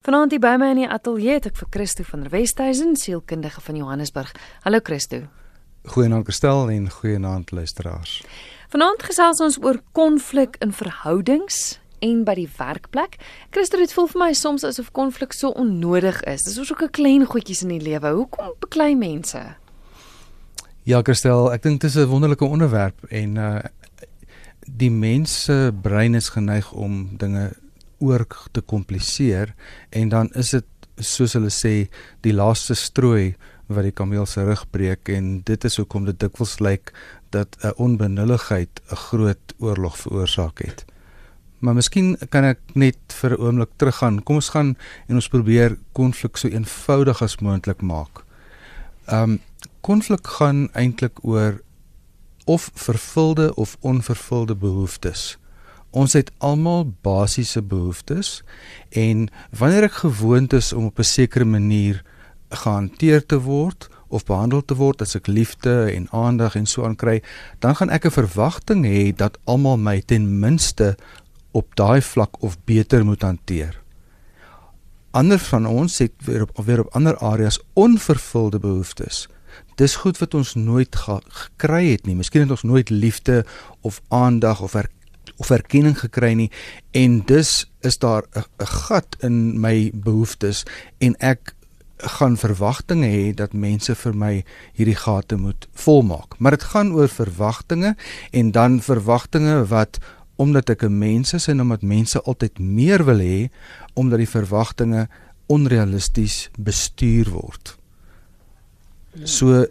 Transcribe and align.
Vanaand 0.00 0.32
hier 0.32 0.40
by 0.40 0.54
my 0.56 0.70
in 0.72 0.78
die 0.80 0.86
ateljee 0.88 1.34
het 1.36 1.46
ek 1.50 1.58
vir 1.60 1.68
Christo 1.74 2.04
van 2.08 2.22
der 2.24 2.30
Westhuizen, 2.32 2.94
sielkundige 2.96 3.60
van 3.60 3.76
Johannesburg. 3.76 4.30
Hallo 4.64 4.78
Christo. 4.80 5.18
Goeienaand 5.92 6.24
Kristel 6.24 6.70
en 6.72 6.86
goeienaand 6.88 7.52
luisteraars. 7.52 8.14
Vanaand 8.72 9.04
gesels 9.04 9.42
ons 9.44 9.58
oor 9.60 9.82
konflik 9.92 10.56
in 10.64 10.72
verhoudings 10.72 11.76
en 12.00 12.24
by 12.24 12.38
die 12.38 12.48
werkplek. 12.48 13.18
Christo, 13.52 13.76
dit 13.76 13.92
voel 13.92 14.08
vir 14.14 14.22
my 14.22 14.30
soms 14.32 14.64
asof 14.64 14.88
konflik 14.96 15.36
so 15.36 15.52
onnodig 15.52 16.24
is. 16.24 16.48
Dis 16.48 16.72
ook 16.72 16.80
'n 16.88 16.96
klein 16.96 17.28
goedjies 17.28 17.60
in 17.68 17.76
die 17.76 17.84
lewe. 17.84 18.08
Hoekom 18.08 18.56
beklei 18.58 18.96
mense? 18.96 19.56
Ja, 20.88 21.02
Kristel, 21.02 21.52
ek 21.52 21.62
dink 21.62 21.80
dit 21.80 21.90
is 21.90 21.96
'n 21.96 22.08
wonderlike 22.08 22.44
onderwerp 22.44 23.04
en 23.10 23.36
uh 23.36 23.60
die 24.64 24.90
mens 24.90 25.44
se 25.44 25.72
brein 25.82 26.14
is 26.14 26.28
geneig 26.28 26.72
om 26.72 27.16
dinge 27.16 27.52
oor 28.00 28.26
te 28.52 28.60
kompliseer 28.60 29.54
en 29.90 30.08
dan 30.08 30.30
is 30.34 30.50
dit 30.50 30.66
soos 30.96 31.32
hulle 31.36 31.52
sê 31.54 31.88
die 32.24 32.34
laaste 32.36 32.74
strooi 32.74 33.34
wat 33.70 33.86
die 33.86 33.94
kameel 33.94 34.26
se 34.26 34.44
rug 34.44 34.64
breek 34.74 35.08
en 35.14 35.40
dit 35.46 35.64
is 35.64 35.78
hoekom 35.78 36.08
dit 36.08 36.18
dikwels 36.20 36.58
lyk 36.60 36.92
dat 37.30 37.56
'n 37.62 37.72
onbenulligheid 37.76 38.80
'n 38.90 38.96
groot 38.96 39.54
oorlog 39.58 39.96
veroorsaak 39.96 40.58
het. 40.58 40.84
Maar 41.60 41.74
miskien 41.74 42.16
kan 42.28 42.44
ek 42.44 42.58
net 42.74 42.98
vir 43.08 43.30
'n 43.30 43.40
oomblik 43.40 43.70
teruggaan. 43.76 44.22
Kom 44.22 44.36
ons 44.36 44.48
gaan 44.48 44.76
en 45.08 45.14
ons 45.14 45.28
probeer 45.28 45.78
konflik 45.92 46.36
so 46.36 46.48
eenvoudig 46.48 47.22
as 47.22 47.40
moontlik 47.40 47.82
maak. 47.82 48.24
Um 49.12 49.40
konflik 49.80 50.26
gaan 50.26 50.68
eintlik 50.72 51.24
oor 51.24 51.60
of 52.44 52.70
vervulde 52.74 53.54
of 53.54 53.76
onvervulde 53.80 54.54
behoeftes. 54.54 55.38
Ons 55.90 56.12
het 56.12 56.30
almal 56.38 56.92
basiese 57.02 57.62
behoeftes 57.62 58.42
en 58.94 59.26
wanneer 59.58 59.88
ek 59.88 60.02
gewoond 60.04 60.52
is 60.52 60.72
om 60.72 60.84
op 60.86 60.98
'n 60.98 61.04
sekere 61.04 61.44
manier 61.44 62.02
gehanteer 62.50 63.26
te 63.26 63.40
word 63.40 63.88
of 64.08 64.24
behandel 64.24 64.62
te 64.64 64.74
word 64.74 65.02
as 65.02 65.14
ek 65.14 65.26
liefde 65.26 65.90
en 65.94 66.08
aandag 66.10 66.56
en 66.58 66.66
so 66.66 66.84
aan 66.84 66.96
kry, 66.96 67.22
dan 67.58 67.74
gaan 67.74 67.90
ek 67.90 68.06
'n 68.06 68.10
verwagting 68.10 68.84
hê 68.84 69.14
dat 69.16 69.38
almal 69.44 69.78
my 69.78 70.00
ten 70.00 70.38
minste 70.40 70.96
op 71.52 71.74
daai 71.74 72.00
vlak 72.02 72.42
of 72.42 72.56
beter 72.64 73.04
moet 73.04 73.22
hanteer. 73.22 73.80
Ander 75.10 75.38
van 75.38 75.66
ons 75.66 75.98
het 75.98 76.12
weer 76.24 76.42
op 76.42 76.64
weer 76.64 76.80
op 76.80 76.94
ander 76.94 77.18
areas 77.18 77.58
onvervulde 77.74 78.58
behoeftes. 78.58 79.28
Dis 79.74 79.96
goed 79.96 80.18
wat 80.18 80.34
ons 80.34 80.54
nooit 80.54 80.96
gekry 80.96 81.90
het 81.90 82.06
nie. 82.06 82.14
Miskien 82.14 82.40
het 82.40 82.50
ons 82.50 82.62
nooit 82.62 82.90
liefde 82.90 83.44
of 83.80 84.00
aandag 84.08 84.60
of 84.60 84.74
of 85.40 85.50
erkenning 85.50 85.96
gekry 85.98 86.34
nie 86.34 86.50
en 86.92 87.20
dus 87.26 87.70
is 87.80 87.98
daar 87.98 88.24
'n 88.34 88.66
gat 88.66 89.16
in 89.20 89.60
my 89.60 89.90
behoeftes 89.94 90.64
en 90.98 91.16
ek 91.18 91.54
gaan 92.00 92.36
verwagtinge 92.36 93.06
hê 93.06 93.34
dat 93.34 93.52
mense 93.52 93.94
vir 93.94 94.14
my 94.16 94.44
hierdie 94.72 94.96
gate 94.96 95.36
moet 95.36 95.68
volmaak. 95.72 96.38
Maar 96.38 96.56
dit 96.56 96.62
gaan 96.72 96.92
oor 96.92 97.08
verwagtinge 97.08 97.96
en 98.32 98.50
dan 98.50 98.80
verwagtinge 98.80 99.66
wat 99.68 99.98
omdat 100.36 100.70
ek 100.70 100.82
'n 100.84 100.98
mens 100.98 101.32
is 101.32 101.48
en 101.48 101.60
omdat 101.60 101.82
mense 101.82 102.22
altyd 102.22 102.58
meer 102.58 103.04
wil 103.04 103.18
hê 103.18 103.50
omdat 103.94 104.18
die 104.18 104.28
verwagtinge 104.28 105.08
onrealisties 105.46 106.48
bestuur 106.58 107.30
word. 107.30 107.76
So 109.24 109.66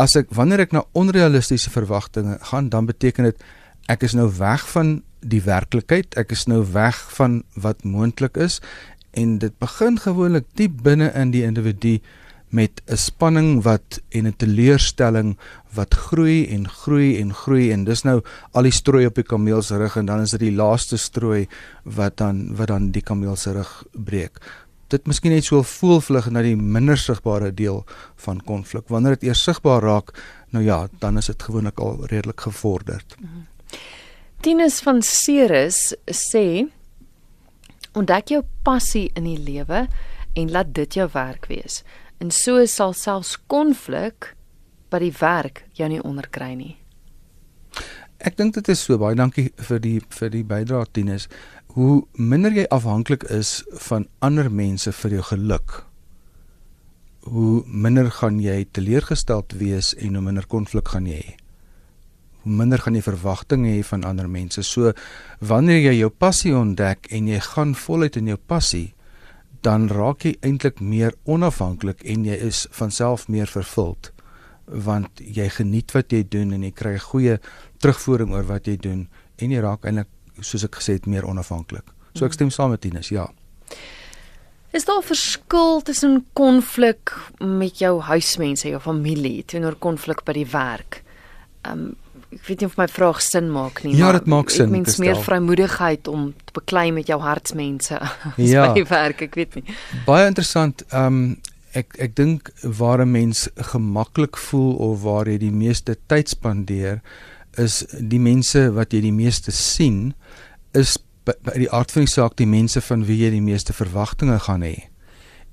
as 0.00 0.16
ek 0.16 0.30
wanneer 0.34 0.60
ek 0.60 0.72
na 0.72 0.84
onrealistiese 0.92 1.70
verwagtinge 1.70 2.38
gaan, 2.40 2.68
dan 2.68 2.86
beteken 2.88 3.24
dit 3.24 3.42
ek 3.86 4.02
is 4.02 4.14
nou 4.14 4.28
weg 4.38 4.68
van 4.68 5.02
die 5.20 5.42
werklikheid, 5.42 6.16
ek 6.18 6.32
is 6.32 6.46
nou 6.46 6.62
weg 6.72 6.98
van 7.16 7.42
wat 7.54 7.84
moontlik 7.84 8.36
is 8.36 8.60
en 9.12 9.38
dit 9.38 9.54
begin 9.60 9.98
gewoonlik 10.00 10.46
diep 10.56 10.82
binne 10.82 11.10
in 11.18 11.32
die 11.34 11.44
individu 11.44 12.00
met 12.52 12.82
'n 12.86 12.96
spanning 12.96 13.62
wat 13.62 14.00
en 14.08 14.26
'n 14.26 14.36
teleurstelling 14.36 15.38
wat 15.74 15.94
groei 15.94 16.48
en 16.48 16.68
groei 16.68 17.20
en 17.20 17.34
groei 17.34 17.72
en 17.72 17.84
dis 17.84 18.02
nou 18.02 18.20
al 18.52 18.62
die 18.62 18.72
strooi 18.72 19.06
op 19.06 19.14
die 19.14 19.24
kameel 19.24 19.62
se 19.62 19.76
rug 19.76 19.96
en 19.96 20.06
dan 20.06 20.20
is 20.20 20.30
dit 20.30 20.40
die 20.40 20.56
laaste 20.56 20.96
strooi 20.96 21.48
wat 21.84 22.16
dan 22.16 22.56
wat 22.56 22.68
dan 22.68 22.90
die 22.90 23.02
kameel 23.02 23.36
se 23.36 23.52
rug 23.52 23.84
breek. 23.92 24.40
Dit 24.88 25.06
miskien 25.06 25.32
net 25.32 25.44
so 25.44 25.62
voel 25.62 26.00
vlug 26.00 26.30
na 26.30 26.42
die 26.42 26.56
minder 26.56 26.98
sigbare 26.98 27.54
deel 27.54 27.84
van 28.16 28.44
konflik. 28.44 28.88
Wanneer 28.88 29.10
dit 29.10 29.22
eers 29.22 29.42
sigbaar 29.42 29.82
raak, 29.82 30.22
nou 30.50 30.64
ja, 30.64 30.88
dan 30.98 31.16
is 31.16 31.26
dit 31.26 31.42
gewoonlik 31.42 31.80
al 31.80 32.06
redelik 32.06 32.40
gevorderd. 32.40 33.16
Mm 33.20 33.28
-hmm. 33.28 33.51
Tinus 34.42 34.80
van 34.82 34.98
Ceres 35.06 35.92
sê 36.10 36.64
ontdek 37.94 38.32
jou 38.32 38.40
passie 38.66 39.04
in 39.14 39.28
die 39.28 39.38
lewe 39.38 39.84
en 40.34 40.48
laat 40.50 40.72
dit 40.74 40.96
jou 40.98 41.04
werk 41.12 41.44
wees. 41.46 41.84
En 42.18 42.32
so 42.34 42.64
sal 42.66 42.90
selfs 42.98 43.36
konflik 43.46 44.32
by 44.90 44.98
die 45.04 45.12
werk 45.20 45.60
jou 45.78 45.86
nie 45.92 46.00
onderkry 46.02 46.56
nie. 46.58 46.72
Ek 48.18 48.34
dink 48.40 48.56
dit 48.56 48.70
is 48.74 48.82
so 48.82 48.98
baie 48.98 49.14
dankie 49.14 49.52
vir 49.68 49.78
die 49.84 50.00
vir 50.10 50.32
die 50.34 50.42
bydrae 50.42 50.90
Tinus. 50.90 51.28
Hoe 51.78 52.00
minder 52.18 52.50
jy 52.50 52.64
afhanklik 52.74 53.28
is 53.30 53.60
van 53.86 54.08
ander 54.18 54.50
mense 54.50 54.90
vir 55.04 55.20
jou 55.20 55.28
geluk, 55.30 55.76
hoe 57.30 57.62
minder 57.70 58.10
gaan 58.18 58.42
jy 58.42 58.64
teleurgesteld 58.74 59.54
wees 59.62 59.94
en 60.02 60.18
hoe 60.18 60.26
minder 60.32 60.50
konflik 60.50 60.90
gaan 60.96 61.06
jy 61.06 61.22
hê 61.22 61.38
hoe 62.42 62.52
minder 62.52 62.78
gaan 62.78 62.94
jy 62.94 63.02
verwagtinge 63.02 63.68
hê 63.76 63.82
van 63.84 64.04
ander 64.04 64.28
mense. 64.28 64.62
So 64.62 64.92
wanneer 65.40 65.80
jy 65.80 65.98
jou 66.00 66.10
passie 66.10 66.54
ontdek 66.56 67.06
en 67.10 67.28
jy 67.28 67.40
gaan 67.40 67.74
voluit 67.74 68.16
in 68.16 68.26
jou 68.26 68.36
passie, 68.36 68.94
dan 69.62 69.88
raak 69.88 70.24
jy 70.26 70.36
eintlik 70.42 70.80
meer 70.80 71.14
onafhanklik 71.24 72.02
en 72.04 72.24
jy 72.26 72.34
is 72.48 72.66
van 72.74 72.90
self 72.90 73.28
meer 73.28 73.46
vervuld 73.46 74.10
want 74.66 75.20
jy 75.20 75.48
geniet 75.52 75.92
wat 75.94 76.12
jy 76.14 76.22
doen 76.30 76.52
en 76.54 76.62
jy 76.64 76.70
kry 76.74 76.94
goeie 77.02 77.38
terugvoering 77.82 78.32
oor 78.32 78.46
wat 78.48 78.68
jy 78.70 78.76
doen 78.80 79.06
en 79.42 79.54
jy 79.54 79.62
raak 79.62 79.84
eintlik 79.84 80.08
soos 80.40 80.64
ek 80.64 80.78
gesê 80.78 80.96
het 80.96 81.06
meer 81.10 81.26
onafhanklik. 81.28 81.84
So 82.16 82.26
ek 82.26 82.36
stem 82.36 82.50
saam 82.50 82.72
met 82.72 82.82
Tinus, 82.84 83.10
ja. 83.12 83.26
Is 84.72 84.84
daar 84.84 85.02
'n 85.02 85.02
verskil 85.02 85.82
tussen 85.82 86.26
konflik 86.32 87.12
met 87.38 87.78
jou 87.78 88.00
huismense, 88.00 88.68
jou 88.68 88.80
familie 88.80 89.44
teenoor 89.44 89.74
konflik 89.74 90.24
by 90.24 90.32
die 90.32 90.46
werk? 90.46 91.02
Ehm 91.62 91.78
um, 91.78 91.96
ek 92.32 92.48
weet 92.48 92.62
nie 92.62 92.68
of 92.68 92.76
my 92.80 92.86
vraag 92.88 93.20
sin 93.22 93.50
maak 93.52 93.82
nie. 93.84 93.94
Ja, 93.98 94.12
dit 94.16 94.26
maak 94.30 94.50
sin. 94.50 94.70
Mens 94.72 94.98
meer 95.02 95.18
vrymoedigheid 95.20 96.08
om 96.08 96.30
te 96.46 96.56
beklei 96.56 96.90
met 96.92 97.10
jou 97.10 97.18
hartsmense 97.22 97.98
ja. 98.52 98.66
by 98.72 98.84
werk, 98.88 99.24
ek 99.28 99.38
weet 99.38 99.58
nie. 99.60 99.78
Baie 100.08 100.28
interessant. 100.30 100.84
Ehm 100.90 101.22
um, 101.22 101.24
ek 101.72 101.94
ek 102.04 102.12
dink 102.18 102.50
waar 102.78 103.00
'n 103.00 103.10
mens 103.10 103.46
gemaklik 103.72 104.36
voel 104.36 104.74
of 104.76 105.02
waar 105.02 105.28
jy 105.28 105.38
die 105.40 105.54
meeste 105.56 105.96
tyd 106.06 106.28
spandeer 106.28 107.00
is 107.56 107.86
die 107.96 108.20
mense 108.20 108.68
wat 108.76 108.92
jy 108.92 109.00
die 109.00 109.12
meeste 109.12 109.50
sien 109.50 110.12
is 110.76 110.98
by, 111.24 111.32
by 111.40 111.56
die 111.64 111.70
aard 111.72 111.92
van 111.92 112.04
die 112.04 112.12
saak 112.12 112.36
die 112.36 112.46
mense 112.46 112.80
van 112.80 113.06
wie 113.08 113.24
jy 113.24 113.30
die 113.30 113.40
meeste 113.40 113.72
verwagtinge 113.72 114.38
gaan 114.38 114.60
hê. 114.60 114.92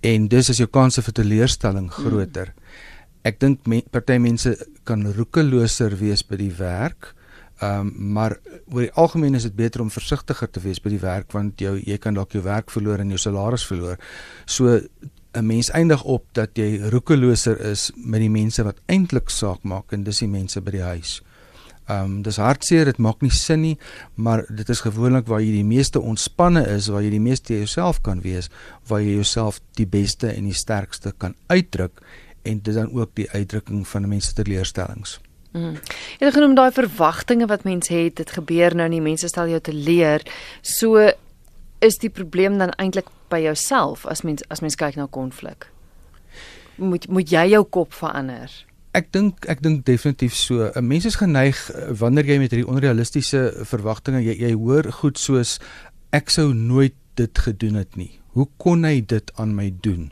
En 0.03 0.27
dis 0.27 0.49
is 0.49 0.59
jou 0.59 0.67
kanse 0.67 1.01
vir 1.01 1.13
teleurstelling 1.13 1.87
groter. 1.91 2.51
Hmm 2.51 2.59
ek 3.27 3.39
dink 3.39 3.67
me, 3.67 3.81
party 3.91 4.17
mense 4.21 4.53
kan 4.87 5.03
roekeloser 5.15 5.95
wees 5.99 6.23
by 6.23 6.39
die 6.39 6.53
werk. 6.57 7.13
Ehm 7.59 7.89
um, 7.89 7.93
maar 8.15 8.37
oor 8.71 8.85
die 8.85 8.93
algemeen 8.95 9.35
is 9.35 9.43
dit 9.43 9.55
beter 9.55 9.81
om 9.83 9.89
versigtiger 9.91 10.47
te 10.47 10.61
wees 10.63 10.79
by 10.79 10.93
die 10.93 11.01
werk 11.03 11.33
want 11.35 11.59
jou 11.59 11.73
jy 11.75 11.97
kan 11.99 12.15
dalk 12.15 12.31
jou 12.31 12.43
werk 12.45 12.71
verloor 12.71 13.03
en 13.03 13.11
jou 13.11 13.19
salaris 13.19 13.65
verloor. 13.67 13.99
So 14.45 14.79
'n 15.35 15.45
mens 15.45 15.69
eindig 15.69 16.03
op 16.03 16.23
dat 16.33 16.55
jy 16.55 16.79
roekeloser 16.89 17.59
is 17.71 17.91
met 17.95 18.21
die 18.21 18.29
mense 18.29 18.63
wat 18.63 18.79
eintlik 18.87 19.29
saak 19.29 19.63
maak 19.63 19.91
en 19.93 20.03
dis 20.03 20.19
die 20.19 20.27
mense 20.31 20.61
by 20.61 20.71
die 20.71 20.87
huis. 20.87 21.21
Ehm 21.89 22.05
um, 22.05 22.21
dis 22.21 22.37
hartseer, 22.37 22.85
dit 22.85 22.97
maak 22.97 23.21
nie 23.21 23.31
sin 23.31 23.61
nie, 23.61 23.77
maar 24.15 24.45
dit 24.49 24.69
is 24.69 24.81
gewoonlik 24.81 25.27
waar 25.27 25.41
jy 25.41 25.51
die 25.51 25.65
meeste 25.65 25.99
ontspanne 25.99 26.63
is, 26.67 26.87
waar 26.87 27.01
jy 27.01 27.09
die 27.09 27.19
meeste 27.19 27.53
jouself 27.53 28.01
kan 28.01 28.21
wees, 28.21 28.49
waar 28.87 29.01
jy 29.01 29.15
jouself 29.15 29.59
die 29.75 29.87
beste 29.87 30.31
en 30.31 30.45
die 30.45 30.53
sterkste 30.53 31.13
kan 31.17 31.35
uitdruk 31.47 32.01
en 32.43 32.61
dit 32.61 32.73
dan 32.75 32.91
ook 32.91 33.09
die 33.13 33.29
uitdrukking 33.31 33.87
van 33.87 34.07
mense 34.07 34.33
teleurstellings. 34.33 35.19
Mm. 35.51 35.79
Jy 36.19 36.27
het 36.27 36.35
genoem 36.35 36.53
daai 36.55 36.71
verwagtinge 36.71 37.47
wat 37.49 37.65
mense 37.65 37.93
het, 37.93 38.19
dit 38.21 38.31
gebeur 38.31 38.75
nou 38.75 38.85
nie, 38.89 39.01
mense 39.01 39.27
stel 39.27 39.49
jou 39.49 39.59
te 39.61 39.73
leer. 39.73 40.25
So 40.61 41.09
is 41.79 41.97
die 41.97 42.11
probleem 42.13 42.59
dan 42.59 42.75
eintlik 42.77 43.09
by 43.31 43.41
jouself 43.41 44.05
as 44.09 44.21
mens 44.21 44.43
as 44.53 44.61
mens 44.61 44.77
kyk 44.77 44.97
na 44.99 45.07
konflik. 45.11 45.69
Moet 46.77 47.07
moet 47.09 47.31
jy 47.31 47.47
jou 47.55 47.63
kop 47.65 47.93
verander? 47.93 48.51
Ek 48.97 49.11
dink 49.13 49.45
ek 49.49 49.61
dink 49.61 49.85
definitief 49.85 50.35
so. 50.35 50.71
'n 50.75 50.87
Mens 50.87 51.05
is 51.05 51.19
geneig 51.19 51.57
eh, 51.69 51.89
wanneer 51.93 52.25
jy 52.25 52.39
met 52.39 52.51
hierdie 52.51 52.69
onrealistiese 52.69 53.65
verwagtinge 53.65 54.21
jy 54.21 54.37
jy 54.37 54.53
hoor 54.53 54.91
goed 55.01 55.17
soos 55.17 55.59
ek 56.11 56.29
sou 56.29 56.53
nooit 56.53 56.95
dit 57.15 57.37
gedoen 57.37 57.75
het 57.75 57.95
nie. 57.95 58.19
Hoe 58.33 58.47
kon 58.57 58.83
hy 58.83 59.01
dit 59.01 59.31
aan 59.35 59.55
my 59.55 59.73
doen? 59.81 60.11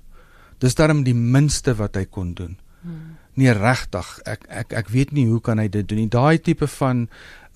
Dis 0.60 0.76
darm 0.76 1.04
die 1.04 1.16
minste 1.16 1.76
wat 1.76 1.96
hy 1.96 2.06
kon 2.06 2.34
doen. 2.34 2.58
Hmm. 2.82 3.18
Nee 3.38 3.54
regtig, 3.54 4.20
ek 4.26 4.46
ek 4.50 4.74
ek 4.74 4.88
weet 4.90 5.12
nie 5.12 5.28
hoe 5.30 5.42
kan 5.42 5.60
hy 5.62 5.68
dit 5.68 5.88
doen 5.88 5.98
nie. 5.98 6.10
Daai 6.10 6.38
tipe 6.42 6.68
van 6.68 7.08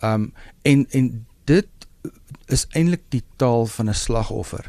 ehm 0.01 0.13
um, 0.13 0.33
en 0.62 0.86
en 0.92 1.25
dit 1.45 1.69
is 2.51 2.68
eintlik 2.75 3.03
die 3.09 3.24
taal 3.38 3.65
van 3.65 3.89
'n 3.89 3.94
slagoffer. 3.94 4.65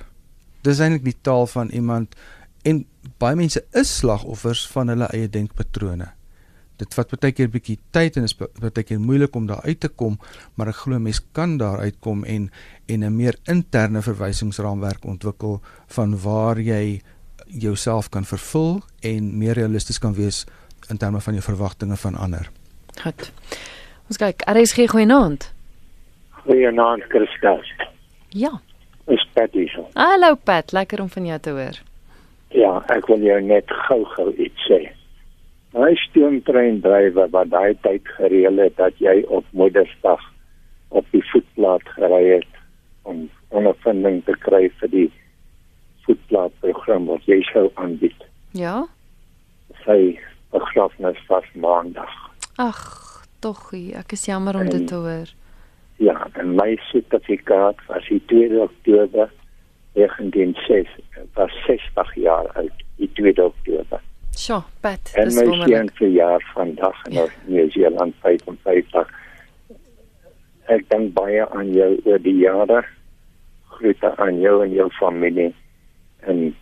Dis 0.62 0.78
eintlik 0.78 1.04
die 1.04 1.20
taal 1.20 1.46
van 1.46 1.68
iemand 1.68 2.14
en 2.62 2.84
baie 3.18 3.36
mense 3.36 3.64
is 3.72 3.96
slagoffers 3.98 4.66
van 4.70 4.88
hulle 4.88 5.08
eie 5.12 5.28
denkpatrone. 5.28 6.12
Dit 6.76 6.94
vat 6.94 7.10
baie 7.10 7.32
keer 7.32 7.48
'n 7.48 7.54
bietjie 7.56 7.78
tyd 7.90 8.16
en 8.16 8.24
is 8.24 8.36
baie 8.36 8.82
keer 8.82 9.00
moeilik 9.00 9.34
om 9.36 9.46
daar 9.46 9.62
uit 9.62 9.80
te 9.80 9.88
kom, 9.88 10.18
maar 10.54 10.68
ek 10.68 10.76
glo 10.84 10.98
mense 10.98 11.22
kan 11.32 11.58
daar 11.58 11.78
uitkom 11.78 12.24
en 12.24 12.50
en 12.86 13.04
'n 13.04 13.16
meer 13.16 13.38
interne 13.46 14.02
verwysingsraamwerk 14.02 15.04
ontwikkel 15.04 15.60
van 15.86 16.18
waar 16.18 16.60
jy 16.60 17.02
jouself 17.52 18.08
kan 18.08 18.24
vervul 18.24 18.80
en 19.00 19.38
meer 19.38 19.52
realisties 19.52 19.98
kan 19.98 20.14
wees 20.14 20.44
in 20.88 20.96
terme 20.96 21.20
van 21.20 21.32
jou 21.32 21.44
verwagtinge 21.44 21.96
van 21.96 22.14
ander. 22.14 22.50
Goed. 23.02 23.32
Ons 24.08 24.20
kyk, 24.20 24.42
RSG 24.48 24.88
goeienaand. 24.90 25.52
Goeienaand 26.44 27.04
Christus. 27.08 27.72
Ja. 28.28 28.60
Is 29.06 29.28
Pat 29.32 29.52
hier? 29.52 29.78
Hallo 29.94 30.34
Pat, 30.34 30.72
lekker 30.72 31.00
om 31.00 31.08
van 31.08 31.26
jou 31.26 31.38
te 31.40 31.50
hoor. 31.50 31.78
Ja, 32.52 32.72
ek 32.92 33.06
wil 33.08 33.24
jou 33.24 33.38
net 33.40 33.70
gou-gou 33.86 34.32
iets 34.36 34.68
sê. 34.68 34.82
My 35.72 35.94
stoomtreindrywer 35.96 37.30
wat 37.32 37.48
daai 37.52 37.72
tyd 37.84 38.08
gereël 38.18 38.60
het 38.60 38.76
dat 38.76 38.98
jy 39.00 39.22
op 39.32 39.46
Moedersdag 39.56 40.20
op 40.92 41.06
die 41.16 41.24
voetplaat 41.30 41.86
gery 41.96 42.24
het 42.34 42.60
om 43.08 43.24
ondervinding 43.48 44.20
te 44.26 44.36
kry 44.44 44.66
vir 44.80 44.92
die 44.92 45.08
voetplaatprogram 46.06 47.06
wat 47.10 47.26
jy 47.30 47.40
sou 47.50 47.68
aanbied. 47.74 48.26
Ja? 48.58 48.82
Sy 49.84 50.18
begrafnis 50.52 51.18
was 51.28 51.46
maandag. 51.54 52.12
Ag, 52.60 52.80
tog, 53.40 53.70
ek 53.72 54.12
is 54.16 54.26
jammer 54.28 54.58
om 54.58 54.66
en, 54.66 54.74
dit 54.74 54.86
te 54.88 54.98
hoor. 55.00 55.30
Ja, 56.02 56.26
en 56.40 56.54
my 56.58 56.74
sertifikaat 56.90 57.80
was 57.88 58.08
die 58.10 58.20
2 58.32 58.60
Oktober 58.62 59.30
1906, 59.98 60.88
was 61.38 61.52
60 61.66 62.14
jaar 62.14 62.48
oud, 62.60 62.84
die 62.96 63.10
2 63.18 63.36
Oktober. 63.44 64.00
Sjoe, 64.36 64.62
Pat, 64.80 65.12
dis 65.14 65.36
wonderlik. 65.36 65.68
En 65.68 65.84
my 65.84 65.96
verjaar 66.00 66.50
vandag 66.54 67.02
in 67.10 67.28
Nieu-Seeland 67.46 68.14
55. 68.24 69.10
Ek 70.72 70.86
dink 70.88 71.12
baie 71.16 71.44
aan 71.52 71.72
jou 71.74 71.90
oor 72.08 72.22
die 72.24 72.38
jare. 72.40 72.80
Groete 73.76 74.12
aan 74.16 74.40
jou 74.40 74.62
en 74.64 74.72
jou 74.72 74.88
familie 74.96 75.50
en 76.26 76.54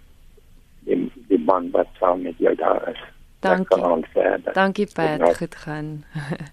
die 0.84 1.12
die 1.30 1.38
man 1.44 1.70
wat 1.70 1.88
saam 1.98 2.22
met 2.22 2.38
jou 2.38 2.54
daar 2.58 2.88
is. 2.90 3.00
Dankie. 3.40 3.80
Dankie 4.52 4.86
Pat, 4.94 5.36
goed 5.36 5.54
gaan. 5.54 6.04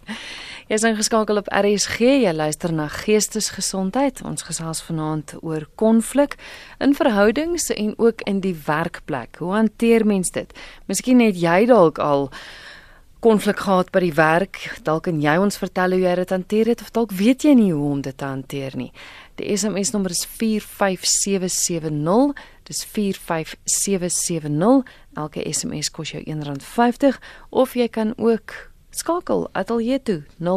Jy 0.68 0.75
is 0.75 0.83
ingeskakel 0.83 1.39
op 1.39 1.50
RSG. 1.51 2.00
Jy 2.24 2.31
luister 2.36 2.74
na 2.75 2.89
Geestesgesondheid. 2.92 4.19
Ons 4.27 4.44
gesels 4.48 4.81
vanaand 4.83 5.38
oor 5.39 5.63
konflik 5.80 6.36
in 6.83 6.95
verhoudings 6.95 7.69
en 7.75 7.94
ook 7.95 8.24
in 8.27 8.39
die 8.44 8.56
werkplek. 8.65 9.39
Hoe 9.39 9.54
hanteer 9.56 10.04
mens 10.07 10.31
dit? 10.36 10.51
Miskien 10.92 11.24
het 11.24 11.39
jy 11.39 11.65
dalk 11.71 12.00
al 12.04 12.27
konflik 13.24 13.63
gehad 13.63 13.92
by 13.95 14.00
die 14.04 14.13
werk. 14.15 14.59
Dalk 14.83 15.07
kan 15.07 15.21
jy 15.24 15.38
ons 15.39 15.59
vertel 15.59 15.95
hoe 15.95 16.04
jy 16.04 16.15
dit 16.19 16.36
hanteer 16.36 16.68
het 16.71 16.83
of 16.83 16.92
dalk 16.95 17.15
weet 17.15 17.48
jy 17.48 17.56
nie 17.57 17.71
hoe 17.71 17.92
om 17.92 18.01
dit 18.04 18.18
te 18.18 18.27
hanteer 18.27 18.75
nie. 18.75 18.92
Die 19.39 19.48
SMS 19.56 19.92
nommer 19.95 20.12
is 20.12 20.25
45770. 20.38 22.36
Dis 22.67 22.83
45770. 22.85 24.83
Elke 25.13 25.41
SMS 25.53 25.91
kos 25.91 26.11
jou 26.11 26.23
R1.50 26.23 27.15
of 27.49 27.73
jy 27.79 27.87
kan 27.87 28.13
ook 28.17 28.53
Skakel 28.89 29.49
ateljee 29.51 30.01
toe 30.01 30.23
0891104553. 30.39 30.49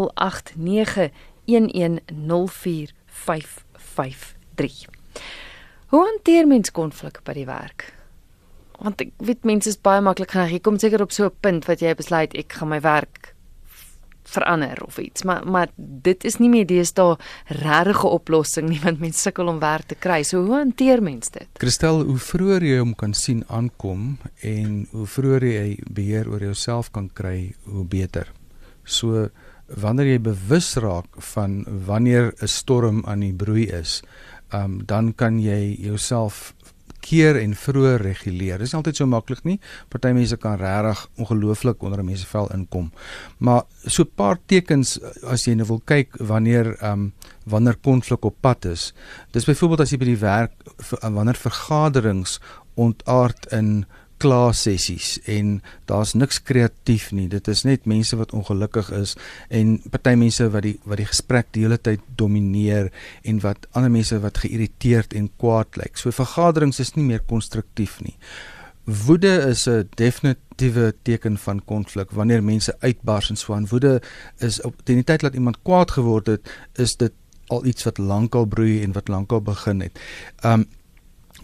Hoe 5.91 6.05
hanteer 6.07 6.47
mens 6.47 6.71
konflik 6.71 7.21
by 7.27 7.33
die 7.37 7.47
werk? 7.47 7.95
Want 8.81 9.01
ek 9.05 9.11
weet 9.21 9.45
mense 9.45 9.69
is 9.69 9.77
baie 9.77 10.01
maklik 10.01 10.31
geneig. 10.33 10.53
Jy 10.57 10.63
kom 10.65 10.79
seker 10.81 11.03
op 11.05 11.13
so 11.13 11.25
'n 11.27 11.37
punt 11.41 11.65
wat 11.69 11.81
jy 11.81 11.95
besluit 11.95 12.35
ek 12.35 12.53
gaan 12.53 12.69
my 12.69 12.81
werk 12.81 13.20
verander 14.31 14.83
of 14.87 14.99
iets. 14.99 15.25
Maar 15.25 15.47
maar 15.47 15.69
dit 15.77 16.25
is 16.25 16.39
nie 16.39 16.49
meer 16.49 16.67
deesdae 16.67 17.17
regte 17.61 18.07
oplossing 18.07 18.69
nie 18.69 18.81
want 18.83 19.01
mense 19.01 19.21
sukkel 19.21 19.51
om 19.53 19.61
werk 19.63 19.91
te 19.91 19.99
kry. 19.99 20.23
So 20.23 20.45
hoe 20.45 20.57
hanteer 20.59 21.03
mens 21.03 21.31
dit? 21.31 21.49
Kristel, 21.59 22.05
hoe 22.09 22.19
vroeër 22.19 22.67
jy 22.67 22.79
hom 22.79 22.95
kan 22.95 23.15
sien 23.15 23.45
aankom 23.49 24.19
en 24.47 24.87
hoe 24.93 25.07
vroeër 25.07 25.47
jy 25.47 25.69
beheer 25.91 26.31
oor 26.31 26.41
jouself 26.51 26.91
kan 26.91 27.11
kry, 27.15 27.53
hoe 27.65 27.85
beter. 27.85 28.33
So 28.85 29.29
wanneer 29.71 30.07
jy 30.15 30.21
bewus 30.21 30.75
raak 30.83 31.21
van 31.35 31.65
wanneer 31.87 32.33
'n 32.43 32.49
storm 32.49 33.05
aan 33.07 33.21
die 33.21 33.33
broei 33.35 33.67
is, 33.71 34.03
um, 34.53 34.83
dan 34.87 35.15
kan 35.15 35.39
jy 35.39 35.77
jouself 35.79 36.55
keer 37.01 37.37
en 37.41 37.55
vroeër 37.55 38.03
reguleer. 38.05 38.59
Dit 38.59 38.69
is 38.69 38.75
altyd 38.75 38.97
so 38.97 39.07
maklik 39.07 39.45
nie. 39.45 39.59
Party 39.89 40.13
mense 40.17 40.37
kan 40.37 40.59
regtig 40.61 41.07
ongelooflik 41.17 41.83
onder 41.83 42.01
'n 42.01 42.05
mens 42.05 42.21
se 42.21 42.27
vel 42.27 42.49
inkom. 42.55 42.93
Maar 43.39 43.63
so 43.87 44.03
'n 44.03 44.11
paar 44.15 44.39
tekens 44.47 44.99
as 45.25 45.45
jy 45.45 45.55
nou 45.55 45.67
wil 45.67 45.83
kyk 45.85 46.17
wanneer 46.19 46.77
ehm 46.81 46.93
um, 46.93 47.13
wanneer 47.47 47.77
konflik 47.77 48.25
op 48.25 48.37
pad 48.41 48.65
is. 48.65 48.95
Dis 49.33 49.45
byvoorbeeld 49.45 49.81
as 49.81 49.91
jy 49.91 49.99
by 49.99 50.05
die 50.05 50.17
werk 50.17 50.53
wanneer 51.01 51.35
vergaderings 51.35 52.41
ontaard 52.75 53.47
in 53.53 53.87
klassessies 54.21 55.17
en 55.31 55.59
daar's 55.89 56.13
niks 56.19 56.43
kreatief 56.45 57.09
nie. 57.17 57.27
Dit 57.33 57.49
is 57.49 57.65
net 57.65 57.89
mense 57.89 58.17
wat 58.21 58.35
ongelukkig 58.37 58.91
is 58.97 59.17
en 59.49 59.79
party 59.91 60.15
mense 60.21 60.49
wat 60.53 60.67
die 60.67 60.77
wat 60.85 61.01
die 61.01 61.09
gesprek 61.09 61.51
die 61.57 61.65
hele 61.65 61.81
tyd 61.81 62.05
domineer 62.21 62.91
en 63.25 63.41
wat 63.45 63.69
ander 63.73 63.93
mense 63.93 64.21
wat 64.21 64.43
geïrriteerd 64.45 65.17
en 65.17 65.31
kwaad 65.41 65.81
lyk. 65.81 65.97
So 65.97 66.13
vergaderings 66.15 66.81
is 66.85 66.95
nie 66.97 67.07
meer 67.09 67.25
konstruktief 67.27 68.01
nie. 68.05 68.17
Woede 68.85 69.33
is 69.49 69.67
'n 69.69 69.89
definitiewe 69.95 70.95
teken 71.03 71.39
van 71.39 71.65
konflik 71.65 72.11
wanneer 72.11 72.43
mense 72.43 72.77
uitbars 72.81 73.31
en 73.31 73.37
so 73.37 73.55
aan. 73.55 73.69
Woede 73.69 74.03
is 74.39 74.61
op 74.63 74.75
die 74.85 75.05
tyd 75.05 75.21
dat 75.21 75.35
iemand 75.35 75.63
kwaad 75.63 75.91
geword 75.91 76.27
het, 76.27 76.51
is 76.75 76.97
dit 76.97 77.13
al 77.47 77.65
iets 77.65 77.85
wat 77.85 77.99
lankal 77.99 78.45
broei 78.45 78.83
en 78.83 78.93
wat 78.93 79.09
lankal 79.09 79.43
begin 79.43 79.81
het. 79.81 80.01
Um 80.45 80.67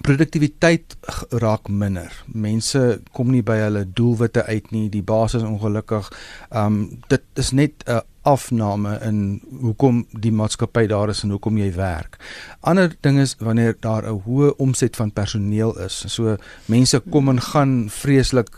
produktiwiteit 0.02 0.96
raak 1.30 1.68
minder. 1.68 2.12
Mense 2.26 3.00
kom 3.16 3.30
nie 3.30 3.42
by 3.46 3.56
hulle 3.64 3.84
doelwitte 3.96 4.44
uit 4.46 4.70
nie. 4.74 4.88
Die 4.92 5.04
baas 5.06 5.34
is 5.38 5.46
ongelukkig. 5.46 6.10
Um 6.50 7.00
dit 7.08 7.22
is 7.34 7.52
net 7.52 7.84
'n 7.86 8.02
afname 8.26 8.98
in 9.06 9.40
hoekom 9.60 10.06
die 10.10 10.32
maatskappy 10.32 10.86
daar 10.86 11.08
is 11.08 11.22
en 11.22 11.30
hoekom 11.30 11.58
jy 11.58 11.72
werk. 11.74 12.18
Ander 12.60 12.96
ding 13.00 13.18
is 13.18 13.36
wanneer 13.38 13.76
daar 13.80 14.02
'n 14.02 14.22
hoë 14.26 14.56
omset 14.56 14.96
van 14.96 15.12
personeel 15.12 15.78
is. 15.78 16.04
So 16.06 16.36
mense 16.66 17.02
kom 17.10 17.28
en 17.28 17.40
gaan 17.40 17.90
vreeslik 17.90 18.48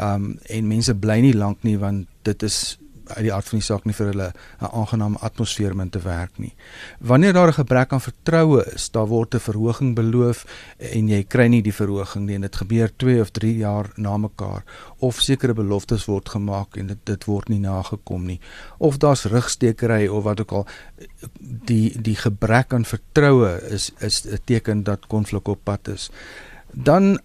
um 0.00 0.38
en 0.46 0.68
mense 0.68 0.94
bly 0.94 1.20
nie 1.20 1.34
lank 1.34 1.62
nie 1.62 1.78
want 1.78 2.06
dit 2.22 2.42
is 2.42 2.78
uit 3.06 3.24
die 3.26 3.32
aard 3.32 3.48
van 3.48 3.58
die 3.58 3.66
saak 3.66 3.84
nie 3.84 3.94
vir 3.94 4.06
hulle 4.06 4.32
'n 4.60 4.70
aangename 4.72 5.18
atmosfeer 5.18 5.72
om 5.72 5.90
te 5.90 5.98
werk 5.98 6.38
nie. 6.38 6.54
Wanneer 7.00 7.32
daar 7.32 7.48
'n 7.48 7.60
gebrek 7.60 7.92
aan 7.92 8.00
vertroue 8.00 8.64
is, 8.74 8.90
daar 8.90 9.06
word 9.06 9.34
'n 9.34 9.40
verhoging 9.40 9.94
beloof 9.94 10.46
en 10.78 11.08
jy 11.08 11.24
kry 11.24 11.46
nie 11.46 11.62
die 11.62 11.72
verhoging 11.72 12.26
nie 12.26 12.34
en 12.34 12.40
dit 12.40 12.56
gebeur 12.56 12.90
2 12.96 13.20
of 13.20 13.30
3 13.30 13.56
jaar 13.56 13.90
na 13.96 14.16
mekaar 14.16 14.64
of 14.98 15.20
sekere 15.20 15.54
beloftes 15.54 16.04
word 16.04 16.28
gemaak 16.28 16.76
en 16.76 16.86
dit 16.86 16.98
dit 17.04 17.24
word 17.24 17.48
nie 17.48 17.60
nagekom 17.60 18.26
nie 18.26 18.40
of 18.78 18.98
daar's 18.98 19.24
rugstekery 19.24 20.06
of 20.06 20.24
wat 20.24 20.40
ook 20.40 20.52
al 20.52 20.66
die 21.40 22.00
die 22.00 22.16
gebrek 22.16 22.72
aan 22.72 22.84
vertroue 22.84 23.60
is 23.70 23.90
is 23.98 24.24
'n 24.24 24.38
teken 24.44 24.84
dat 24.84 25.06
konflik 25.06 25.48
op 25.48 25.60
pad 25.64 25.88
is. 25.88 26.10
Dan 26.70 27.18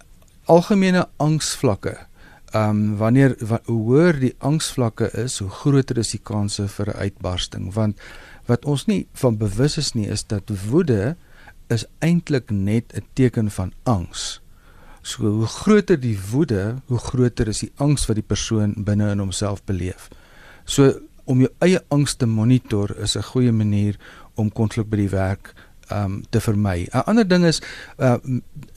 algemene 0.46 1.08
angsvlakke 1.18 2.09
ehm 2.54 2.70
um, 2.70 2.98
wanneer 2.98 3.36
wa, 3.40 3.60
hoe 3.66 3.82
hoër 3.84 4.20
die 4.20 4.36
angsvlakke 4.38 5.12
is, 5.14 5.40
hoe 5.40 5.50
groter 5.50 5.98
is 5.98 6.12
die 6.12 6.24
kanse 6.24 6.68
vir 6.68 6.88
'n 6.90 7.00
uitbarsting 7.06 7.74
want 7.74 7.98
wat 8.46 8.66
ons 8.66 8.86
nie 8.86 9.08
van 9.14 9.38
bewus 9.38 9.78
is 9.78 9.94
nie 9.94 10.08
is 10.10 10.24
dat 10.24 10.50
woede 10.70 11.16
is 11.70 11.86
eintlik 12.00 12.50
net 12.50 12.94
'n 12.94 13.06
teken 13.14 13.52
van 13.52 13.74
angs. 13.84 14.42
So 15.02 15.24
hoe 15.24 15.46
groter 15.46 16.00
die 16.00 16.20
woede, 16.32 16.76
hoe 16.86 16.98
groter 16.98 17.48
is 17.48 17.60
die 17.60 17.72
angs 17.76 18.06
wat 18.06 18.16
die 18.16 18.30
persoon 18.34 18.74
binne 18.78 19.12
in 19.12 19.20
homself 19.20 19.64
beleef. 19.64 20.10
So 20.66 21.00
om 21.26 21.40
jou 21.40 21.52
eie 21.60 21.82
angs 21.88 22.16
te 22.16 22.26
monitor 22.26 22.98
is 22.98 23.16
'n 23.16 23.24
goeie 23.24 23.52
manier 23.52 23.96
om 24.36 24.52
konflik 24.52 24.90
by 24.90 24.98
die 24.98 25.10
werk 25.10 25.54
um 25.92 26.24
te 26.30 26.42
vermy. 26.42 26.88
'n 26.92 27.06
Ander 27.06 27.28
ding 27.28 27.46
is 27.46 27.62
uh 27.98 28.16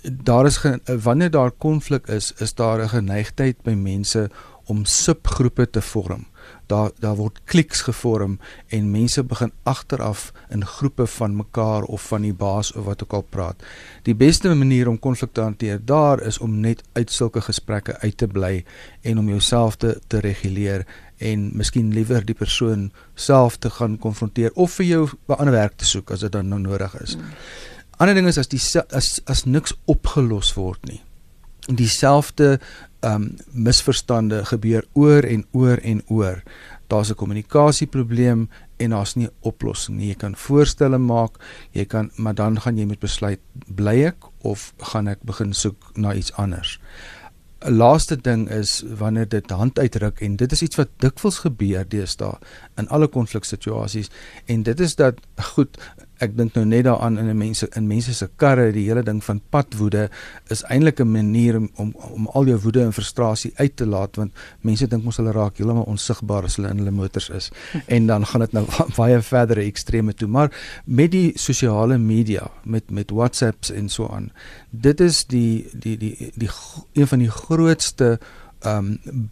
daar 0.03 0.47
is 0.47 0.61
wanneer 1.03 1.31
daar 1.31 1.51
konflik 1.51 2.07
is, 2.07 2.33
is 2.39 2.55
daar 2.55 2.83
'n 2.83 2.89
geneigtheid 2.89 3.63
by 3.63 3.75
mense 3.75 4.31
om 4.65 4.85
subgroepe 4.85 5.71
te 5.71 5.83
vorm. 5.83 6.27
Daar 6.67 6.91
daar 6.99 7.17
word 7.17 7.41
kliks 7.45 7.83
gevorm 7.83 8.39
en 8.69 8.91
mense 8.91 9.25
begin 9.25 9.53
agteraf 9.63 10.33
in 10.49 10.67
groepe 10.67 11.07
van 11.07 11.37
mekaar 11.37 11.83
of 11.83 12.03
van 12.03 12.23
die 12.23 12.35
baas 12.35 12.73
of 12.73 12.85
wat 12.85 13.03
ook 13.03 13.13
al 13.13 13.23
praat. 13.23 13.63
Die 14.03 14.15
beste 14.15 14.55
manier 14.55 14.89
om 14.89 14.99
konflik 14.99 15.33
te 15.33 15.41
hanteer 15.41 15.85
daar 15.85 16.21
is 16.21 16.39
om 16.39 16.61
net 16.61 16.83
uit 16.93 17.11
sulke 17.11 17.41
gesprekke 17.41 17.99
uit 17.99 18.17
te 18.17 18.27
bly 18.27 18.65
en 19.01 19.19
om 19.19 19.29
jouself 19.29 19.77
te 19.77 20.01
te 20.07 20.19
reguleer 20.19 20.87
en 21.23 21.51
miskien 21.57 21.93
liewer 21.95 22.25
die 22.27 22.35
persoon 22.35 22.91
self 23.15 23.57
te 23.63 23.71
gaan 23.71 23.99
konfronteer 23.99 24.51
of 24.55 24.79
vir 24.81 24.87
jou 24.87 25.09
'n 25.29 25.39
ander 25.39 25.55
werk 25.55 25.77
te 25.77 25.85
soek 25.85 26.11
as 26.11 26.21
dit 26.21 26.33
dan 26.33 26.49
nou 26.49 26.61
nodig 26.61 27.01
is. 27.03 27.15
Hmm. 27.15 27.25
Ander 27.97 28.15
ding 28.15 28.27
is 28.27 28.39
as 28.39 28.49
die 28.49 28.61
as 28.91 29.21
as 29.31 29.45
niks 29.45 29.75
opgelos 29.85 30.55
word 30.55 30.81
nie. 30.89 31.03
Dieselfde 31.69 32.59
ehm 33.03 33.15
um, 33.15 33.37
misverstande 33.53 34.45
gebeur 34.45 34.85
oor 34.93 35.23
en 35.23 35.45
oor 35.53 35.79
en 35.83 36.03
oor. 36.07 36.43
Daar's 36.87 37.11
'n 37.11 37.15
kommunikasieprobleem 37.15 38.49
en 38.77 38.91
daar's 38.91 39.15
nie 39.15 39.27
'n 39.27 39.35
oplossing 39.41 39.97
nie. 39.97 40.09
Jy 40.09 40.15
kan 40.15 40.37
voorstelle 40.37 40.99
maak, 40.99 41.39
jy 41.71 41.85
kan 41.85 42.11
maar 42.17 42.35
dan 42.35 42.61
gaan 42.61 42.77
jy 42.79 42.85
moet 42.85 43.01
besluit 43.01 43.41
bly 43.67 44.05
ek 44.05 44.17
of 44.41 44.73
gaan 44.79 45.09
ek 45.09 45.23
begin 45.23 45.53
soek 45.53 45.97
na 45.97 46.15
iets 46.15 46.33
anders. 46.33 46.81
'n 47.65 47.77
Laaste 47.77 48.17
ding 48.17 48.51
is 48.51 48.83
wanneer 48.99 49.29
dit 49.29 49.51
hand 49.51 49.79
uitruk 49.79 50.21
en 50.21 50.37
dit 50.37 50.53
is 50.53 50.63
iets 50.63 50.77
wat 50.77 50.89
dikwels 50.97 51.39
gebeur 51.39 51.89
deesdae 51.89 52.39
in 52.77 52.89
alle 52.89 53.09
konfliksituasies 53.09 54.11
en 54.47 54.63
dit 54.63 54.81
is 54.81 54.95
dat 54.95 55.21
goed 55.55 55.79
ek 56.23 56.37
dink 56.39 56.55
nou 56.57 56.65
net 56.69 56.87
daaraan 56.87 57.19
in 57.19 57.31
mense 57.39 57.67
in 57.79 57.89
mense 57.91 58.15
se 58.15 58.29
karre 58.41 58.71
die 58.75 58.85
hele 58.87 59.03
ding 59.07 59.21
van 59.25 59.41
padwoede 59.55 60.09
is 60.55 60.63
eintlik 60.71 61.01
'n 61.01 61.11
manier 61.11 61.57
om, 61.57 61.69
om 61.77 61.93
om 62.11 62.29
al 62.35 62.47
jou 62.47 62.59
woede 62.65 62.83
en 62.83 62.93
frustrasie 62.93 63.53
uit 63.57 63.77
te 63.77 63.87
laat 63.87 64.17
want 64.17 64.33
mense 64.61 64.87
dink 64.87 65.05
mos 65.05 65.17
hulle 65.17 65.33
raak 65.33 65.59
heeltemal 65.59 65.89
onsigbaar 65.89 66.45
as 66.45 66.57
hulle 66.57 66.71
in 66.71 66.79
hulle 66.79 66.91
motors 66.91 67.29
is. 67.31 67.51
En 67.95 68.07
dan 68.07 68.27
gaan 68.27 68.41
dit 68.41 68.53
nou 68.53 68.67
baie 69.01 69.21
verder 69.23 69.59
ekstreme 69.59 70.15
toe. 70.15 70.29
Maar 70.29 70.51
met 70.85 71.11
die 71.11 71.33
sosiale 71.35 71.99
media 71.99 72.51
met 72.65 72.91
met 72.91 73.11
WhatsApps 73.11 73.71
en 73.71 73.89
so 73.89 74.09
aan 74.09 74.31
dit 74.71 75.01
is 75.01 75.25
die 75.27 75.69
die 75.73 75.97
die 75.99 76.17
die, 76.19 76.33
die 76.35 76.51
een 76.93 77.07
van 77.07 77.19
die 77.19 77.31
grootste 77.31 78.19
ehm 78.61 78.99
um, 79.07 79.31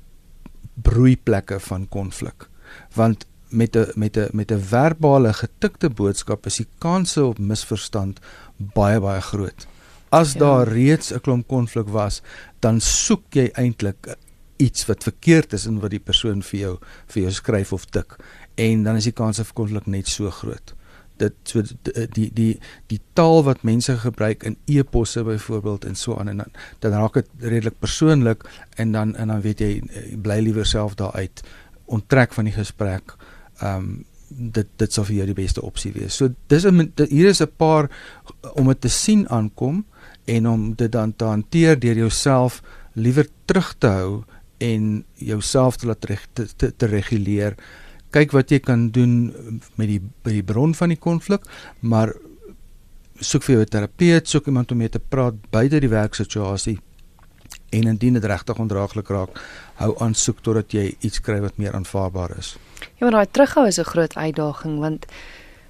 broeiplekke 0.82 1.61
van 1.61 1.88
konflik. 1.88 2.49
Want 2.94 3.26
met 3.50 3.76
'n 3.76 3.92
met 3.95 4.16
'n 4.16 4.28
met 4.33 4.52
'n 4.52 4.59
verbale 4.59 5.33
getikte 5.33 5.90
boodskap 5.90 6.47
is 6.47 6.57
die 6.57 6.69
kanse 6.78 7.25
op 7.25 7.38
misverstand 7.38 8.21
baie 8.57 9.00
baie 9.00 9.21
groot. 9.21 9.66
As 10.09 10.33
ja. 10.33 10.38
daar 10.38 10.69
reeds 10.69 11.12
'n 11.12 11.21
klomp 11.21 11.47
konflik 11.47 11.88
was, 11.88 12.23
dan 12.59 12.80
soek 12.80 13.23
jy 13.30 13.50
eintlik 13.52 14.16
iets 14.57 14.87
wat 14.87 15.02
verkeerd 15.02 15.52
is 15.52 15.66
in 15.66 15.80
wat 15.80 15.90
die 15.90 16.02
persoon 16.02 16.42
vir 16.42 16.61
jou 16.61 16.75
vir 17.07 17.23
jou 17.23 17.33
skryf 17.33 17.73
of 17.73 17.85
tik 17.85 18.16
en 18.61 18.85
dan 18.85 18.97
is 19.00 19.09
die 19.09 19.16
kans 19.16 19.40
vir 19.40 19.57
konflik 19.57 19.87
net 19.87 20.09
so 20.09 20.30
groot. 20.30 20.75
Dit 21.21 21.35
so 21.45 21.62
die 22.16 22.28
die 22.35 22.52
die 22.92 23.00
taal 23.12 23.42
wat 23.45 23.62
mense 23.62 23.97
gebruik 23.97 24.45
in 24.49 24.57
e-posse 24.66 25.25
byvoorbeeld 25.25 25.85
en 25.85 25.97
so 25.97 26.16
aan 26.16 26.28
en 26.28 26.45
dan 26.45 26.52
dan 26.78 26.92
raak 26.92 27.14
dit 27.14 27.28
redelik 27.38 27.78
persoonlik 27.78 28.45
en 28.76 28.92
dan 28.92 29.16
en 29.16 29.28
dan 29.28 29.40
weet 29.40 29.61
jy 29.61 29.73
bly 30.23 30.40
liewer 30.40 30.66
self 30.66 30.95
daar 30.95 31.12
uit 31.12 31.42
onttrek 31.85 32.33
van 32.33 32.45
die 32.45 32.57
gesprek 32.57 33.16
ehm 33.61 33.76
um, 33.76 34.05
dit 34.31 34.67
dit 34.79 34.93
sou 34.93 35.05
vir 35.05 35.17
jou 35.17 35.26
die 35.26 35.43
beste 35.43 35.62
opsie 35.62 35.93
wees. 35.93 36.14
So 36.14 36.31
dis 36.49 36.64
'n 36.64 36.93
hier 37.09 37.29
is 37.29 37.43
'n 37.43 37.50
paar 37.57 37.90
om 38.55 38.67
dit 38.69 38.81
te 38.81 38.88
sien 38.88 39.29
aankom 39.29 39.85
en 40.25 40.49
om 40.49 40.75
dit 40.75 40.93
dan 40.93 41.17
te 41.17 41.25
hanteer 41.25 41.79
deur 41.79 41.97
jouself 41.97 42.62
liewer 42.95 43.26
terug 43.45 43.75
te 43.79 43.87
hou 43.87 44.25
en 44.59 45.05
jouself 45.14 45.76
te 45.76 45.87
laat 45.87 46.05
reg 46.05 46.26
te, 46.33 46.47
te, 46.57 46.76
te 46.76 46.87
reguleer. 46.87 47.57
Kyk 48.11 48.31
wat 48.31 48.50
jy 48.50 48.59
kan 48.59 48.90
doen 48.90 49.33
met 49.75 49.88
die 49.88 50.00
by 50.00 50.31
die 50.31 50.47
bron 50.47 50.75
van 50.75 50.88
die 50.88 50.99
konflik, 50.99 51.47
maar 51.81 52.14
soek 53.21 53.43
vir 53.43 53.55
jou 53.55 53.62
'n 53.62 53.69
terapeut, 53.69 54.29
soek 54.29 54.47
iemand 54.47 54.73
om 54.73 54.79
mee 54.79 54.88
te 54.88 54.99
praat 54.99 55.35
buite 55.50 55.81
die 55.81 55.88
werksituasie. 55.88 56.79
En 57.71 57.87
indien 57.87 58.12
dit 58.12 58.25
regtig 58.25 58.59
ondraaglik 58.59 59.09
raak, 59.09 59.40
hou 59.81 59.95
aan 60.05 60.15
soek 60.15 60.43
totdat 60.45 60.75
jy 60.77 60.91
iets 61.01 61.23
kry 61.25 61.41
wat 61.41 61.57
meer 61.57 61.75
aanvaarbaar 61.77 62.37
is. 62.39 62.55
Ja, 62.99 63.07
maar 63.07 63.21
daai 63.21 63.33
terughou 63.33 63.67
is 63.67 63.79
'n 63.79 63.91
groot 63.93 64.17
uitdaging 64.17 64.79
want 64.79 65.07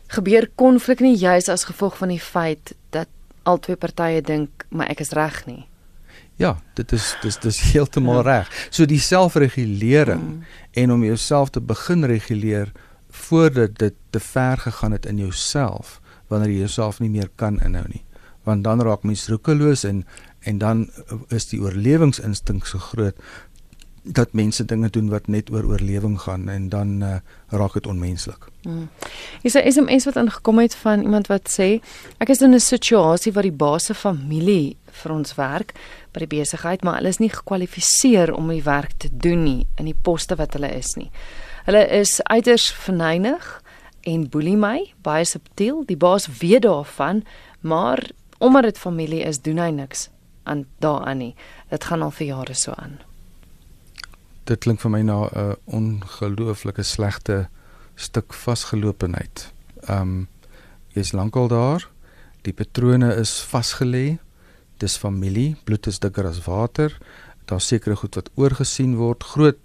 gebeur 0.09 0.51
konflik 0.55 1.01
nie 1.01 1.17
juis 1.17 1.49
as 1.49 1.65
gevolg 1.65 1.97
van 1.97 2.09
die 2.09 2.21
feit 2.21 2.75
dat 2.91 3.09
albei 3.43 3.77
partye 3.77 4.23
dink 4.23 4.67
maar 4.69 4.89
ek 4.91 5.01
is 5.01 5.13
reg 5.13 5.47
nie. 5.47 5.67
Ja, 6.37 6.57
dit 6.75 6.93
is 6.93 7.17
dis 7.23 7.37
dis 7.39 7.61
heeltemal 7.73 8.23
ja. 8.23 8.23
reg. 8.23 8.69
So 8.71 8.87
die 8.87 9.01
selfregulering 9.01 10.23
mm. 10.23 10.45
en 10.73 10.93
om 10.93 11.05
jouself 11.05 11.51
te 11.51 11.61
begin 11.61 12.05
reguleer 12.05 12.73
voordat 13.11 13.79
dit 13.79 13.95
te 14.11 14.21
ver 14.21 14.57
gegaan 14.59 14.93
het 14.93 15.07
in 15.07 15.19
jouself 15.19 16.01
wanneer 16.29 16.51
jy 16.51 16.59
jouself 16.59 17.01
nie 17.01 17.11
meer 17.11 17.29
kan 17.37 17.61
inhou 17.61 17.85
nie. 17.89 18.05
Want 18.43 18.65
dan 18.65 18.81
raak 18.81 19.03
mens 19.03 19.29
roekeloos 19.29 19.85
en 19.85 20.05
en 20.41 20.59
dan 20.59 20.87
is 21.29 21.51
die 21.51 21.61
oorlewingsinstink 21.61 22.65
so 22.67 22.79
groot 22.81 23.17
dat 24.03 24.33
mense 24.33 24.65
dinge 24.65 24.89
doen 24.91 25.09
wat 25.09 25.27
net 25.27 25.51
oor 25.51 25.65
oorlewing 25.65 26.21
gaan 26.21 26.49
en 26.49 26.69
dan 26.69 27.03
uh, 27.03 27.17
raak 27.49 27.73
dit 27.73 27.87
onmenslik. 27.87 28.49
Hmm. 28.63 28.89
Is 29.43 29.55
'n 29.55 29.73
SMS 29.73 30.05
wat 30.05 30.17
aangekom 30.17 30.59
het 30.59 30.75
van 30.75 31.03
iemand 31.03 31.27
wat 31.27 31.49
sê 31.61 31.81
ek 32.19 32.29
is 32.29 32.41
in 32.41 32.55
'n 32.55 32.61
situasie 32.61 33.33
waar 33.33 33.43
die 33.43 33.53
baas 33.53 33.85
se 33.85 33.95
familie 33.95 34.77
vir 34.91 35.13
ons 35.13 35.35
werk 35.35 35.75
by 36.13 36.19
die 36.19 36.39
besigheid, 36.39 36.83
maar 36.83 36.95
hulle 36.95 37.09
is 37.09 37.19
nie 37.19 37.29
gekwalifiseer 37.29 38.35
om 38.35 38.49
die 38.49 38.63
werk 38.63 38.93
te 38.97 39.09
doen 39.13 39.43
nie 39.45 39.67
in 39.77 39.85
die 39.85 39.99
poste 40.03 40.35
wat 40.37 40.53
hulle 40.53 40.71
is 40.75 40.97
nie. 40.97 41.11
Hulle 41.65 41.89
is 41.89 42.23
uiters 42.23 42.73
verneig 42.73 43.63
en 44.01 44.29
boelie 44.29 44.57
my 44.57 44.93
baie 45.03 45.25
subtiel. 45.25 45.85
Die 45.85 45.97
baas 45.97 46.27
weet 46.41 46.63
daarvan, 46.63 47.25
maar 47.61 48.11
omdat 48.39 48.63
dit 48.63 48.79
familie 48.79 49.23
is, 49.23 49.41
doen 49.41 49.59
hy 49.59 49.71
niks 49.71 50.09
aan 50.43 50.67
daaraan 50.79 51.19
nie. 51.19 51.35
Dit 51.69 51.85
gaan 51.85 52.03
al 52.03 52.11
vir 52.11 52.27
jare 52.27 52.55
so 52.55 52.73
aan 52.73 53.10
dit 54.51 54.59
klink 54.59 54.83
vir 54.83 54.91
my 54.91 55.03
na 55.07 55.19
'n 55.31 55.57
ongelooflike 55.67 56.83
slegte 56.83 57.49
stuk 57.95 58.35
vasgelopenheid. 58.35 59.53
Um 59.89 60.29
jy's 60.95 61.13
lankal 61.13 61.49
daar. 61.49 61.89
Die 62.43 62.53
patrone 62.53 63.15
is 63.15 63.47
vasgelê. 63.53 64.19
Dis 64.79 64.97
familie, 64.97 65.57
bloed 65.65 65.87
is 65.87 65.99
dikker 65.99 66.27
as 66.27 66.45
water. 66.45 66.99
Daar's 67.45 67.67
sekere 67.67 67.97
goed 67.97 68.15
wat 68.15 68.31
oorgesien 68.35 68.97
word, 68.97 69.25
groot 69.25 69.59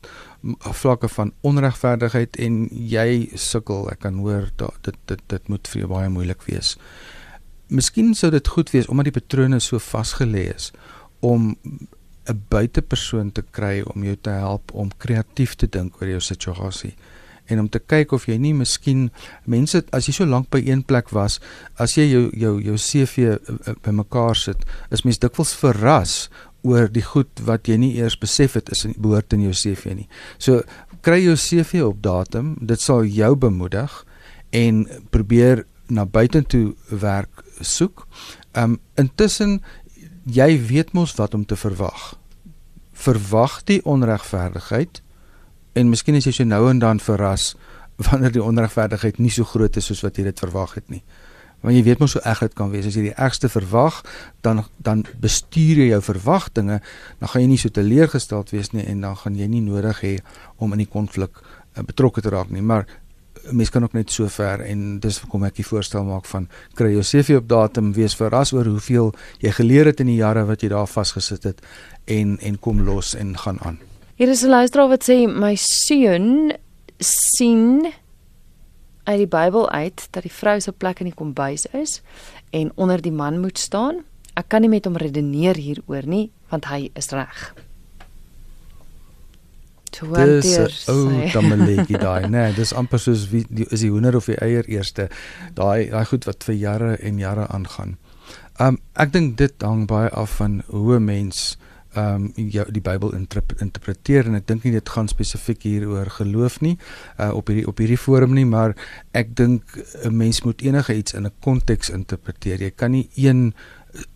vlakke 0.60 1.08
van 1.10 1.34
onregverdigheid 1.42 2.36
en 2.36 2.68
jy 2.72 3.30
sukkel. 3.34 3.90
Ek 3.92 4.00
kan 4.00 4.20
hoor 4.22 4.50
dat 4.56 4.74
dit 4.82 4.98
dit 5.06 5.22
dit 5.28 5.48
moet 5.48 5.68
vir 5.68 5.80
jou 5.80 5.90
baie 5.90 6.10
moeilik 6.10 6.44
wees. 6.44 6.78
Miskien 7.68 8.14
sou 8.14 8.32
dit 8.32 8.48
goed 8.48 8.70
wees 8.70 8.88
omdat 8.88 9.10
die 9.10 9.20
patrone 9.20 9.60
so 9.60 9.80
vasgelê 9.80 10.54
is 10.56 10.72
om 11.20 11.56
'n 12.30 12.42
buitepersoon 12.50 13.32
te 13.32 13.44
kry 13.52 13.82
om 13.82 14.04
jou 14.04 14.16
te 14.22 14.30
help 14.30 14.74
om 14.74 14.90
kreatief 14.98 15.56
te 15.56 15.68
dink 15.68 16.02
oor 16.02 16.08
jou 16.10 16.20
situasie 16.20 16.96
en 17.46 17.60
om 17.60 17.70
te 17.70 17.80
kyk 17.80 18.12
of 18.12 18.26
jy 18.26 18.38
nie 18.38 18.54
miskien 18.54 19.12
mense 19.46 19.84
as 19.92 20.08
jy 20.08 20.14
so 20.14 20.26
lank 20.26 20.50
by 20.50 20.62
een 20.66 20.84
plek 20.84 21.12
was 21.14 21.40
as 21.78 21.98
jy 21.98 22.10
jou 22.10 22.30
jou 22.34 22.62
jou 22.62 22.78
CV 22.78 23.18
eh, 23.18 23.38
eh, 23.68 23.76
bymekaar 23.84 24.36
sit 24.36 24.66
is 24.92 25.06
mens 25.06 25.20
dikwels 25.20 25.54
verras 25.54 26.30
oor 26.66 26.90
die 26.90 27.04
goed 27.06 27.44
wat 27.46 27.70
jy 27.70 27.78
nie 27.80 27.94
eers 28.00 28.18
besef 28.20 28.58
het 28.58 28.72
is 28.74 28.84
in 28.88 28.96
behoort 28.98 29.34
in 29.38 29.46
jou 29.46 29.54
CV 29.54 29.94
nie. 29.94 30.08
So 30.42 30.64
kry 31.06 31.22
jou 31.22 31.36
CV 31.38 31.84
op 31.86 32.02
datum, 32.04 32.56
dit 32.62 32.82
sal 32.82 33.06
jou 33.06 33.36
bemoedig 33.38 33.94
en 34.56 34.86
probeer 35.14 35.66
na 35.94 36.08
buitentoe 36.10 36.74
werk 36.90 37.44
soek. 37.62 38.08
Um 38.58 38.80
intussen 38.98 39.60
jy 40.26 40.50
weet 40.68 40.94
mos 40.94 41.14
wat 41.16 41.34
om 41.34 41.46
te 41.46 41.56
verwag. 41.56 42.16
Verwag 42.96 43.62
die 43.70 43.82
onregverdigheid 43.86 45.02
en 45.76 45.92
miskien 45.92 46.16
is 46.16 46.26
jy 46.26 46.34
so 46.34 46.48
nou 46.48 46.66
en 46.70 46.80
dan 46.80 47.00
verras 47.04 47.54
wanneer 48.10 48.34
die 48.36 48.44
onregverdigheid 48.44 49.20
nie 49.20 49.32
so 49.32 49.48
groot 49.48 49.78
is 49.78 49.88
soos 49.92 50.04
wat 50.04 50.18
jy 50.18 50.28
dit 50.28 50.40
verwag 50.40 50.76
het 50.80 50.90
nie. 50.90 51.04
Want 51.66 51.78
jy 51.78 51.84
weet 51.88 52.02
mos 52.04 52.14
hoe 52.18 52.24
erg 52.28 52.44
dit 52.44 52.56
kan 52.58 52.70
wees 52.74 52.86
as 52.86 52.98
jy 52.98 53.08
die 53.08 53.16
ergste 53.16 53.50
verwag, 53.50 54.02
dan 54.46 54.66
dan 54.78 55.06
bestuur 55.22 55.82
jy 55.82 55.88
jou 55.94 56.02
verwagtinge, 56.12 56.82
dan 57.20 57.32
gaan 57.32 57.46
jy 57.46 57.48
nie 57.50 57.62
so 57.62 57.74
teleurgesteld 57.74 58.52
wees 58.54 58.74
nie 58.76 58.86
en 58.86 59.02
dan 59.02 59.16
gaan 59.18 59.40
jy 59.40 59.48
nie 59.50 59.64
nodig 59.66 60.02
hê 60.04 60.14
om 60.62 60.76
in 60.76 60.84
die 60.84 60.92
konflik 60.92 61.40
uh, 61.42 61.82
betrokke 61.82 62.22
te 62.22 62.34
raak 62.34 62.52
nie. 62.54 62.62
Maar 62.62 62.86
mens 63.52 63.70
kan 63.70 63.84
ook 63.84 63.94
net 63.94 64.12
so 64.12 64.28
ver 64.28 64.62
en 64.66 65.00
dis 65.00 65.20
hoekom 65.20 65.44
ek 65.48 65.56
die 65.60 65.66
voorstel 65.66 66.04
maak 66.08 66.26
van 66.26 66.48
kry 66.74 66.92
jou 66.94 67.04
CV 67.04 67.38
op 67.40 67.50
datum 67.50 67.94
wees 67.94 68.16
verras 68.16 68.54
oor 68.54 68.66
hoeveel 68.66 69.12
jy 69.44 69.52
geleer 69.52 69.92
het 69.92 70.00
in 70.00 70.12
die 70.12 70.20
jare 70.22 70.46
wat 70.46 70.64
jy 70.64 70.70
daar 70.74 70.88
vasgesit 70.90 71.44
het 71.44 71.62
en 72.06 72.38
en 72.40 72.60
kom 72.60 72.82
los 72.86 73.16
en 73.16 73.36
gaan 73.38 73.60
aan. 73.62 73.80
Hier 74.16 74.30
is 74.30 74.44
'n 74.44 74.50
luisteraar 74.50 74.90
wat 74.90 75.04
sê 75.04 75.28
my 75.28 75.56
seun 75.56 76.54
sien 77.00 77.92
uit 79.04 79.18
die 79.18 79.28
Bybel 79.28 79.70
uit 79.70 80.08
dat 80.12 80.24
die 80.24 80.32
vrou 80.32 80.60
se 80.60 80.72
plek 80.72 81.00
in 81.00 81.06
die 81.06 81.16
kombuis 81.16 81.66
is 81.74 82.02
en 82.52 82.72
onder 82.76 83.02
die 83.02 83.12
man 83.12 83.40
moet 83.40 83.58
staan. 83.58 84.04
Ek 84.34 84.48
kan 84.48 84.62
nie 84.62 84.70
met 84.70 84.86
hom 84.86 84.98
redeneer 84.98 85.56
hieroor 85.56 86.06
nie 86.06 86.32
want 86.50 86.66
hy 86.66 86.90
is 86.94 87.10
reg. 87.10 87.54
Dis 90.02 90.88
ou 90.92 91.10
dammeletjie 91.36 91.98
daai, 91.98 92.28
né? 92.28 92.48
Nee, 92.48 92.56
dis 92.58 92.74
amper 92.74 93.00
soos 93.00 93.30
wie 93.32 93.46
die, 93.50 93.68
is 93.72 93.82
die 93.86 93.92
hoender 93.92 94.16
of 94.16 94.26
die 94.26 94.40
eier 94.42 94.68
eerste. 94.68 95.10
Daai 95.56 95.90
daai 95.92 96.06
goed 96.06 96.26
wat 96.26 96.44
vir 96.44 96.56
jare 96.56 96.96
en 96.98 97.20
jare 97.20 97.48
aangaan. 97.48 97.96
Um 98.60 98.80
ek 98.94 99.14
dink 99.14 99.38
dit 99.38 99.64
hang 99.64 99.86
baie 99.88 100.10
af 100.10 100.38
van 100.40 100.62
hoe 100.68 101.00
'n 101.00 101.06
mens 101.06 101.58
ehm 101.96 102.32
um, 102.36 102.48
jou 102.52 102.66
die 102.72 102.82
Bybel 102.82 103.14
interpreteer 103.60 104.28
en 104.28 104.36
ek 104.36 104.48
dink 104.48 104.64
nie 104.64 104.74
dit 104.76 104.90
gaan 104.90 105.08
spesifiek 105.08 105.64
hier 105.64 105.88
oor 105.88 106.10
geloof 106.12 106.60
nie 106.60 106.76
uh, 107.20 107.32
op 107.32 107.48
hierdie 107.48 107.68
op 107.68 107.80
hierdie 107.80 108.00
forum 108.00 108.34
nie 108.36 108.46
maar 108.46 108.76
ek 109.16 109.32
dink 109.36 109.64
'n 110.04 110.18
mens 110.18 110.42
moet 110.44 110.62
enige 110.62 110.96
iets 110.96 111.14
in 111.14 111.26
'n 111.26 111.32
konteks 111.40 111.90
interpreteer. 111.90 112.62
Jy 112.62 112.72
kan 112.76 112.92
nie 112.92 113.10
een 113.16 113.54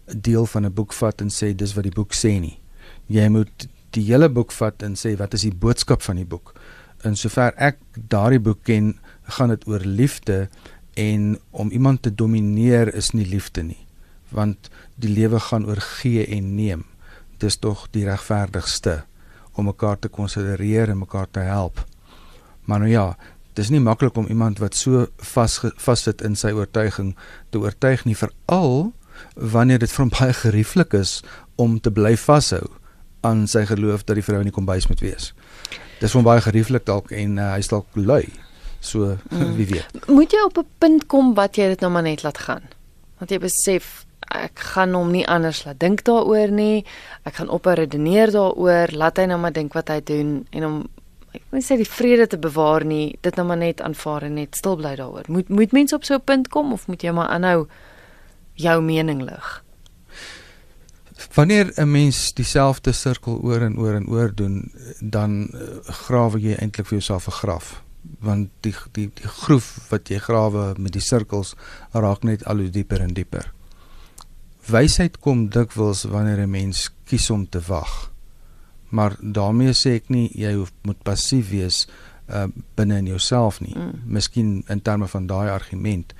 deel 0.06 0.46
van 0.46 0.66
'n 0.66 0.74
boek 0.74 0.94
vat 0.94 1.22
en 1.22 1.30
sê 1.30 1.56
dis 1.56 1.74
wat 1.74 1.84
die 1.84 1.96
boek 1.96 2.14
sê 2.14 2.40
nie. 2.40 2.60
Jy 3.08 3.28
moet 3.30 3.68
die 3.96 4.05
hele 4.10 4.29
boek 4.29 4.51
vat 4.55 4.84
en 4.86 4.98
sê 5.00 5.15
wat 5.19 5.34
is 5.38 5.46
die 5.48 5.55
boodskap 5.55 6.03
van 6.05 6.19
die 6.22 6.27
boek. 6.27 6.53
En 7.05 7.15
sover 7.15 7.55
ek 7.58 7.79
daardie 8.12 8.41
boek 8.43 8.63
ken, 8.67 8.93
gaan 9.38 9.53
dit 9.53 9.67
oor 9.69 9.84
liefde 9.86 10.48
en 11.00 11.38
om 11.51 11.72
iemand 11.72 12.03
te 12.03 12.12
domineer 12.12 12.91
is 12.96 13.13
nie 13.13 13.27
liefde 13.27 13.63
nie. 13.63 13.81
Want 14.36 14.69
die 15.00 15.12
lewe 15.13 15.39
gaan 15.39 15.65
oor 15.69 15.81
gee 16.00 16.25
en 16.27 16.55
neem. 16.55 16.86
Dis 17.39 17.58
tog 17.58 17.88
die 17.96 18.05
regverdigste 18.05 19.03
om 19.53 19.69
mekaar 19.69 20.00
te 20.00 20.10
konsidereer 20.12 20.91
en 20.91 21.03
mekaar 21.03 21.27
te 21.31 21.43
help. 21.48 21.84
Maar 22.65 22.84
nou 22.84 22.91
ja, 22.91 23.05
dis 23.53 23.72
nie 23.74 23.81
maklik 23.84 24.17
om 24.17 24.27
iemand 24.29 24.60
wat 24.63 24.75
so 24.77 25.08
vas 25.34 25.60
vassit 25.81 26.22
in 26.22 26.36
sy 26.39 26.51
oortuiging 26.55 27.15
te 27.51 27.60
oortuig 27.60 28.05
nie 28.05 28.15
veral 28.15 28.91
wanneer 29.36 29.81
dit 29.81 29.91
vir 29.91 30.05
hom 30.05 30.13
baie 30.13 30.36
gerieflik 30.36 30.93
is 30.96 31.19
om 31.60 31.79
te 31.84 31.91
bly 31.91 32.15
vashou 32.17 32.67
aan 33.22 33.48
sy 33.48 33.66
geloof 33.66 34.04
dat 34.04 34.16
die 34.16 34.24
vrou 34.24 34.40
in 34.40 34.50
die 34.50 34.56
kombuis 34.56 34.88
moet 34.88 35.00
wees. 35.00 35.34
Dis 36.00 36.12
vir 36.12 36.22
hom 36.22 36.28
baie 36.28 36.42
gerieflik 36.42 36.86
dalk 36.86 37.12
en 37.12 37.38
uh, 37.38 37.52
hy 37.54 37.64
is 37.64 37.72
dalk 37.72 37.88
lui. 37.96 38.24
So 38.80 39.18
mm. 39.30 39.56
wie 39.58 39.68
weet. 39.68 40.06
Moet 40.08 40.32
jy 40.32 40.44
op 40.46 40.58
'n 40.58 40.68
punt 40.78 41.08
kom 41.08 41.34
wat 41.36 41.56
jy 41.56 41.68
dit 41.68 41.82
nou 41.82 41.92
maar 41.92 42.08
net 42.08 42.24
laat 42.24 42.38
gaan. 42.38 42.64
Want 43.20 43.32
jy 43.32 43.40
besef 43.40 44.06
ek 44.30 44.60
gaan 44.60 44.94
hom 44.94 45.12
nie 45.12 45.26
anders 45.28 45.66
laat 45.66 45.80
dink 45.80 46.04
daaroor 46.04 46.52
nie. 46.52 46.86
Ek 47.24 47.36
gaan 47.36 47.50
op 47.50 47.66
redeneer 47.66 48.32
daaroor, 48.32 48.92
laat 48.92 49.18
hy 49.18 49.26
nou 49.26 49.40
maar 49.40 49.54
dink 49.54 49.74
wat 49.74 49.90
hy 49.90 50.00
doen 50.06 50.48
en 50.52 50.64
hom 50.64 50.80
ek 51.34 51.44
wil 51.54 51.62
sê 51.62 51.78
die 51.78 51.86
vrede 51.86 52.26
te 52.28 52.38
bewaar 52.42 52.86
nie, 52.86 53.18
dit 53.22 53.36
nou 53.36 53.46
maar 53.46 53.60
net 53.62 53.82
aanvaar 53.86 54.24
en 54.24 54.34
net 54.40 54.56
stil 54.56 54.76
bly 54.80 54.96
daaroor. 54.96 55.28
Moet 55.28 55.50
moet 55.50 55.72
mense 55.72 55.96
op 55.96 56.04
so 56.04 56.16
'n 56.16 56.26
punt 56.26 56.48
kom 56.48 56.74
of 56.74 56.88
moet 56.88 57.04
jy 57.04 57.12
maar 57.12 57.28
aanhou 57.28 57.68
jou 58.56 58.82
mening 58.82 59.22
lig? 59.22 59.64
Wanneer 61.36 61.72
'n 61.76 61.92
mens 61.92 62.34
dieselfde 62.34 62.92
sirkel 62.92 63.40
oor 63.42 63.62
en 63.62 63.78
oor 63.78 63.94
en 63.94 64.08
oor 64.08 64.36
doen, 64.36 64.72
dan 65.00 65.50
uh, 65.54 65.60
grawe 65.84 66.40
jy 66.40 66.56
eintlik 66.56 66.88
vir 66.88 66.98
jouself 66.98 67.28
'n 67.28 67.32
graf 67.32 67.84
want 68.20 68.50
die 68.64 68.74
die 68.96 69.08
die 69.16 69.28
groef 69.44 69.68
wat 69.92 70.10
jy 70.10 70.20
grawe 70.24 70.74
met 70.78 70.94
die 70.96 71.04
sirkels 71.04 71.56
raak 71.92 72.24
net 72.24 72.46
al 72.48 72.64
hoe 72.64 72.70
dieper 72.74 73.02
en 73.04 73.14
dieper. 73.14 73.52
Wysheid 74.70 75.20
kom 75.20 75.48
dikwels 75.50 76.04
wanneer 76.04 76.40
'n 76.46 76.50
mens 76.52 76.90
kies 77.06 77.30
om 77.30 77.50
te 77.50 77.62
wag. 77.68 78.12
Maar 78.90 79.16
daarmee 79.22 79.74
sê 79.74 79.96
ek 79.96 80.10
nie 80.10 80.30
jy 80.34 80.54
hoef 80.54 80.72
moet 80.82 81.04
passief 81.04 81.50
wees 81.50 81.88
uh 82.30 82.48
binne 82.76 82.98
in 82.98 83.06
jouself 83.06 83.62
nie. 83.62 83.76
Mm. 83.76 84.02
Miskien 84.06 84.64
in 84.68 84.82
terme 84.82 85.08
van 85.08 85.28
daai 85.28 85.50
argument. 85.50 86.14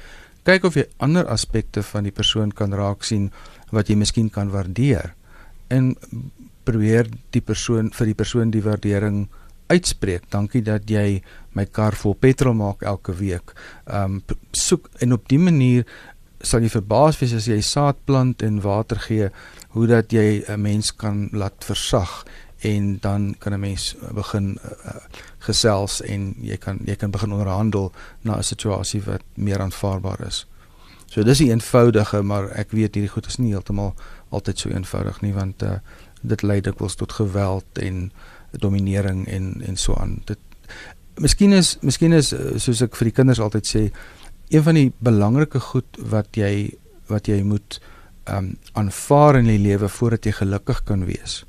Kyk 0.44 0.63
of 0.63 0.75
jy 0.75 0.86
ander 0.98 1.27
aspekte 1.27 1.84
van 1.84 2.03
die 2.03 2.12
persoon 2.12 2.51
kan 2.51 2.74
raak 2.74 3.03
sien 3.03 3.32
wat 3.71 3.89
jy 3.89 3.95
miskien 3.95 4.29
kan 4.29 4.49
waardeer 4.49 5.13
en 5.67 5.95
probeer 6.63 7.09
die 7.33 7.41
persoon 7.41 7.91
vir 7.93 8.11
die 8.11 8.17
persoon 8.17 8.51
die 8.51 8.63
waardering 8.65 9.27
uitspreek. 9.69 10.29
Dankie 10.33 10.61
dat 10.65 10.89
jy 10.89 11.21
my 11.57 11.65
kar 11.65 11.97
vol 11.97 12.15
petrol 12.17 12.55
maak 12.57 12.83
elke 12.83 13.13
week. 13.13 13.53
Um 13.85 14.21
soek 14.51 14.89
en 15.03 15.13
op 15.13 15.27
die 15.29 15.41
manier 15.41 15.85
sal 16.41 16.63
jy 16.63 16.71
verbaas 16.71 17.19
wees 17.19 17.35
as 17.35 17.49
jy 17.49 17.59
saad 17.65 17.99
plant 18.07 18.43
en 18.45 18.61
water 18.63 18.99
gee 19.07 19.29
hoe 19.75 19.88
dat 19.88 20.13
jy 20.13 20.43
'n 20.47 20.61
mens 20.61 20.91
kan 20.91 21.29
laat 21.33 21.63
versag 21.63 22.23
en 22.63 22.99
dan 23.01 23.35
kan 23.39 23.53
'n 23.53 23.59
mens 23.59 23.95
begin 24.13 24.59
uh, 24.63 24.95
gesels 25.39 26.01
en 26.01 26.35
jy 26.41 26.57
kan 26.57 26.79
jy 26.85 26.95
kan 26.95 27.11
begin 27.11 27.31
onderhandel 27.31 27.91
na 28.23 28.38
'n 28.38 28.43
situasie 28.43 29.01
wat 29.01 29.21
meer 29.35 29.59
aanvaarbaar 29.59 30.27
is. 30.27 30.45
So 31.10 31.24
dis 31.24 31.39
'n 31.39 31.50
eenvoudige, 31.50 32.22
maar 32.22 32.50
ek 32.50 32.72
weet 32.72 32.94
hierdie 32.94 33.12
goed 33.12 33.25
is 33.25 33.38
nie 33.38 33.51
heeltemal 33.51 33.96
altyd 34.30 34.60
so 34.60 34.70
eenvoudig 34.70 35.22
nie 35.22 35.34
want 35.34 35.63
uh, 35.63 35.80
dit 36.22 36.42
lei 36.42 36.62
dikwels 36.62 36.96
tot 36.96 37.12
geweld 37.12 37.66
en 37.82 38.12
dominering 38.51 39.28
en 39.28 39.62
en 39.66 39.78
so 39.78 39.96
aan. 39.96 40.22
Dit 40.25 40.38
Miskien 41.19 41.52
is 41.52 41.78
miskien 41.82 42.13
is 42.13 42.32
eh, 42.32 42.56
soos 42.56 42.82
ek 42.82 42.95
vir 42.95 43.10
die 43.10 43.15
kinders 43.17 43.39
altyd 43.39 43.67
sê, 43.67 43.91
een 44.50 44.63
van 44.63 44.76
die 44.76 44.91
belangrike 45.00 45.60
goed 45.60 45.98
wat 45.98 46.38
jy 46.38 46.78
wat 47.08 47.28
jy 47.28 47.41
moet 47.43 47.82
ehm 48.24 48.38
um, 48.38 48.58
aanvaar 48.74 49.36
in 49.36 49.45
die 49.45 49.60
lewe 49.60 49.89
voordat 49.89 50.26
jy 50.26 50.32
gelukkig 50.32 50.84
kan 50.84 51.06
wees. 51.06 51.43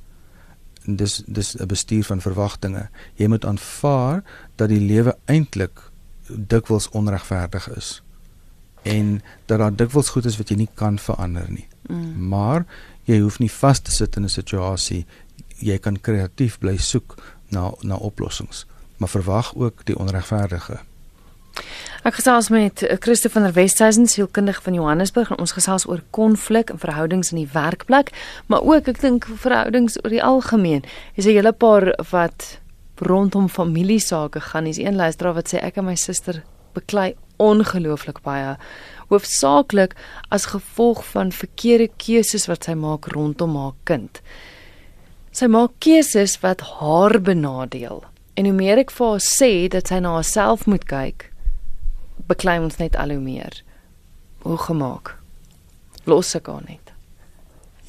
En 0.88 0.96
dis 0.96 1.22
dis 1.26 1.56
'n 1.60 1.66
bestuur 1.66 2.04
van 2.04 2.20
verwagtinge. 2.20 2.88
Jy 3.14 3.26
moet 3.26 3.44
aanvaar 3.44 4.22
dat 4.56 4.68
die 4.68 4.80
lewe 4.80 5.16
eintlik 5.26 5.90
dikwels 6.26 6.88
onregverdig 6.88 7.68
is 7.76 8.02
en 8.82 9.22
dat 9.46 9.58
daar 9.58 9.76
dikwels 9.76 10.08
goed 10.08 10.24
is 10.24 10.36
wat 10.36 10.48
jy 10.48 10.56
nie 10.56 10.70
kan 10.74 10.98
verander 10.98 11.46
nie. 11.48 11.66
Mm. 11.88 12.28
Maar 12.28 12.64
jy 13.04 13.20
hoef 13.20 13.38
nie 13.38 13.50
vas 13.50 13.80
te 13.80 13.90
sit 13.90 14.16
in 14.16 14.24
'n 14.24 14.28
situasie 14.28 15.06
jy 15.60 15.78
kan 15.78 15.98
kreatief 16.00 16.58
bly 16.58 16.76
soek 16.76 17.16
na 17.50 17.70
na 17.82 17.96
oplossings, 17.96 18.66
maar 18.96 19.08
verwag 19.08 19.52
ook 19.56 19.84
die 19.84 19.98
onregverdige. 19.98 20.80
Ek 22.06 22.14
gesels 22.16 22.48
met 22.48 22.84
Christo 23.04 23.28
van 23.28 23.42
der 23.42 23.52
Westhuizen, 23.52 24.06
sielkundige 24.08 24.62
van 24.62 24.74
Johannesburg 24.74 25.30
en 25.30 25.42
ons 25.42 25.52
gesels 25.52 25.84
oor 25.88 26.00
konflik 26.16 26.70
en 26.70 26.78
verhoudings 26.80 27.32
in 27.34 27.42
die 27.42 27.50
werkplek, 27.52 28.14
maar 28.46 28.64
ook 28.64 28.88
ek 28.88 29.00
dink 29.02 29.28
verhoudings 29.42 29.98
oor 30.00 30.14
die 30.14 30.22
algemeen. 30.24 30.84
Is 31.14 31.26
'n 31.26 31.36
hele 31.36 31.52
paar 31.52 31.92
wat 32.10 32.58
rondom 32.96 33.48
familiesake 33.48 34.40
gaan. 34.40 34.64
Dis 34.64 34.78
een 34.78 34.96
luisteraar 34.96 35.34
wat 35.34 35.48
sê 35.52 35.58
ek 35.58 35.76
en 35.76 35.84
my 35.84 35.96
suster 35.96 36.42
beklei 36.72 37.16
ongelooflik 37.40 38.20
baie 38.26 38.56
hoofsaaklik 39.10 39.96
as 40.30 40.50
gevolg 40.52 41.02
van 41.10 41.32
verkeerde 41.34 41.88
keuses 41.96 42.46
wat 42.50 42.68
sy 42.68 42.76
maak 42.78 43.10
rondom 43.14 43.56
haar 43.58 43.74
kind. 43.88 44.20
Sy 45.34 45.50
maak 45.50 45.74
keuses 45.82 46.36
wat 46.44 46.62
haar 46.78 47.18
benadeel. 47.22 48.04
En 48.38 48.46
hoe 48.46 48.54
meer 48.54 48.80
ek 48.82 48.94
vir 48.94 49.14
haar 49.14 49.24
sê 49.24 49.50
dat 49.72 49.90
sy 49.90 49.98
na 50.02 50.14
haarself 50.18 50.66
moet 50.70 50.86
kyk, 50.90 51.26
beklei 52.30 52.60
ons 52.62 52.78
net 52.78 52.96
al 52.96 53.14
hoe 53.16 53.22
meer. 53.22 53.62
Hoe 54.46 54.58
gemaak? 54.58 55.16
Los 56.06 56.34
ek 56.38 56.48
haar 56.50 56.64
net. 56.68 56.94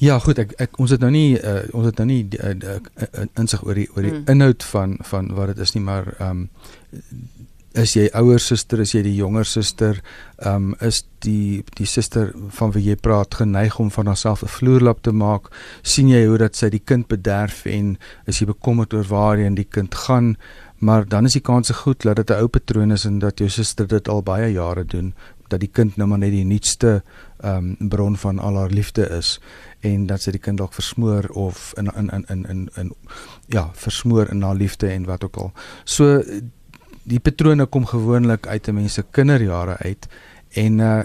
Ja, 0.02 0.16
goed, 0.18 0.40
ek, 0.42 0.56
ek 0.58 0.80
ons 0.82 0.90
het 0.90 1.02
nou 1.02 1.12
nie 1.14 1.36
uh, 1.38 1.60
ons 1.78 1.86
het 1.86 2.00
nou 2.02 2.08
nie 2.08 2.24
uh, 2.34 2.56
uh, 2.58 3.26
insig 3.38 3.62
oor 3.62 3.78
die 3.78 3.86
oor 3.94 4.02
die 4.02 4.14
mm. 4.16 4.24
inhoud 4.32 4.64
van 4.66 4.96
van 5.06 5.28
wat 5.36 5.52
dit 5.52 5.62
is 5.62 5.76
nie, 5.76 5.84
maar 5.86 6.10
ehm 6.16 6.42
um, 6.42 6.48
is 7.74 7.94
jy 7.96 8.08
ouer 8.18 8.40
suster, 8.40 8.80
is 8.80 8.92
jy 8.94 9.02
die 9.06 9.14
jonger 9.16 9.46
suster, 9.48 10.00
um, 10.46 10.72
is 10.80 11.02
die 11.24 11.62
die 11.78 11.86
suster 11.88 12.32
van 12.58 12.72
wie 12.74 12.84
jy 12.90 12.96
praat 13.00 13.34
geneig 13.40 13.78
om 13.80 13.90
van 13.90 14.06
haarself 14.06 14.42
'n 14.42 14.48
vloerlap 14.48 15.02
te 15.02 15.12
maak, 15.12 15.48
sien 15.82 16.08
jy 16.08 16.26
hoe 16.26 16.38
dat 16.38 16.56
sy 16.56 16.68
die 16.68 16.82
kind 16.84 17.08
bederf 17.08 17.66
en 17.66 17.98
is 18.26 18.40
jy 18.40 18.46
bekommerd 18.46 18.94
oor 18.94 19.04
waarheen 19.04 19.54
die 19.54 19.68
kind 19.68 19.94
gaan, 19.94 20.36
maar 20.78 21.08
dan 21.08 21.24
is 21.24 21.32
die 21.32 21.40
kans 21.40 21.66
se 21.66 21.74
goed 21.74 22.02
dat 22.02 22.16
dit 22.16 22.30
'n 22.30 22.40
ou 22.42 22.48
patroon 22.48 22.92
is 22.92 23.04
en 23.04 23.18
dat 23.18 23.38
jou 23.38 23.48
suster 23.48 23.86
dit 23.86 24.08
al 24.08 24.22
baie 24.22 24.52
jare 24.52 24.84
doen, 24.84 25.14
dat 25.48 25.60
die 25.60 25.70
kind 25.72 25.96
nou 25.96 26.08
maar 26.08 26.18
net 26.18 26.32
die 26.32 26.44
nuutste 26.44 27.02
um, 27.44 27.76
bron 27.78 28.16
van 28.16 28.38
al 28.38 28.56
haar 28.56 28.70
liefde 28.70 29.08
is 29.08 29.40
en 29.80 30.06
dat 30.06 30.22
sy 30.22 30.30
die 30.30 30.40
kind 30.40 30.58
dalk 30.58 30.74
versmoor 30.74 31.28
of 31.34 31.72
in 31.76 31.90
in 31.96 32.10
in 32.10 32.24
in 32.28 32.44
in, 32.48 32.68
in 32.76 32.92
ja, 33.48 33.70
versmoor 33.74 34.30
in 34.30 34.42
haar 34.42 34.54
liefde 34.54 34.88
en 34.88 35.04
wat 35.04 35.24
ook 35.24 35.36
al. 35.36 35.52
So 35.84 36.22
die 37.04 37.20
patrone 37.20 37.66
kom 37.66 37.86
gewoonlik 37.86 38.46
uit 38.46 38.68
'n 38.68 38.74
mens 38.74 38.94
se 38.94 39.04
kinderjare 39.10 39.76
uit 39.76 40.08
en 40.50 40.78
uh 40.78 41.02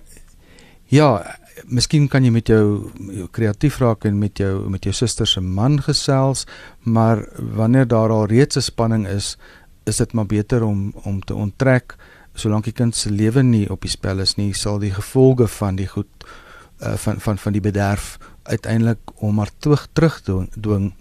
ja, 0.90 1.36
miskien 1.66 2.08
kan 2.08 2.24
jy 2.24 2.32
met 2.32 2.48
jou, 2.48 2.92
jou 3.12 3.28
kreatief 3.32 3.80
raak 3.80 4.06
en 4.06 4.20
met 4.20 4.38
jou 4.38 4.70
met 4.70 4.84
jou 4.84 4.94
suster 4.94 5.28
se 5.28 5.42
man 5.42 5.82
gesels, 5.82 6.46
maar 6.84 7.28
wanneer 7.36 7.88
daar 7.88 8.10
al 8.10 8.26
reeds 8.26 8.56
'n 8.56 8.62
spanning 8.62 9.08
is, 9.08 9.38
is 9.86 9.98
dit 9.98 10.14
maar 10.14 10.26
beter 10.26 10.64
om 10.64 10.94
om 11.04 11.22
te 11.22 11.34
onttrek 11.34 11.96
solank 12.34 12.64
die 12.64 12.74
kind 12.74 12.96
se 12.96 13.10
lewe 13.10 13.44
nie 13.44 13.70
op 13.70 13.82
die 13.82 13.90
spel 13.90 14.20
is 14.20 14.36
nie, 14.38 14.54
sal 14.54 14.80
die 14.80 14.94
gevolge 14.94 15.48
van 15.48 15.76
die 15.76 15.88
goed 15.88 16.28
uh 16.82 16.94
van 16.94 17.20
van 17.20 17.38
van 17.38 17.54
die 17.54 17.62
bederf 17.62 18.18
uiteindelik 18.44 19.00
om 19.16 19.36
maar 19.36 19.50
terug 19.60 19.88
terug 19.94 20.22
dwing 20.22 20.94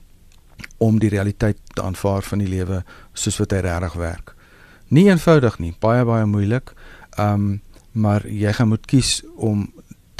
om 0.78 0.98
die 0.98 1.08
realiteit 1.08 1.58
te 1.74 1.82
aanvaar 1.82 2.22
van 2.22 2.38
die 2.38 2.48
lewe 2.48 2.84
soos 3.12 3.36
wat 3.38 3.52
hy 3.52 3.60
regtig 3.64 3.92
werk. 3.92 4.35
Nie 4.88 5.08
eenvoudig 5.10 5.58
nie, 5.58 5.74
baie 5.80 6.04
baie 6.04 6.26
moeilik. 6.26 6.74
Um 7.18 7.60
maar 7.96 8.26
jy 8.28 8.50
gaan 8.52 8.68
moet 8.68 8.84
kies 8.84 9.22
om 9.40 9.62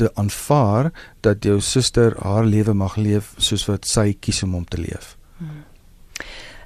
te 0.01 0.09
aanvaar 0.17 0.89
dat 1.21 1.45
jou 1.45 1.59
suster 1.61 2.15
haar 2.23 2.47
lewe 2.49 2.73
mag 2.73 2.95
leef 2.97 3.35
soos 3.37 3.67
wat 3.69 3.85
sy 3.85 4.15
kies 4.17 4.41
om 4.47 4.55
hom 4.57 4.65
te 4.65 4.81
leef. 4.81 5.11
Hmm. 5.37 5.65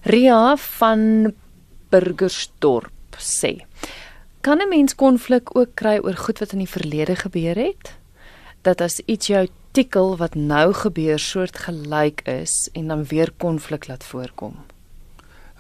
Ria 0.07 0.55
van 0.79 1.33
Burgersdorp 1.91 3.19
sê: 3.19 3.67
Kan 4.41 4.63
'n 4.63 4.69
mens 4.69 4.95
konflik 4.95 5.57
ook 5.57 5.75
kry 5.75 5.99
oor 5.99 6.17
goed 6.17 6.39
wat 6.39 6.53
in 6.53 6.63
die 6.63 6.75
verlede 6.79 7.17
gebeur 7.17 7.57
het? 7.57 7.99
Dat 8.63 8.81
as 8.81 9.01
iets 9.01 9.27
jou 9.27 9.49
artikel 9.71 10.17
wat 10.17 10.35
nou 10.35 10.73
gebeur 10.75 11.19
soortgelyk 11.19 12.25
is 12.27 12.69
en 12.73 12.89
dan 12.89 13.05
weer 13.05 13.31
konflik 13.39 13.87
laat 13.87 14.05
voorkom? 14.05 14.57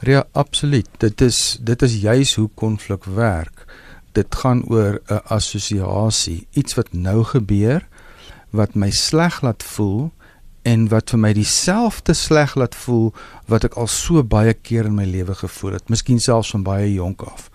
Ja, 0.00 0.24
absoluut. 0.32 0.88
Dit 0.96 1.20
is 1.20 1.58
dit 1.60 1.82
is 1.82 2.00
juis 2.00 2.34
hoe 2.34 2.48
konflik 2.54 3.04
werk. 3.04 3.64
Dit 4.12 4.34
gaan 4.34 4.64
oor 4.68 5.00
'n 5.06 5.20
assosiasie, 5.24 6.46
iets 6.50 6.74
wat 6.74 6.92
nou 6.92 7.24
gebeur 7.24 7.88
wat 8.50 8.74
my 8.74 8.90
sleg 8.90 9.40
laat 9.42 9.62
voel 9.62 10.10
en 10.62 10.88
wat 10.88 11.10
vir 11.10 11.18
my 11.18 11.32
dieselfde 11.32 12.12
sleg 12.12 12.54
laat 12.54 12.74
voel 12.74 13.12
wat 13.46 13.64
ek 13.64 13.74
al 13.74 13.86
so 13.86 14.24
baie 14.24 14.54
keer 14.54 14.84
in 14.84 14.94
my 14.94 15.04
lewe 15.04 15.34
gevoel 15.34 15.72
het, 15.72 15.88
miskien 15.88 16.20
selfs 16.20 16.50
van 16.50 16.62
baie 16.62 16.92
jonk 16.92 17.22
af. 17.22 17.50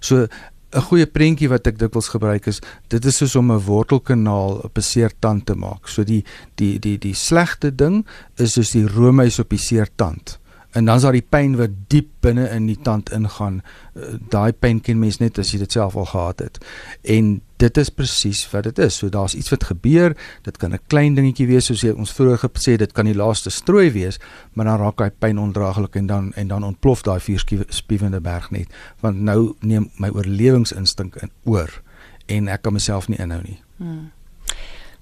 So 0.00 0.26
'n 0.72 0.80
goeie 0.80 1.06
prentjie 1.06 1.48
wat 1.48 1.66
ek 1.66 1.78
dikwels 1.78 2.08
gebruik 2.08 2.46
is, 2.46 2.60
dit 2.88 3.04
is 3.04 3.16
soos 3.16 3.36
om 3.36 3.50
'n 3.52 3.58
wortelkanaal 3.58 4.60
op 4.64 4.78
'n 4.78 4.82
seer 4.82 5.12
tand 5.18 5.46
te 5.46 5.54
maak. 5.54 5.88
So 5.88 6.04
die 6.04 6.24
die 6.54 6.78
die 6.78 6.98
die 6.98 7.14
slegte 7.14 7.74
ding 7.74 8.06
is 8.36 8.52
soos 8.52 8.70
die 8.70 8.86
roomys 8.86 9.38
op 9.38 9.48
die 9.48 9.58
seer 9.58 9.88
tand 9.96 10.38
en 10.78 10.86
dan 10.86 10.96
is 11.00 11.02
daar 11.02 11.16
die 11.16 11.26
pyn 11.26 11.56
wat 11.58 11.74
diep 11.90 12.10
binne 12.22 12.46
in 12.54 12.68
die 12.70 12.78
tand 12.86 13.10
ingaan. 13.14 13.60
Uh, 13.96 14.14
Daai 14.30 14.52
pyn 14.54 14.78
ken 14.84 15.00
mens 15.00 15.18
net 15.18 15.38
as 15.42 15.50
jy 15.50 15.58
dit 15.64 15.74
self 15.74 15.96
al 15.98 16.06
gehad 16.12 16.44
het. 16.44 16.60
En 17.02 17.40
dit 17.58 17.80
is 17.82 17.90
presies 17.90 18.44
wat 18.52 18.68
dit 18.68 18.78
is. 18.86 19.00
So 19.00 19.10
daar's 19.10 19.34
iets 19.34 19.50
wat 19.50 19.66
gebeur. 19.72 20.14
Dit 20.46 20.60
kan 20.62 20.72
'n 20.72 20.78
klein 20.86 21.14
dingetjie 21.14 21.46
wees 21.46 21.66
soos 21.66 21.82
jy 21.82 21.90
ons 21.90 22.12
vroeër 22.12 22.38
gesê 22.38 22.76
dit 22.76 22.92
kan 22.92 23.04
die 23.04 23.14
laaste 23.14 23.50
strooi 23.50 23.90
wees, 23.90 24.18
maar 24.52 24.64
dan 24.64 24.78
raak 24.78 24.96
daai 24.96 25.10
pyn 25.10 25.38
ondraaglik 25.38 25.96
en 25.96 26.06
dan 26.06 26.32
en 26.34 26.48
dan 26.48 26.64
ontplof 26.64 27.02
daai 27.02 27.20
vuurspiewende 27.20 28.20
berg 28.20 28.50
net. 28.50 28.68
Want 29.00 29.20
nou 29.20 29.54
neem 29.60 29.90
my 29.96 30.08
oorlewingsinstink 30.08 31.16
in 31.16 31.30
oor 31.44 31.82
en 32.26 32.48
ek 32.48 32.62
kan 32.62 32.72
myself 32.72 33.08
nie 33.08 33.18
inhou 33.18 33.42
nie. 33.42 33.62
Hmm. 33.76 34.10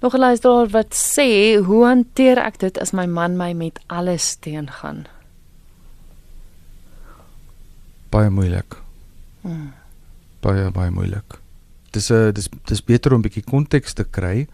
Nog 0.00 0.14
'n 0.14 0.18
luisteraar 0.18 0.68
wat 0.68 0.94
sê, 0.94 1.60
"Hoe 1.64 1.84
hanteer 1.84 2.38
ek 2.38 2.58
dit 2.58 2.78
as 2.78 2.92
my 2.92 3.06
man 3.06 3.36
my 3.36 3.52
met 3.52 3.80
alles 3.86 4.36
teengaan?" 4.40 5.06
Baie 8.10 8.30
moeilik. 8.30 8.76
Hmm. 9.42 9.72
Baie 10.44 10.70
baie 10.70 10.90
moeilik. 10.90 11.38
Dis 11.92 12.10
'n 12.10 12.32
dis 12.32 12.48
dis 12.64 12.84
beter 12.84 13.12
om 13.12 13.20
'n 13.20 13.22
bietjie 13.22 13.44
konteks 13.44 13.94
te 13.94 14.04
kry. 14.04 14.46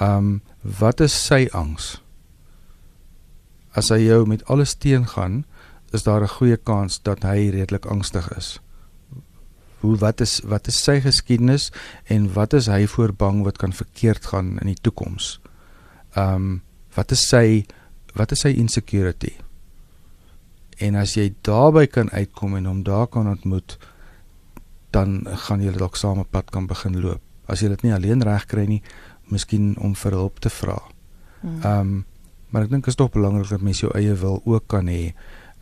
Um 0.00 0.40
wat 0.60 1.00
is 1.00 1.26
sy 1.26 1.48
angs? 1.52 2.00
As 3.72 3.88
hy 3.88 4.06
jou 4.06 4.26
met 4.26 4.44
alles 4.44 4.74
teengaan, 4.74 5.44
is 5.92 6.02
daar 6.02 6.22
'n 6.22 6.36
goeie 6.38 6.56
kans 6.56 7.02
dat 7.02 7.22
hy 7.22 7.50
redelik 7.50 7.86
angstig 7.86 8.28
is. 8.36 8.60
Hoe 9.80 9.96
wat 9.96 10.20
is 10.20 10.40
wat 10.44 10.66
is 10.66 10.82
sy 10.82 11.00
geskiedenis 11.00 11.72
en 12.04 12.32
wat 12.32 12.52
is 12.52 12.66
hy 12.66 12.86
voor 12.86 13.12
bang 13.12 13.44
wat 13.44 13.58
kan 13.58 13.72
verkeerd 13.72 14.26
gaan 14.26 14.58
in 14.58 14.66
die 14.66 14.80
toekoms? 14.80 15.40
Um 16.16 16.62
wat 16.94 17.10
is 17.10 17.28
sy 17.28 17.66
wat 18.14 18.32
is 18.32 18.40
sy 18.40 18.48
insecurity? 18.48 19.45
En 20.76 20.94
as 20.94 21.14
jy 21.14 21.34
daarby 21.40 21.86
kan 21.86 22.10
uitkom 22.10 22.56
en 22.56 22.66
hom 22.66 22.82
daar 22.82 23.06
kan 23.06 23.28
ontmoet, 23.28 23.78
dan 24.90 25.22
gaan 25.24 25.62
julle 25.62 25.78
dalk 25.78 25.96
saam 25.96 26.18
'n 26.20 26.30
pad 26.30 26.50
kan 26.50 26.66
begin 26.66 27.00
loop. 27.00 27.20
As 27.46 27.60
jy 27.60 27.68
dit 27.68 27.82
nie 27.82 27.94
alleen 27.94 28.22
reg 28.22 28.46
kry 28.46 28.66
nie, 28.66 28.82
miskien 29.30 29.76
om 29.78 29.94
vir 29.94 30.12
hulp 30.12 30.38
te 30.38 30.50
vra. 30.50 30.78
Hmm. 31.40 31.62
Ehm 31.62 31.80
um, 31.80 32.04
maar 32.50 32.62
ek 32.62 32.70
dink 32.70 32.86
is 32.86 32.94
tog 32.94 33.10
belangrik 33.10 33.48
dat 33.48 33.60
mens 33.60 33.80
jou 33.80 33.90
eie 33.98 34.14
wil 34.14 34.40
ook 34.44 34.66
kan 34.66 34.86
hê. 34.86 35.14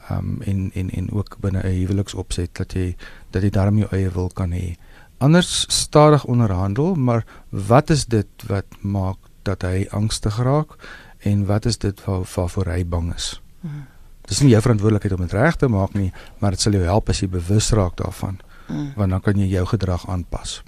Ehm 0.09 0.19
um, 0.19 0.43
en 0.43 0.71
en 0.75 0.91
en 0.91 1.13
ook 1.13 1.37
binne 1.41 1.63
'n 1.63 1.73
huweliksopset 1.81 2.55
dat 2.55 2.73
jy 2.73 2.97
dat 3.31 3.43
jy 3.43 3.51
daarmee 3.51 3.81
jou 3.81 3.97
eie 3.97 4.11
wil 4.11 4.29
kan 4.29 4.53
hê. 4.53 4.77
Anders 5.19 5.65
stadig 5.69 6.25
onderhandel, 6.25 6.95
maar 6.95 7.25
wat 7.49 7.91
is 7.91 8.05
dit 8.07 8.27
wat 8.47 8.67
maak 8.81 9.17
dat 9.43 9.63
hy 9.63 9.87
angstig 9.91 10.37
raak 10.37 10.77
en 11.19 11.47
wat 11.47 11.67
is 11.67 11.79
dit 11.79 12.05
waar 12.05 12.25
waarvoor 12.35 12.67
hy 12.67 12.85
bang 12.85 13.15
is? 13.15 13.41
Hmm. 13.61 13.87
Dis 14.29 14.41
nie 14.41 14.51
jou 14.51 14.61
verantwoordelikheid 14.65 15.13
om 15.13 15.25
dit 15.27 15.33
reg 15.37 15.57
te 15.57 15.69
maak 15.69 15.95
nie, 15.95 16.13
maar 16.39 16.51
dit 16.51 16.61
sal 16.61 16.73
jou 16.73 16.85
help 16.85 17.09
as 17.09 17.21
jy 17.21 17.29
bewus 17.29 17.71
raak 17.77 17.97
daarvan. 17.97 18.39
Mm. 18.69 18.93
Want 18.97 19.11
dan 19.11 19.21
kan 19.21 19.39
jy 19.39 19.51
jou 19.53 19.67
gedrag 19.67 20.09
aanpas. 20.09 20.63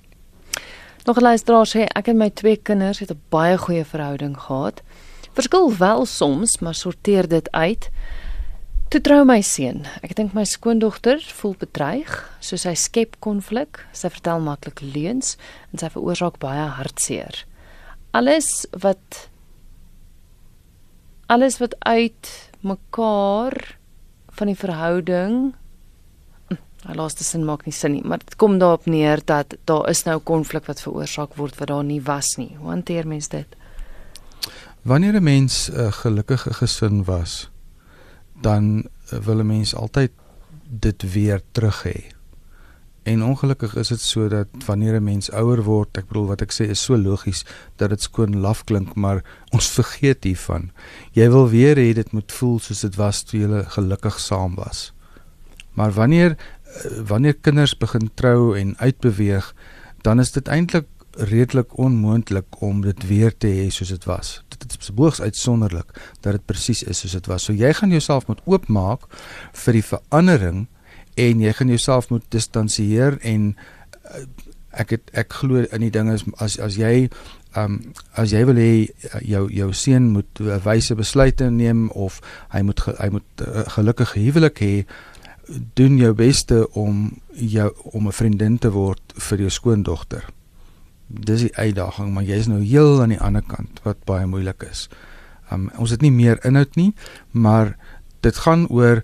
Nog 1.06 1.16
'n 1.16 1.22
luisteraar 1.22 1.66
sê 1.66 1.86
ek 1.94 2.08
en 2.08 2.16
my 2.16 2.30
twee 2.30 2.56
kinders 2.56 2.98
het 2.98 3.10
'n 3.10 3.20
baie 3.28 3.58
goeie 3.58 3.84
verhouding 3.84 4.36
gehad. 4.36 4.82
Verskil 5.32 5.76
wel 5.76 6.06
soms, 6.06 6.58
maar 6.58 6.74
sorteer 6.74 7.28
dit 7.28 7.50
uit. 7.50 7.90
Toe 8.88 9.00
trou 9.00 9.24
my 9.24 9.40
seun. 9.40 9.86
Ek 10.02 10.14
dink 10.14 10.32
my 10.32 10.44
skoondogter 10.44 11.18
voel 11.18 11.54
bedreig, 11.58 12.36
so 12.40 12.56
sy 12.56 12.74
skep 12.74 13.16
konflik. 13.18 13.86
Sy 13.92 14.10
vertel 14.10 14.40
maklik 14.40 14.80
leuns 14.80 15.36
en 15.72 15.78
sy 15.78 15.90
veroorsaak 15.90 16.38
baie 16.38 16.68
hartseer. 16.68 17.44
Alles 18.10 18.66
wat 18.70 19.28
alles 21.26 21.58
wat 21.58 21.74
uit 21.78 22.50
mekaar 22.66 23.78
van 24.36 24.50
die 24.50 24.58
verhouding 24.58 25.54
Hy 26.86 26.92
hm, 26.92 26.98
laaste 27.00 27.24
sin 27.26 27.42
maak 27.46 27.64
nie 27.66 27.74
sin 27.74 27.96
nie, 27.96 28.02
maar 28.06 28.20
dit 28.22 28.36
kom 28.38 28.60
daarop 28.62 28.84
neer 28.86 29.22
dat 29.26 29.56
daar 29.66 29.88
is 29.90 30.04
nou 30.06 30.20
konflik 30.22 30.68
wat 30.70 30.82
veroorsaak 30.84 31.34
word 31.34 31.56
wat 31.58 31.72
daar 31.72 31.84
nie 31.84 32.02
was 32.06 32.36
nie. 32.38 32.52
Hoe 32.60 32.70
hanteer 32.70 33.08
mens 33.10 33.28
dit? 33.32 33.56
Wanneer 34.86 35.18
'n 35.18 35.22
mens 35.22 35.70
'n 35.70 35.90
gelukkige 35.92 36.54
gesin 36.54 37.04
was, 37.04 37.50
dan 38.40 38.86
wil 39.10 39.40
'n 39.40 39.46
mens 39.46 39.74
altyd 39.74 40.12
dit 40.68 41.12
weer 41.12 41.42
terug 41.52 41.82
hê. 41.82 42.15
En 43.06 43.22
ongelukkig 43.22 43.76
is 43.78 43.88
dit 43.88 44.00
so 44.00 44.28
dat 44.28 44.48
wanneer 44.66 44.94
'n 44.98 45.04
mens 45.04 45.30
ouer 45.30 45.62
word, 45.62 45.96
ek 45.96 46.08
bedoel 46.08 46.26
wat 46.26 46.40
ek 46.42 46.52
sê 46.52 46.66
is 46.70 46.82
so 46.82 46.98
logies 46.98 47.44
dat 47.76 47.88
dit 47.88 48.02
skoon 48.02 48.36
laf 48.36 48.64
klink, 48.64 48.94
maar 48.94 49.22
ons 49.50 49.68
vergeet 49.70 50.24
hiervan. 50.24 50.70
Jy 51.12 51.30
wil 51.30 51.48
weer 51.48 51.76
hê 51.76 51.94
dit 51.94 52.12
moet 52.12 52.32
voel 52.32 52.58
soos 52.58 52.80
dit 52.80 52.94
was 52.96 53.22
toe 53.22 53.40
jy 53.40 53.64
gelukkig 53.64 54.18
saam 54.20 54.54
was. 54.54 54.92
Maar 55.74 55.92
wanneer 55.92 56.30
eh, 56.30 57.00
wanneer 57.06 57.34
kinders 57.34 57.78
begin 57.78 58.10
trou 58.14 58.58
en 58.58 58.76
uitbeweeg, 58.78 59.54
dan 60.02 60.20
is 60.20 60.32
dit 60.32 60.48
eintlik 60.48 60.86
redelik 61.12 61.78
onmoontlik 61.78 62.60
om 62.60 62.80
dit 62.80 63.06
weer 63.06 63.36
te 63.36 63.46
hê 63.46 63.70
soos 63.70 63.88
dit 63.88 64.04
was. 64.04 64.42
Dit 64.48 64.70
is 64.70 64.76
besboogs 64.76 65.20
uitsonderlik 65.20 66.16
dat 66.20 66.32
dit 66.32 66.44
presies 66.44 66.82
is 66.82 66.98
soos 66.98 67.12
dit 67.12 67.26
was. 67.26 67.44
So 67.44 67.52
jy 67.52 67.72
gaan 67.72 67.90
jouself 67.90 68.26
moet 68.26 68.40
oopmaak 68.44 69.00
vir 69.52 69.72
die 69.72 69.84
verandering 69.84 70.66
en 71.16 71.40
jy 71.40 71.52
gaan 71.52 71.72
jouself 71.72 72.10
moet 72.10 72.24
distansieer 72.34 73.18
en 73.22 73.56
uh, 74.04 74.24
ek 74.76 74.96
het 74.96 75.10
ek 75.16 75.32
glo 75.40 75.64
in 75.64 75.84
die 75.86 75.92
dinge 75.92 76.18
as 76.38 76.58
as 76.60 76.76
jy 76.76 77.08
um, 77.56 77.80
as 78.20 78.32
jy 78.34 78.44
wil 78.48 78.60
hê 78.60 78.70
uh, 78.84 79.20
jou 79.24 79.46
jou 79.52 79.72
seun 79.72 80.10
moet 80.12 80.40
'n 80.40 80.48
uh, 80.48 80.60
wyse 80.64 80.94
besluite 80.94 81.50
neem 81.50 81.88
of 81.90 82.20
hy 82.52 82.62
moet 82.62 82.80
ge, 82.80 82.94
hy 83.00 83.08
moet 83.10 83.44
uh, 83.46 83.64
gelukkige 83.76 84.20
huwelik 84.20 84.60
hê 84.60 84.84
doen 85.74 85.98
jou 85.98 86.12
beste 86.14 86.66
om 86.72 87.20
jou 87.32 87.70
om 87.92 88.06
'n 88.06 88.12
vriendin 88.12 88.58
te 88.58 88.70
word 88.70 89.02
vir 89.16 89.38
jou 89.38 89.50
skoondogter. 89.50 90.24
Dis 91.06 91.40
die 91.40 91.56
uitdaging, 91.56 92.12
maar 92.12 92.24
jy 92.24 92.36
is 92.36 92.46
nou 92.46 92.62
heel 92.62 93.02
aan 93.02 93.14
die 93.14 93.20
ander 93.20 93.42
kant 93.42 93.80
wat 93.84 94.04
baie 94.04 94.26
moeilik 94.26 94.62
is. 94.70 94.88
Um, 95.52 95.70
ons 95.78 95.90
het 95.90 96.02
nie 96.02 96.10
meer 96.10 96.44
inhoud 96.44 96.74
nie, 96.76 96.94
maar 97.30 97.76
dit 98.20 98.36
gaan 98.36 98.66
oor 98.68 99.02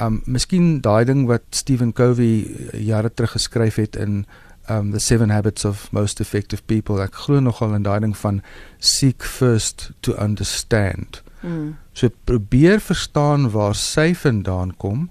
Um 0.00 0.20
miskien 0.28 0.80
daai 0.84 1.04
ding 1.08 1.24
wat 1.26 1.46
Stephen 1.56 1.94
Covey 1.96 2.44
eh, 2.44 2.84
jare 2.84 3.08
terug 3.08 3.32
geskryf 3.36 3.78
het 3.80 3.96
in 3.96 4.26
um 4.68 4.90
The 4.92 5.00
Seven 5.00 5.30
Habits 5.30 5.64
of 5.64 5.88
Most 5.92 6.20
Effective 6.20 6.62
People. 6.66 7.00
Ek 7.00 7.14
glo 7.24 7.40
nogal 7.40 7.74
in 7.74 7.86
daai 7.86 8.00
ding 8.04 8.16
van 8.16 8.42
seek 8.78 9.24
first 9.24 9.90
to 10.04 10.12
understand. 10.20 11.22
Mm. 11.40 11.78
So 11.96 12.10
probeer 12.28 12.82
verstaan 12.84 13.48
waar 13.54 13.74
sy 13.74 14.12
vandaan 14.14 14.76
kom 14.76 15.08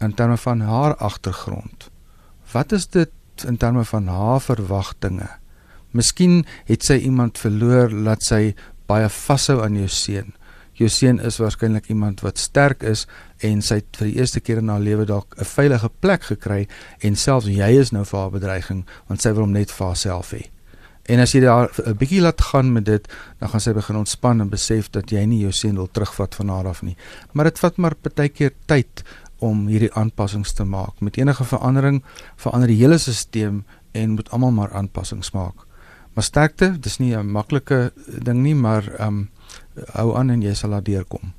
in 0.00 0.14
terme 0.14 0.36
van 0.36 0.60
haar 0.60 0.96
agtergrond. 0.96 1.88
Wat 2.52 2.72
is 2.72 2.86
dit 2.86 3.12
in 3.46 3.56
terme 3.56 3.84
van 3.84 4.06
haar 4.06 4.40
verwagtinge? 4.40 5.28
Miskien 5.90 6.44
het 6.68 6.84
sy 6.84 7.00
iemand 7.06 7.38
verloor 7.38 7.90
laat 7.90 8.22
sy 8.26 8.54
baie 8.90 9.08
vashou 9.08 9.60
aan 9.64 9.78
jou 9.78 9.88
seun 9.88 10.34
jou 10.80 10.88
seun 10.88 11.20
is 11.20 11.36
waarskynlik 11.40 11.90
iemand 11.92 12.22
wat 12.24 12.38
sterk 12.40 12.84
is 12.86 13.06
en 13.44 13.60
sy 13.64 13.80
het 13.82 13.98
vir 14.00 14.08
die 14.10 14.16
eerste 14.20 14.40
keer 14.40 14.62
in 14.62 14.70
haar 14.72 14.80
lewe 14.80 15.04
dalk 15.08 15.36
'n 15.38 15.44
veilige 15.44 15.90
plek 16.00 16.22
gekry 16.32 16.68
en 17.00 17.16
selfs 17.16 17.46
jy 17.46 17.70
is 17.80 17.92
nou 17.92 18.04
vir 18.04 18.20
haar 18.20 18.30
bedreiging 18.30 18.86
want 19.08 19.20
sy 19.20 19.32
wil 19.32 19.42
hom 19.42 19.52
net 19.52 19.70
vir 19.70 19.86
haarself 19.86 20.32
hê. 20.32 20.48
En 21.10 21.18
as 21.20 21.32
jy 21.32 21.40
daar 21.40 21.70
'n 21.86 21.96
bietjie 21.96 22.20
laat 22.20 22.40
gaan 22.40 22.72
met 22.72 22.84
dit, 22.84 23.08
dan 23.38 23.48
gaan 23.48 23.60
sy 23.60 23.72
begin 23.72 23.96
ontspan 23.96 24.40
en 24.40 24.48
besef 24.48 24.90
dat 24.90 25.10
jy 25.10 25.24
nie 25.24 25.40
jou 25.40 25.52
seun 25.52 25.74
wil 25.74 25.88
terugvat 25.90 26.34
van 26.34 26.48
haar 26.48 26.66
af 26.66 26.82
nie. 26.82 26.96
Maar 27.32 27.44
dit 27.44 27.58
vat 27.58 27.76
maar 27.76 27.94
baie 28.14 28.28
keer 28.28 28.52
tyd 28.66 29.02
om 29.38 29.66
hierdie 29.66 29.92
aanpassings 29.92 30.52
te 30.52 30.64
maak. 30.64 31.00
Met 31.00 31.16
enige 31.16 31.44
verandering 31.44 32.02
verander 32.36 32.68
die 32.68 32.76
hele 32.76 32.98
stelsel 32.98 33.62
en 33.92 34.10
moet 34.10 34.30
almal 34.30 34.50
maar 34.50 34.72
aanpassings 34.72 35.30
maak. 35.30 35.66
Maar 36.14 36.24
sterkte, 36.24 36.80
dis 36.80 36.98
nie 36.98 37.16
'n 37.16 37.26
maklike 37.26 37.92
ding 38.22 38.42
nie, 38.42 38.54
maar 38.54 38.84
ehm 38.98 39.06
um, 39.08 39.30
hou 39.94 40.16
aan 40.16 40.30
en 40.30 40.42
jy 40.42 40.54
sal 40.54 40.70
daar 40.70 40.82
deurkom. 40.82 41.32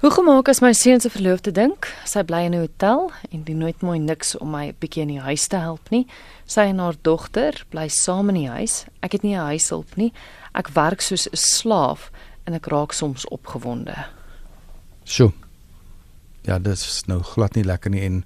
Hoe 0.00 0.10
gemaak 0.10 0.48
as 0.48 0.62
my 0.64 0.72
seun 0.72 1.00
se 1.00 1.10
verloofde 1.12 1.52
dink 1.52 1.84
sy 2.08 2.22
bly 2.24 2.46
in 2.48 2.54
'n 2.54 2.60
hotel 2.60 3.10
en 3.30 3.44
doen 3.44 3.58
nooit 3.58 3.82
mooi 3.82 3.98
niks 3.98 4.36
om 4.38 4.50
my 4.50 4.72
bietjie 4.80 5.02
in 5.02 5.08
die 5.08 5.20
huis 5.20 5.46
te 5.46 5.56
help 5.56 5.90
nie. 5.90 6.06
Sy 6.46 6.60
en 6.60 6.78
haar 6.78 6.96
dogter 7.02 7.64
bly 7.68 7.88
saam 7.88 8.28
in 8.28 8.34
die 8.34 8.48
huis. 8.48 8.86
Ek 9.02 9.12
het 9.12 9.22
nie 9.22 9.36
'n 9.36 9.44
huishulp 9.44 9.96
nie. 9.96 10.12
Ek 10.54 10.68
werk 10.68 11.00
soos 11.00 11.28
'n 11.28 11.36
slaaf 11.36 12.10
en 12.46 12.54
ek 12.54 12.66
raak 12.66 12.92
soms 12.92 13.28
opgewonde. 13.28 14.06
Sjoe. 15.04 15.32
Ja, 16.42 16.58
dit 16.58 16.72
is 16.72 17.02
nou 17.06 17.22
glad 17.22 17.54
nie 17.54 17.64
lekker 17.64 17.90
nie 17.90 18.00
en 18.00 18.24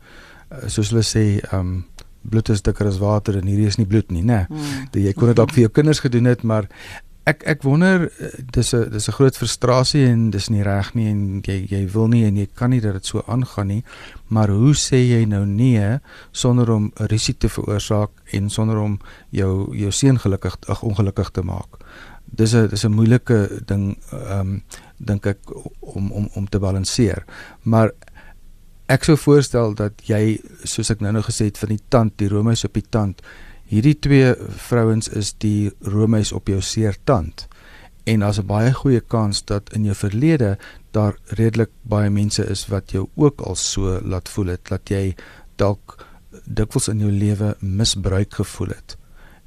uh, 0.53 0.69
soos 0.69 0.91
hulle 0.91 1.03
sê, 1.03 1.43
ehm 1.53 1.61
um, 1.61 1.87
bloed 2.23 2.49
is 2.49 2.63
dikker 2.63 2.87
as 2.87 2.99
water 2.99 3.37
en 3.37 3.47
hierdie 3.47 3.67
is 3.67 3.77
nie 3.77 3.87
bloed 3.87 4.11
nie, 4.11 4.23
né? 4.23 4.47
Nee. 4.49 4.61
Mm. 4.61 4.89
Jy 4.93 5.13
kon 5.13 5.27
dit 5.27 5.37
dalk 5.37 5.53
vir 5.53 5.67
jou 5.67 5.73
kinders 5.77 6.01
gedoen 6.01 6.25
het, 6.25 6.43
maar 6.43 6.69
ek 7.25 7.45
ek 7.49 7.63
wonder 7.65 8.11
eh, 8.21 8.33
dis 8.53 8.75
'n 8.75 8.91
dis 8.91 9.09
'n 9.09 9.17
groot 9.17 9.37
frustrasie 9.37 10.07
en 10.07 10.31
dis 10.31 10.49
nie 10.49 10.63
reg 10.63 10.95
nie 10.95 11.09
en 11.09 11.41
jy 11.43 11.67
jy 11.71 11.89
wil 11.93 12.09
nie 12.09 12.25
en 12.25 12.37
jy 12.37 12.49
kan 12.55 12.71
nie 12.71 12.81
dat 12.81 12.93
dit 12.93 13.07
so 13.07 13.23
aangaan 13.27 13.67
nie. 13.67 13.85
Maar 14.29 14.49
hoe 14.49 14.75
sê 14.75 14.97
jy 14.97 15.25
nou 15.25 15.47
nee 15.47 16.01
sonder 16.33 16.71
om 16.71 16.93
'n 16.97 17.07
risiko 17.07 17.39
te 17.39 17.49
veroorsaak 17.49 18.11
en 18.33 18.51
sonder 18.51 18.79
om 18.79 18.99
jou 19.31 19.77
jou 19.77 19.91
seun 19.91 20.19
gelukkig 20.19 20.57
ag 20.69 20.83
ongelukkig 20.83 21.31
te 21.31 21.43
maak? 21.43 21.81
Dis 22.25 22.55
'n 22.55 22.69
dis 22.69 22.85
'n 22.85 22.93
moeilike 22.93 23.63
ding 23.67 23.97
ehm 24.13 24.41
um, 24.41 24.63
dink 24.99 25.27
ek 25.27 25.39
om 25.81 26.13
om 26.13 26.29
om 26.35 26.49
te 26.49 26.59
balanseer. 26.59 27.25
Maar 27.63 27.93
ek 28.87 29.05
sou 29.05 29.17
voorstel 29.17 29.75
dat 29.75 29.93
jy 30.05 30.39
soos 30.63 30.91
ek 30.91 31.01
nou-nou 31.01 31.23
gesê 31.23 31.45
het 31.45 31.59
van 31.59 31.69
die 31.69 31.83
tand, 31.89 32.19
die 32.19 32.29
romeis 32.29 32.65
op 32.65 32.75
die 32.75 32.89
tand. 32.91 33.23
Hierdie 33.65 33.99
twee 33.99 34.35
vrouens 34.69 35.09
is 35.09 35.35
die 35.39 35.73
romeis 35.81 36.33
op 36.33 36.49
jou 36.49 36.61
seer 36.61 36.97
tand. 37.05 37.49
En 38.05 38.21
daar's 38.21 38.39
'n 38.39 38.47
baie 38.47 38.73
goeie 38.73 39.01
kans 39.01 39.45
dat 39.45 39.73
in 39.73 39.85
jou 39.85 39.95
verlede 39.95 40.59
daar 40.91 41.19
redelik 41.25 41.71
baie 41.83 42.11
mense 42.11 42.45
is 42.47 42.67
wat 42.67 42.91
jou 42.91 43.09
ook 43.15 43.41
al 43.41 43.55
so 43.55 44.01
laat 44.03 44.29
voel 44.29 44.47
het 44.47 44.69
dat 44.69 44.89
jy 44.89 45.15
dalk 45.57 46.07
dikwels 46.45 46.89
in 46.89 46.99
jou 46.99 47.11
lewe 47.11 47.57
misbruik 47.61 48.35
gevoel 48.35 48.69
het 48.69 48.97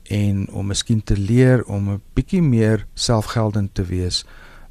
en 0.07 0.49
om 0.49 0.67
miskien 0.67 1.03
te 1.03 1.17
leer 1.17 1.63
om 1.65 1.89
'n 1.89 2.01
bietjie 2.13 2.41
meer 2.41 2.85
selfgeldend 2.93 3.73
te 3.73 3.83
wees 3.83 4.25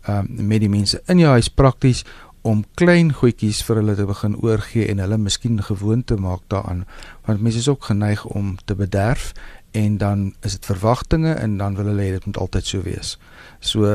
um, 0.08 0.26
met 0.28 0.60
die 0.60 0.68
mense 0.68 1.02
in 1.06 1.18
jou 1.18 1.30
huis 1.30 1.48
prakties 1.48 2.04
om 2.46 2.62
klein 2.78 3.10
goedjies 3.18 3.64
vir 3.66 3.80
hulle 3.80 3.96
te 3.98 4.06
begin 4.06 4.36
oorgee 4.44 4.86
en 4.92 5.02
hulle 5.02 5.18
miskien 5.18 5.58
gewoonte 5.66 6.14
maak 6.20 6.44
daaraan 6.52 6.84
want 7.26 7.42
mense 7.42 7.58
is 7.58 7.68
ook 7.68 7.88
geneig 7.90 8.22
om 8.38 8.54
te 8.64 8.76
bederf 8.78 9.32
en 9.76 9.96
dan 9.98 10.20
is 10.46 10.54
dit 10.56 10.68
verwagtinge 10.70 11.32
en 11.32 11.56
dan 11.58 11.74
wil 11.76 11.90
hulle 11.90 12.04
hê 12.06 12.12
dit 12.14 12.26
moet 12.26 12.38
altyd 12.40 12.68
so 12.70 12.84
wees. 12.86 13.16
So 13.60 13.88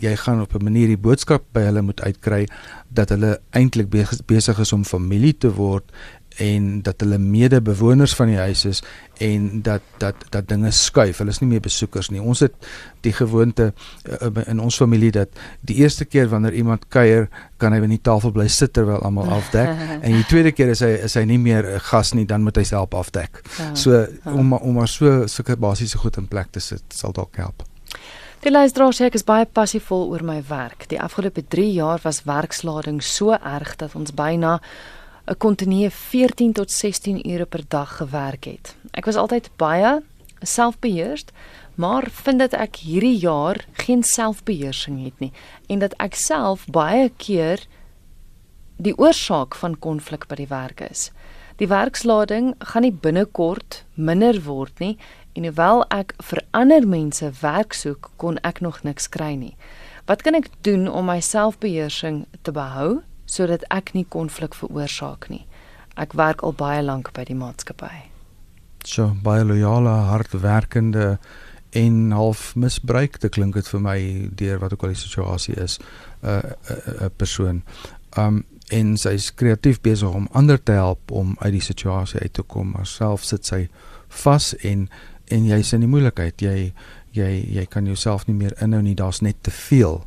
jy 0.00 0.14
gaan 0.16 0.40
op 0.40 0.54
'n 0.54 0.64
manier 0.64 0.86
die 0.86 1.04
boodskap 1.08 1.44
by 1.52 1.66
hulle 1.68 1.82
moet 1.82 2.00
uitkry 2.00 2.46
dat 2.88 3.08
hulle 3.08 3.40
eintlik 3.50 3.90
besig 4.26 4.58
is 4.58 4.72
om 4.72 4.84
familie 4.84 5.36
te 5.36 5.50
word 5.54 5.92
en 6.38 6.82
dat 6.86 7.00
hulle 7.02 7.18
medebewoners 7.18 8.14
van 8.14 8.30
die 8.30 8.38
huis 8.38 8.64
is 8.64 8.82
en 9.18 9.62
dat 9.62 9.82
dat 9.98 10.14
dat 10.30 10.48
dinge 10.48 10.70
skuif. 10.70 11.18
Hulle 11.18 11.34
is 11.34 11.40
nie 11.42 11.48
meer 11.50 11.62
besoekers 11.62 12.10
nie. 12.14 12.20
Ons 12.22 12.44
het 12.46 12.54
die 13.02 13.12
gewoonte 13.12 13.72
uh, 14.06 14.30
in 14.46 14.60
ons 14.62 14.76
familie 14.78 15.10
dat 15.14 15.34
die 15.66 15.80
eerste 15.82 16.04
keer 16.04 16.28
wanneer 16.30 16.54
iemand 16.54 16.86
kuier, 16.94 17.26
kan 17.58 17.74
hy 17.74 17.80
by 17.82 17.90
die 17.90 18.02
tafel 18.02 18.30
bly 18.34 18.46
sit 18.48 18.72
terwyl 18.78 19.02
almal 19.02 19.30
afdek 19.38 19.72
en 19.98 20.14
die 20.14 20.26
tweede 20.30 20.54
keer 20.54 20.70
is 20.76 20.84
hy 20.86 20.92
is 21.08 21.18
hy 21.18 21.24
nie 21.26 21.40
meer 21.42 21.66
'n 21.74 21.82
gas 21.90 22.14
nie, 22.14 22.26
dan 22.26 22.46
moet 22.46 22.56
hy 22.56 22.64
self 22.64 22.94
afdek. 22.94 23.42
Ja, 23.58 23.74
so 23.74 23.90
ja. 23.98 24.08
om 24.32 24.52
om 24.52 24.74
maar 24.78 24.88
so 24.88 25.26
sulke 25.26 25.56
basiese 25.56 25.98
goed 25.98 26.16
in 26.16 26.28
plek 26.28 26.52
te 26.54 26.60
sit 26.60 26.82
sal 26.94 27.12
dalk 27.12 27.36
help. 27.36 27.66
Die 28.46 28.52
luisteraar 28.54 28.94
sê 28.94 29.08
ek 29.08 29.16
is 29.18 29.26
baie 29.26 29.46
passievol 29.50 30.12
oor 30.12 30.22
my 30.22 30.38
werk. 30.46 30.86
Die 30.92 31.00
afgelope 31.02 31.42
3 31.42 31.72
jaar 31.74 31.98
was 32.04 32.22
werkslading 32.22 33.02
so 33.02 33.34
erg 33.34 33.74
dat 33.80 33.96
ons 33.98 34.14
byna 34.14 34.60
'n 35.28 35.36
kontinue 35.36 35.90
14 35.90 36.52
tot 36.52 36.70
16 36.70 37.30
ure 37.30 37.44
per 37.44 37.60
dag 37.68 37.96
gewerk 37.96 38.44
het. 38.44 38.76
Ek 38.90 39.04
was 39.04 39.16
altyd 39.16 39.50
baie 39.56 40.02
selfbeheerst, 40.40 41.32
maar 41.74 42.08
vind 42.10 42.38
dat 42.38 42.52
ek 42.52 42.76
hierdie 42.76 43.18
jaar 43.18 43.66
geen 43.72 44.02
selfbeheersing 44.02 45.04
het 45.04 45.18
nie 45.20 45.32
en 45.68 45.78
dat 45.78 45.92
ek 45.98 46.14
self 46.14 46.64
baie 46.66 47.10
keer 47.16 47.66
die 48.76 48.96
oorsaak 48.96 49.54
van 49.54 49.76
konflik 49.78 50.26
by 50.30 50.34
die 50.40 50.48
werk 50.48 50.80
is. 50.80 51.10
Die 51.60 51.68
werkslading 51.68 52.54
gaan 52.58 52.86
nie 52.86 52.94
binnekort 52.94 53.84
minder 53.94 54.40
word 54.46 54.80
nie 54.80 54.96
en 55.36 55.44
hoewel 55.44 55.84
ek 55.92 56.14
vir 56.22 56.40
ander 56.50 56.86
mense 56.88 57.30
werk 57.42 57.76
soek, 57.76 58.10
kon 58.16 58.40
ek 58.42 58.62
nog 58.64 58.80
niks 58.82 59.10
kry 59.12 59.34
nie. 59.36 59.56
Wat 60.06 60.22
kan 60.22 60.34
ek 60.34 60.48
doen 60.64 60.88
om 60.88 61.04
my 61.04 61.20
selfbeheersing 61.20 62.24
te 62.42 62.54
behou 62.54 63.02
sodat 63.28 63.64
ek 63.74 63.92
nie 63.94 64.06
konflik 64.08 64.56
veroorsaak 64.56 65.28
nie. 65.28 65.44
Ek 65.96 66.14
werk 66.18 66.42
al 66.46 66.54
baie 66.56 66.82
lank 66.82 67.12
by 67.12 67.26
die 67.28 67.36
maatskappy. 67.38 68.08
So 68.86 69.12
baie 69.22 69.44
loyale, 69.44 69.92
hardwerkende 70.08 71.18
en 71.76 72.12
half 72.16 72.54
misbruikte 72.56 73.28
klink 73.28 73.58
dit 73.58 73.66
vir 73.68 73.82
my 73.84 73.98
deur 74.40 74.62
wat 74.62 74.72
ook 74.72 74.86
al 74.86 74.94
die 74.94 75.02
situasie 75.02 75.56
is 75.60 75.78
'n 76.22 76.28
uh, 76.28 76.40
'n 76.40 77.04
uh, 77.04 77.10
persoon. 77.16 77.62
Um 78.16 78.44
en 78.68 78.96
sy 78.96 79.14
is 79.16 79.34
kreatief 79.34 79.80
besig 79.80 80.12
om 80.12 80.28
ander 80.36 80.62
te 80.62 80.72
help 80.72 81.10
om 81.10 81.36
uit 81.38 81.52
die 81.52 81.64
situasie 81.64 82.20
uit 82.20 82.32
te 82.32 82.42
kom, 82.42 82.70
maar 82.70 82.86
self 82.86 83.24
sit 83.24 83.46
sy 83.46 83.68
vas 84.08 84.54
en 84.54 84.88
en 85.28 85.44
jy's 85.44 85.72
in 85.72 85.80
die 85.80 85.88
moeilikheid. 85.88 86.40
Jy 86.40 86.72
jy 87.12 87.30
jy 87.52 87.66
kan 87.66 87.86
jouself 87.86 88.26
nie 88.26 88.36
meer 88.36 88.54
inhou 88.62 88.82
nie. 88.82 88.94
Daar's 88.94 89.20
net 89.20 89.42
te 89.42 89.50
veel 89.50 90.04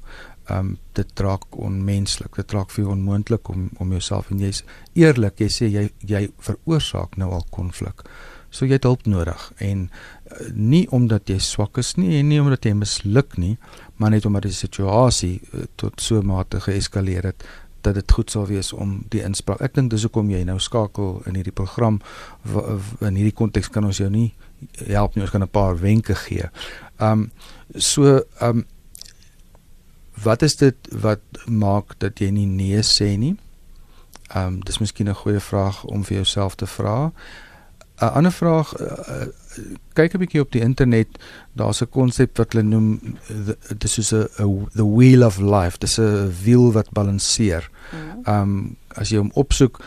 um 0.52 0.76
dit 0.98 1.20
raak 1.24 1.58
onmenslik. 1.58 2.36
Dit 2.36 2.52
raak 2.52 2.72
vir 2.76 2.90
onmoontlik 2.92 3.50
om 3.50 3.70
om 3.80 3.92
jouself 3.92 4.32
en 4.32 4.40
jy's 4.40 4.64
eerlik, 4.94 5.40
jy 5.40 5.50
sê 5.50 5.72
jy 5.72 5.88
jy 6.08 6.28
veroorsaak 6.40 7.18
nou 7.18 7.32
al 7.38 7.46
konflik. 7.50 8.04
So 8.52 8.68
jy 8.68 8.76
het 8.76 8.88
hulp 8.88 9.06
nodig 9.08 9.48
en 9.64 9.88
uh, 9.88 10.52
nie 10.54 10.84
omdat 10.92 11.30
jy 11.32 11.40
swak 11.40 11.80
is 11.80 11.96
nie 11.96 12.18
en 12.20 12.30
nie 12.30 12.42
omdat 12.42 12.68
jy 12.68 12.76
misluk 12.76 13.38
nie, 13.40 13.56
maar 13.96 14.12
net 14.12 14.28
omdat 14.28 14.50
die 14.50 14.56
situasie 14.56 15.38
uh, 15.40 15.68
tot 15.80 16.04
so 16.04 16.22
mate 16.22 16.60
geeskaleer 16.60 17.32
het 17.32 17.48
dat 17.82 17.96
dit 17.98 18.12
goed 18.12 18.30
sal 18.30 18.46
wees 18.46 18.74
om 18.74 19.00
die 19.10 19.24
inspraak. 19.26 19.62
Ek 19.66 19.74
dink 19.74 19.90
dis 19.90 20.04
hoekom 20.06 20.30
jy 20.30 20.44
nou 20.46 20.60
skakel 20.62 21.22
in 21.30 21.40
hierdie 21.40 21.56
program 21.56 21.98
in 23.02 23.18
hierdie 23.18 23.34
konteks 23.34 23.72
kan 23.74 23.88
ons 23.88 24.02
jou 24.04 24.10
nie 24.12 24.30
help 24.92 25.16
nie, 25.16 25.24
ons 25.24 25.32
kan 25.34 25.42
'n 25.42 25.50
paar 25.50 25.80
wenke 25.80 26.16
gee. 26.16 26.50
Um 27.00 27.32
so 27.76 28.22
um 28.42 28.66
wat 30.24 30.42
is 30.42 30.56
dit 30.56 30.76
wat 30.92 31.22
maak 31.46 31.96
dat 31.98 32.20
jy 32.20 32.30
nie 32.30 32.48
nee 32.48 32.82
sê 32.82 33.18
nie? 33.18 33.36
Ehm 34.32 34.48
um, 34.48 34.60
dis 34.64 34.80
miskien 34.80 35.10
'n 35.10 35.22
goeie 35.24 35.40
vraag 35.40 35.84
om 35.84 36.04
vir 36.04 36.16
jouself 36.16 36.56
te 36.56 36.66
vra. 36.66 37.12
'n 38.02 38.14
Ander 38.18 38.32
vraag 38.32 38.74
uh, 38.80 39.28
kyk 39.94 40.14
'n 40.14 40.22
bietjie 40.24 40.42
op 40.42 40.52
die 40.52 40.62
internet, 40.62 41.08
daar's 41.54 41.82
'n 41.82 41.90
konsep 41.90 42.38
wat 42.38 42.54
hulle 42.54 42.64
noem 42.64 43.18
dis 43.78 43.98
is 43.98 44.14
'n 44.14 44.28
the 44.74 44.88
wheel 44.96 45.26
of 45.26 45.38
life, 45.38 45.78
dis 45.78 46.00
'n 46.00 46.34
wiel 46.44 46.72
wat 46.72 46.92
balanseer. 46.92 47.70
Mhm. 47.92 48.20
Ehm 48.24 48.42
um, 48.42 48.76
as 48.88 49.10
jy 49.10 49.18
hom 49.18 49.32
opsoek, 49.34 49.80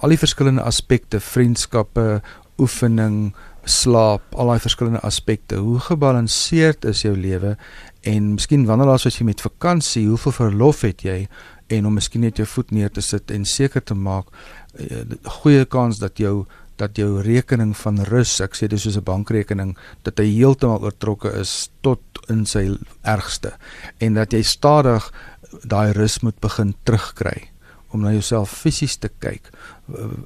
al 0.00 0.08
die 0.08 0.18
verskillende 0.18 0.62
aspekte, 0.62 1.20
vriendskappe, 1.20 2.22
oefening, 2.58 3.34
slaap, 3.64 4.22
al 4.34 4.46
daai 4.46 4.60
verskillende 4.60 5.00
aspekte, 5.00 5.56
hoe 5.56 5.78
gebalanseerd 5.78 6.84
is 6.84 7.02
jou 7.02 7.16
lewe 7.16 7.56
en 8.02 8.34
miskien 8.34 8.66
wanneer 8.66 8.86
laas 8.86 9.04
was 9.04 9.18
jy 9.18 9.26
met 9.26 9.40
vakansie, 9.40 10.06
hoeveel 10.08 10.32
verlof 10.32 10.84
het 10.86 11.02
jy 11.02 11.28
en 11.68 11.86
om 11.86 11.98
miskien 11.98 12.22
net 12.24 12.38
jou 12.38 12.46
voet 12.46 12.70
neer 12.70 12.90
te 12.90 13.02
sit 13.04 13.30
en 13.30 13.44
seker 13.44 13.82
te 13.84 13.94
maak 13.94 14.30
uh, 14.78 15.02
goeie 15.42 15.64
kans 15.64 15.98
dat 15.98 16.18
jou 16.18 16.46
dat 16.78 16.94
jou 16.94 17.18
rekening 17.26 17.72
van 17.74 17.96
rus, 18.06 18.36
ek 18.40 18.54
sê 18.54 18.68
dis 18.70 18.84
soos 18.86 18.96
'n 18.96 19.02
bankrekening, 19.02 19.76
dat 20.06 20.18
hy 20.22 20.28
heeltemal 20.30 20.84
oortrokke 20.86 21.32
is 21.40 21.70
tot 21.82 22.00
in 22.30 22.46
sy 22.46 22.78
ergste 23.02 23.56
en 23.98 24.14
dat 24.14 24.32
jy 24.32 24.42
stadig 24.42 25.10
daai 25.64 25.92
rus 25.92 26.20
moet 26.22 26.38
begin 26.40 26.74
terugkry 26.84 27.50
om 27.90 28.02
na 28.04 28.12
jouself 28.12 28.52
fisies 28.52 28.98
te 29.00 29.08
kyk. 29.08 29.48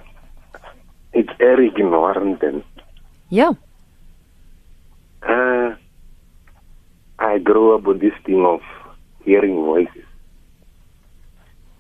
it's 1.11 1.33
Eric 1.37 1.79
in 1.79 1.89
Warrington. 1.89 2.63
Ja. 3.29 3.53
Uh, 5.21 5.62
I 7.33 7.39
grew 7.39 7.75
up 7.75 7.85
with 7.85 8.03
this 8.03 8.13
thing 8.27 8.45
of 8.45 8.61
hearing 9.25 9.55
voices. 9.55 10.05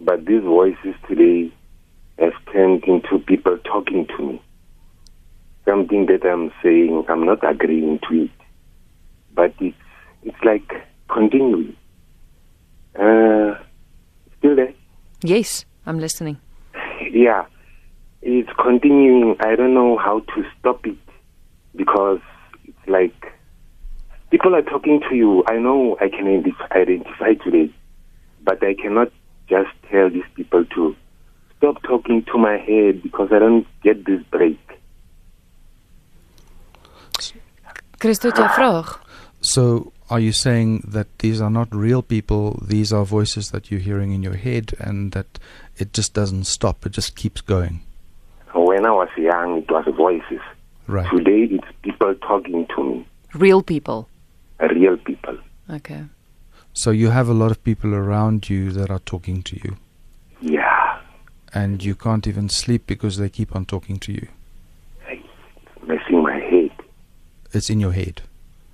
But 0.00 0.24
these 0.24 0.42
voices 0.42 0.94
today 1.06 1.52
have 2.18 2.32
turned 2.50 2.84
into 2.84 3.18
people 3.18 3.58
talking 3.58 4.06
to 4.16 4.26
me. 4.26 4.42
Something 5.66 6.06
that 6.06 6.24
I'm 6.26 6.52
saying, 6.62 7.04
I'm 7.06 7.26
not 7.26 7.46
agreeing 7.46 8.00
to 8.08 8.22
it. 8.22 8.30
But 9.34 9.52
it's, 9.60 9.76
it's 10.22 10.42
like 10.42 10.72
continuing. 11.12 11.76
Uh, 12.94 13.60
still 14.38 14.56
there? 14.56 14.72
Yes, 15.22 15.66
I'm 15.84 15.98
listening. 15.98 16.38
yeah, 17.12 17.44
it's 18.22 18.50
continuing. 18.58 19.36
I 19.40 19.54
don't 19.56 19.74
know 19.74 19.98
how 19.98 20.20
to 20.20 20.44
stop 20.58 20.86
it 20.86 20.96
because 21.76 22.20
it's 22.64 22.88
like 22.88 23.34
people 24.32 24.54
are 24.56 24.62
talking 24.62 25.00
to 25.08 25.14
you. 25.14 25.44
I 25.46 25.58
know 25.58 25.96
I 26.00 26.08
can 26.08 26.26
identify, 26.26 26.66
identify 26.74 27.34
today, 27.34 27.70
but 28.42 28.64
I 28.64 28.74
cannot 28.74 29.12
just 29.46 29.70
tell 29.90 30.08
these 30.08 30.24
people 30.34 30.64
to 30.74 30.96
stop 31.58 31.82
talking 31.82 32.24
to 32.32 32.38
my 32.38 32.56
head 32.56 33.02
because 33.02 33.28
I 33.30 33.38
don't 33.38 33.66
get 33.82 34.06
this 34.06 34.22
break. 34.30 34.58
Christo, 38.00 38.30
jy 38.32 38.42
ah. 38.42 38.54
vraag. 38.56 38.86
So, 39.42 39.92
are 40.08 40.18
you 40.18 40.32
saying 40.32 40.82
that 40.88 41.06
these 41.18 41.40
are 41.40 41.50
not 41.50 41.68
real 41.74 42.02
people? 42.02 42.58
These 42.66 42.92
are 42.92 43.04
voices 43.04 43.50
that 43.50 43.70
you're 43.70 43.84
hearing 43.84 44.12
in 44.12 44.22
your 44.22 44.34
head, 44.34 44.72
and 44.80 45.12
that 45.12 45.38
it 45.76 45.92
just 45.92 46.14
doesn't 46.14 46.44
stop. 46.44 46.86
It 46.86 46.92
just 46.92 47.14
keeps 47.14 47.40
going. 47.42 47.82
When 48.54 48.86
I 48.86 48.90
was 48.90 49.08
young, 49.16 49.58
it 49.58 49.70
was 49.70 49.84
voices. 49.94 50.42
Right. 50.88 51.08
Today, 51.14 51.54
it's 51.54 51.68
people 51.82 52.14
talking 52.26 52.66
to 52.74 52.82
me, 52.82 53.06
Real 53.34 53.62
people. 53.62 54.08
Real 54.68 54.96
people. 54.96 55.38
Okay. 55.70 56.04
So 56.72 56.90
you 56.90 57.10
have 57.10 57.28
a 57.28 57.34
lot 57.34 57.50
of 57.50 57.62
people 57.62 57.94
around 57.94 58.48
you 58.48 58.70
that 58.72 58.90
are 58.90 58.98
talking 59.00 59.42
to 59.42 59.56
you, 59.56 59.76
Yeah, 60.40 60.98
and 61.52 61.82
you 61.84 61.94
can't 61.94 62.26
even 62.26 62.48
sleep 62.48 62.86
because 62.86 63.18
they 63.18 63.28
keep 63.28 63.54
on 63.54 63.66
talking 63.66 63.98
to 63.98 64.12
you. 64.12 64.26
messing 65.86 66.22
my 66.22 66.38
head, 66.38 66.70
It's 67.52 67.68
in 67.70 67.80
your 67.80 67.92
head. 67.92 68.22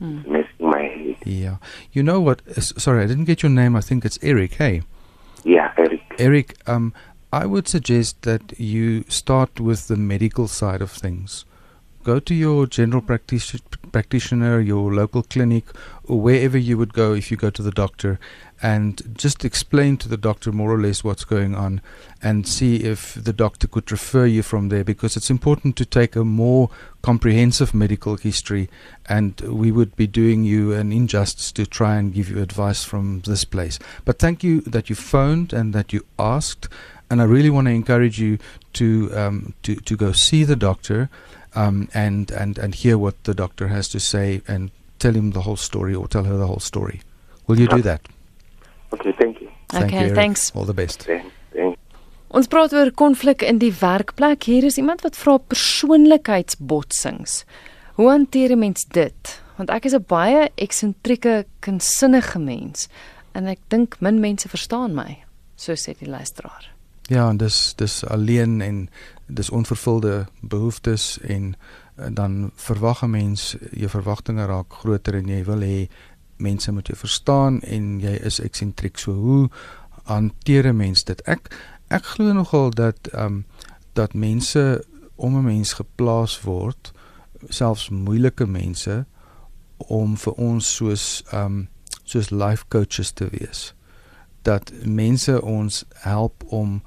messing 0.01 0.45
my 0.61 0.83
head. 0.83 1.17
Yeah. 1.25 1.57
You 1.93 2.03
know 2.05 2.21
what? 2.21 2.41
Sorry, 2.63 3.03
I 3.03 3.07
didn't 3.07 3.25
get 3.25 3.43
your 3.43 3.51
name. 3.51 3.75
I 3.75 3.81
think 3.81 4.05
it's 4.05 4.19
Eric. 4.23 4.55
Hey. 4.55 4.83
Yeah, 5.45 5.73
Eric. 5.77 6.03
Eric, 6.19 6.55
um, 6.69 6.93
I 7.33 7.47
would 7.47 7.67
suggest 7.69 8.23
that 8.23 8.59
you 8.61 9.05
start 9.09 9.59
with 9.61 9.89
the 9.89 9.97
medical 9.97 10.47
side 10.49 10.81
of 10.83 10.91
things. 10.93 11.45
Go 12.05 12.21
to 12.21 12.35
your 12.35 12.67
general 12.67 13.03
practice- 13.03 13.61
practitioner, 13.93 14.61
your 14.61 14.95
local 14.95 15.23
clinic, 15.23 15.65
or 16.05 16.21
wherever 16.21 16.57
you 16.57 16.79
would 16.79 16.93
go 16.93 17.13
if 17.13 17.31
you 17.31 17.37
go 17.37 17.51
to 17.51 17.63
the 17.63 17.71
doctor, 17.71 18.19
and 18.63 19.15
just 19.17 19.45
explain 19.45 19.97
to 19.99 20.09
the 20.09 20.17
doctor 20.17 20.51
more 20.53 20.73
or 20.73 20.81
less 20.81 21.05
what's 21.05 21.25
going 21.25 21.55
on 21.55 21.81
and 22.23 22.47
see 22.47 22.77
if 22.77 23.15
the 23.15 23.33
doctor 23.33 23.69
could 23.69 23.91
refer 23.93 24.27
you 24.27 24.43
from 24.43 24.69
there 24.69 24.83
because 24.83 25.17
it's 25.17 25.31
important 25.31 25.77
to 25.77 25.85
take 25.85 26.17
a 26.17 26.25
more 26.25 26.69
comprehensive 27.03 27.73
medical 27.73 28.17
history 28.17 28.69
and 29.09 29.41
we 29.43 29.71
would 29.71 29.95
be 29.95 30.07
doing 30.07 30.43
you 30.43 30.73
an 30.73 30.93
injustice 30.93 31.53
to 31.53 31.65
try 31.67 31.97
and 31.97 32.15
give 32.15 32.29
you 32.29 32.43
advice 32.43 32.83
from 32.83 33.21
this 33.21 33.45
place. 33.45 33.79
But 34.05 34.19
thank 34.19 34.43
you 34.43 34.61
that 34.63 34.91
you 34.91 34.97
phoned 34.97 35.53
and 35.53 35.73
that 35.75 35.93
you 35.93 36.05
asked, 36.19 36.69
and 37.11 37.23
I 37.23 37.25
really 37.25 37.51
want 37.51 37.69
to 37.69 37.73
encourage 37.73 38.21
you 38.21 38.39
to 38.75 39.11
um, 39.15 39.55
to 39.63 39.77
to 39.77 39.97
go 39.97 40.13
see 40.13 40.45
the 40.45 40.57
doctor 40.57 41.09
um, 41.55 41.89
and 41.95 42.31
and 42.31 42.59
and 42.59 42.75
hear 42.75 42.99
what 42.99 43.25
the 43.25 43.35
doctor 43.35 43.69
has 43.69 43.89
to 43.89 44.01
say 44.01 44.43
and 44.47 44.71
tell 44.99 45.15
him 45.15 45.33
the 45.33 45.43
whole 45.43 45.57
story 45.57 45.95
or 45.95 46.09
tell 46.09 46.25
her 46.25 46.37
the 46.37 46.47
whole 46.47 46.61
story. 46.61 47.01
Will 47.47 47.59
you 47.59 47.69
do 47.69 47.83
that? 47.83 48.03
Okay, 48.93 49.13
thank 49.13 49.41
you. 49.41 49.51
Thank 49.69 49.93
Okay, 49.93 50.09
you, 50.09 50.15
thanks. 50.15 50.53
All 50.55 50.65
the 50.65 50.75
best. 50.75 51.03
Thank, 51.03 51.33
thank 51.53 51.79
Ons 52.29 52.45
praat 52.53 52.75
oor 52.77 52.91
konflik 52.93 53.43
in 53.43 53.59
die 53.59 53.73
werkplek. 53.73 54.45
Hier 54.45 54.65
is 54.69 54.77
iemand 54.77 55.01
wat 55.01 55.17
vra 55.17 55.39
persoonlikheidsbotsings. 55.39 57.45
Hoe 57.97 58.11
hanteer 58.11 58.53
'n 58.53 58.59
mens 58.59 58.85
dit? 58.85 59.43
Want 59.57 59.71
ek 59.71 59.85
is 59.85 59.95
'n 59.95 60.05
baie 60.07 60.51
eksentrieke, 60.55 61.47
kunsinnige 61.61 62.39
mens 62.39 62.89
en 63.33 63.47
ek 63.47 63.59
dink 63.69 64.01
min 64.01 64.21
mense 64.21 64.49
verstaan 64.49 64.95
my, 64.95 65.19
so 65.57 65.73
sê 65.73 65.99
die 65.99 66.09
luisteraar. 66.09 66.78
Ja, 67.09 67.29
en 67.29 67.37
dis 67.37 67.73
dis 67.77 68.05
alleen 68.05 68.61
en 68.61 68.89
dis 69.27 69.51
onvervulde 69.51 70.27
behoeftes 70.41 71.19
en, 71.21 71.55
en 71.95 72.15
dan 72.15 72.51
verwag 72.55 73.03
'n 73.03 73.11
mens 73.11 73.57
jou 73.71 73.89
verwagtinge 73.89 74.45
raak 74.45 74.73
groter 74.73 75.15
en 75.15 75.29
jy 75.29 75.45
wil 75.45 75.61
hê 75.61 75.89
mense 76.37 76.73
moet 76.73 76.87
jou 76.87 76.99
verstaan 76.99 77.61
en 77.61 78.01
jy 78.01 78.13
is 78.13 78.41
eksentriek. 78.41 78.99
So 78.99 79.13
hoe 79.13 79.49
hanteer 80.05 80.69
'n 80.69 80.77
mens 80.77 81.05
dit? 81.05 81.21
Ek 81.23 81.57
ek 81.89 82.05
glo 82.05 82.33
nogal 82.33 82.71
dat 82.71 82.99
ehm 83.13 83.25
um, 83.25 83.47
dat 83.93 84.15
mense 84.15 84.85
om 85.15 85.37
'n 85.37 85.45
mens 85.45 85.73
geplaas 85.73 86.41
word, 86.43 86.93
selfs 87.49 87.89
moeilike 87.89 88.47
mense 88.47 89.07
om 89.77 90.17
vir 90.17 90.33
ons 90.33 90.75
soos 90.75 91.23
ehm 91.31 91.45
um, 91.45 91.69
soos 92.05 92.31
life 92.31 92.65
coaches 92.69 93.11
te 93.11 93.29
wees. 93.31 93.75
Dat 94.43 94.73
mense 94.85 95.43
ons 95.43 95.85
help 95.95 96.45
om 96.47 96.83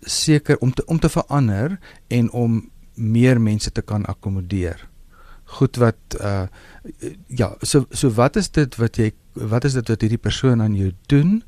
seker 0.00 0.58
om 0.58 0.72
te 0.72 0.84
om 0.86 0.98
te 0.98 1.08
verander 1.08 1.78
en 2.08 2.30
om 2.30 2.70
meer 2.94 3.40
mense 3.40 3.72
te 3.72 3.82
kan 3.82 4.04
akkommodeer. 4.06 4.88
Goed 5.44 5.76
wat 5.76 6.18
uh 6.20 6.46
ja, 7.26 7.54
so 7.60 7.86
so 7.90 8.10
wat 8.10 8.36
is 8.36 8.50
dit 8.50 8.76
wat 8.76 8.96
jy 8.96 9.12
wat 9.34 9.64
is 9.64 9.74
dit 9.74 9.88
wat 9.88 10.00
hierdie 10.00 10.20
persoon 10.20 10.62
aan 10.62 10.76
jou 10.76 10.92
doen 11.06 11.42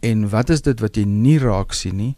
en 0.00 0.28
wat 0.28 0.50
is 0.50 0.62
dit 0.62 0.80
wat 0.80 0.96
jy 0.96 1.04
nie 1.08 1.38
raak 1.38 1.72
sien 1.72 1.96
nie 1.96 2.14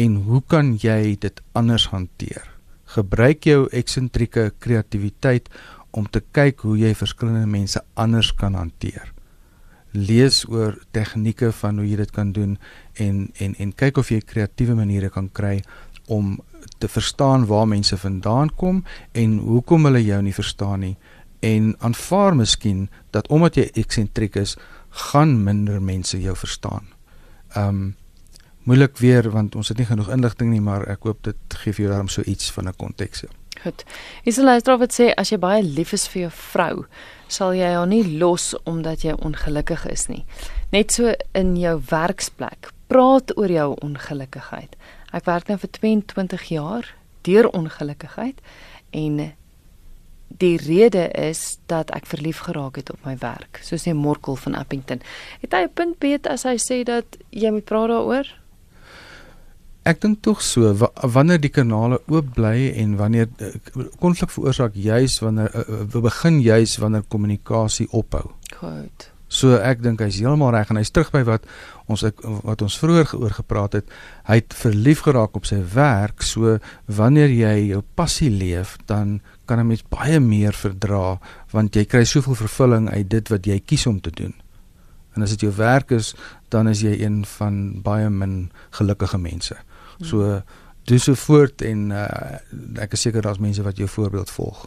en 0.00 0.16
hoe 0.26 0.42
kan 0.46 0.74
jy 0.80 1.16
dit 1.20 1.40
anders 1.52 1.88
hanteer? 1.92 2.46
Gebruik 2.90 3.46
jou 3.46 3.68
eksentrieke 3.72 4.50
kreatiwiteit 4.58 5.48
om 5.90 6.06
te 6.06 6.22
kyk 6.32 6.64
hoe 6.66 6.76
jy 6.78 6.94
verskillende 6.94 7.46
mense 7.46 7.82
anders 7.94 8.32
kan 8.34 8.54
hanteer. 8.54 9.12
Lees 9.92 10.44
oor 10.48 10.78
tegnieke 10.90 11.52
van 11.52 11.78
hoe 11.78 11.88
jy 11.88 11.96
dit 11.96 12.10
kan 12.10 12.32
doen 12.32 12.58
en 12.94 13.30
en 13.38 13.54
en 13.58 13.72
kyk 13.72 13.98
of 13.98 14.10
jy 14.10 14.20
kreatiewe 14.20 14.74
maniere 14.74 15.10
kan 15.10 15.28
kry 15.32 15.62
om 16.06 16.38
te 16.78 16.88
verstaan 16.88 17.46
waar 17.46 17.68
mense 17.68 17.96
vandaan 17.96 18.50
kom 18.56 18.84
en 19.12 19.38
hoekom 19.38 19.84
hulle 19.84 20.04
jou 20.04 20.22
nie 20.22 20.34
verstaan 20.34 20.80
nie 20.80 20.96
en 21.40 21.74
aanvaar 21.78 22.36
miskien 22.36 22.88
dat 23.10 23.28
omdat 23.28 23.56
jy 23.56 23.70
eksentriek 23.80 24.36
is, 24.36 24.56
gaan 25.08 25.38
minder 25.44 25.80
mense 25.82 26.20
jou 26.20 26.36
verstaan. 26.36 26.86
Um 27.56 27.96
moeilik 28.68 28.98
weer 29.00 29.24
want 29.32 29.54
ons 29.56 29.70
het 29.72 29.78
nie 29.80 29.88
genoeg 29.88 30.10
inligting 30.12 30.50
nie, 30.52 30.60
maar 30.60 30.84
ek 30.92 31.06
hoop 31.08 31.22
dit 31.24 31.54
gee 31.62 31.72
vir 31.72 31.84
jou 31.84 31.92
daarom 31.94 32.10
so 32.12 32.22
iets 32.28 32.50
van 32.52 32.68
'n 32.68 32.76
konteks. 32.76 33.20
Ja. 33.20 33.28
Goed. 33.62 33.84
Is 34.24 34.36
'n 34.36 34.44
luisteraar 34.44 34.78
wat 34.78 34.92
sê 35.00 35.14
as 35.16 35.30
jy 35.30 35.38
baie 35.38 35.62
lief 35.62 35.92
is 35.92 36.08
vir 36.08 36.20
jou 36.20 36.30
vrou, 36.30 36.86
sal 37.30 37.54
jy 37.54 37.70
haar 37.74 37.88
nie 37.88 38.18
los 38.18 38.52
omdat 38.68 39.04
jy 39.06 39.14
ongelukkig 39.22 39.86
is 39.90 40.08
nie. 40.10 40.24
Net 40.74 40.92
so 40.92 41.14
in 41.34 41.56
jou 41.58 41.76
werksplek. 41.90 42.72
Praat 42.90 43.36
oor 43.38 43.50
jou 43.50 43.68
ongelukkigheid. 43.86 44.74
Ek 45.14 45.26
werk 45.26 45.50
nou 45.50 45.58
vir 45.58 45.70
22 45.78 46.48
jaar 46.50 46.94
deur 47.26 47.50
ongelukkigheid 47.54 48.40
en 48.96 49.20
die 50.40 50.56
rede 50.62 51.08
is 51.18 51.58
dat 51.66 51.90
ek 51.94 52.06
verlief 52.06 52.44
geraak 52.46 52.78
het 52.78 52.90
op 52.90 53.02
my 53.04 53.16
werk, 53.18 53.58
soos 53.66 53.84
hy 53.84 53.94
Morkel 53.98 54.38
van 54.38 54.54
Appington. 54.54 55.02
Het 55.42 55.52
hy 55.52 55.62
'n 55.66 55.74
punt 55.74 55.98
beet 55.98 56.26
as 56.26 56.42
hy 56.42 56.56
sê 56.56 56.82
dat 56.84 57.18
jy 57.30 57.50
moet 57.50 57.64
praat 57.64 57.88
daaroor? 57.88 58.39
Ek 59.90 59.98
dink 60.02 60.20
tog 60.22 60.42
so 60.44 60.70
wa 60.78 60.90
wanneer 61.16 61.40
die 61.42 61.50
kanale 61.50 61.98
oop 62.12 62.34
bly 62.36 62.70
en 62.78 62.98
wanneer 63.00 63.30
eh, 63.42 63.54
konflik 64.02 64.30
veroorsaak 64.30 64.76
juis 64.78 65.16
wanneer 65.24 65.50
uh, 65.56 65.80
uh, 65.82 66.02
begin 66.04 66.38
juis 66.44 66.76
wanneer 66.78 67.06
kommunikasie 67.10 67.88
ophou. 67.90 68.28
Goed. 68.60 69.08
So 69.30 69.56
ek 69.62 69.82
dink 69.82 70.02
hy's 70.02 70.18
heeltemal 70.18 70.52
reg 70.54 70.70
en 70.70 70.78
hy's 70.80 70.90
terug 70.94 71.10
by 71.14 71.22
wat 71.26 71.46
ons 71.90 72.02
ek, 72.06 72.18
wat 72.46 72.62
ons 72.66 72.76
vroeër 72.82 73.14
oor 73.18 73.34
gepraat 73.34 73.78
het. 73.78 73.90
Hy 74.26 74.40
het 74.40 74.54
verlief 74.58 75.04
geraak 75.06 75.38
op 75.38 75.46
sy 75.48 75.58
werk. 75.74 76.22
So 76.26 76.58
wanneer 76.90 77.30
jy 77.30 77.54
jou 77.72 77.82
passie 77.98 78.30
leef, 78.30 78.76
dan 78.90 79.20
kan 79.46 79.58
'n 79.58 79.70
mens 79.70 79.82
baie 79.86 80.20
meer 80.20 80.52
verdra 80.52 81.18
want 81.50 81.74
jy 81.74 81.84
kry 81.84 82.04
soveel 82.04 82.34
vervulling 82.34 82.90
uit 82.90 83.08
dit 83.08 83.28
wat 83.28 83.46
jy 83.46 83.58
kies 83.58 83.86
om 83.86 84.00
te 84.00 84.10
doen. 84.10 84.34
En 85.14 85.22
as 85.22 85.30
dit 85.30 85.40
jou 85.40 85.52
werk 85.56 85.90
is, 85.90 86.14
dan 86.48 86.68
is 86.68 86.82
jy 86.82 86.94
een 87.02 87.24
van 87.24 87.82
baie 87.82 88.10
min 88.10 88.50
gelukkige 88.70 89.18
mense. 89.18 89.56
So 90.06 90.42
doen 90.84 90.98
so 90.98 91.14
voort 91.14 91.62
en 91.62 91.90
uh, 91.90 92.38
ek 92.82 92.92
is 92.96 93.00
seker 93.06 93.22
daar's 93.22 93.38
mense 93.38 93.62
wat 93.62 93.78
jou 93.78 93.88
voorbeeld 93.88 94.30
volg. 94.30 94.66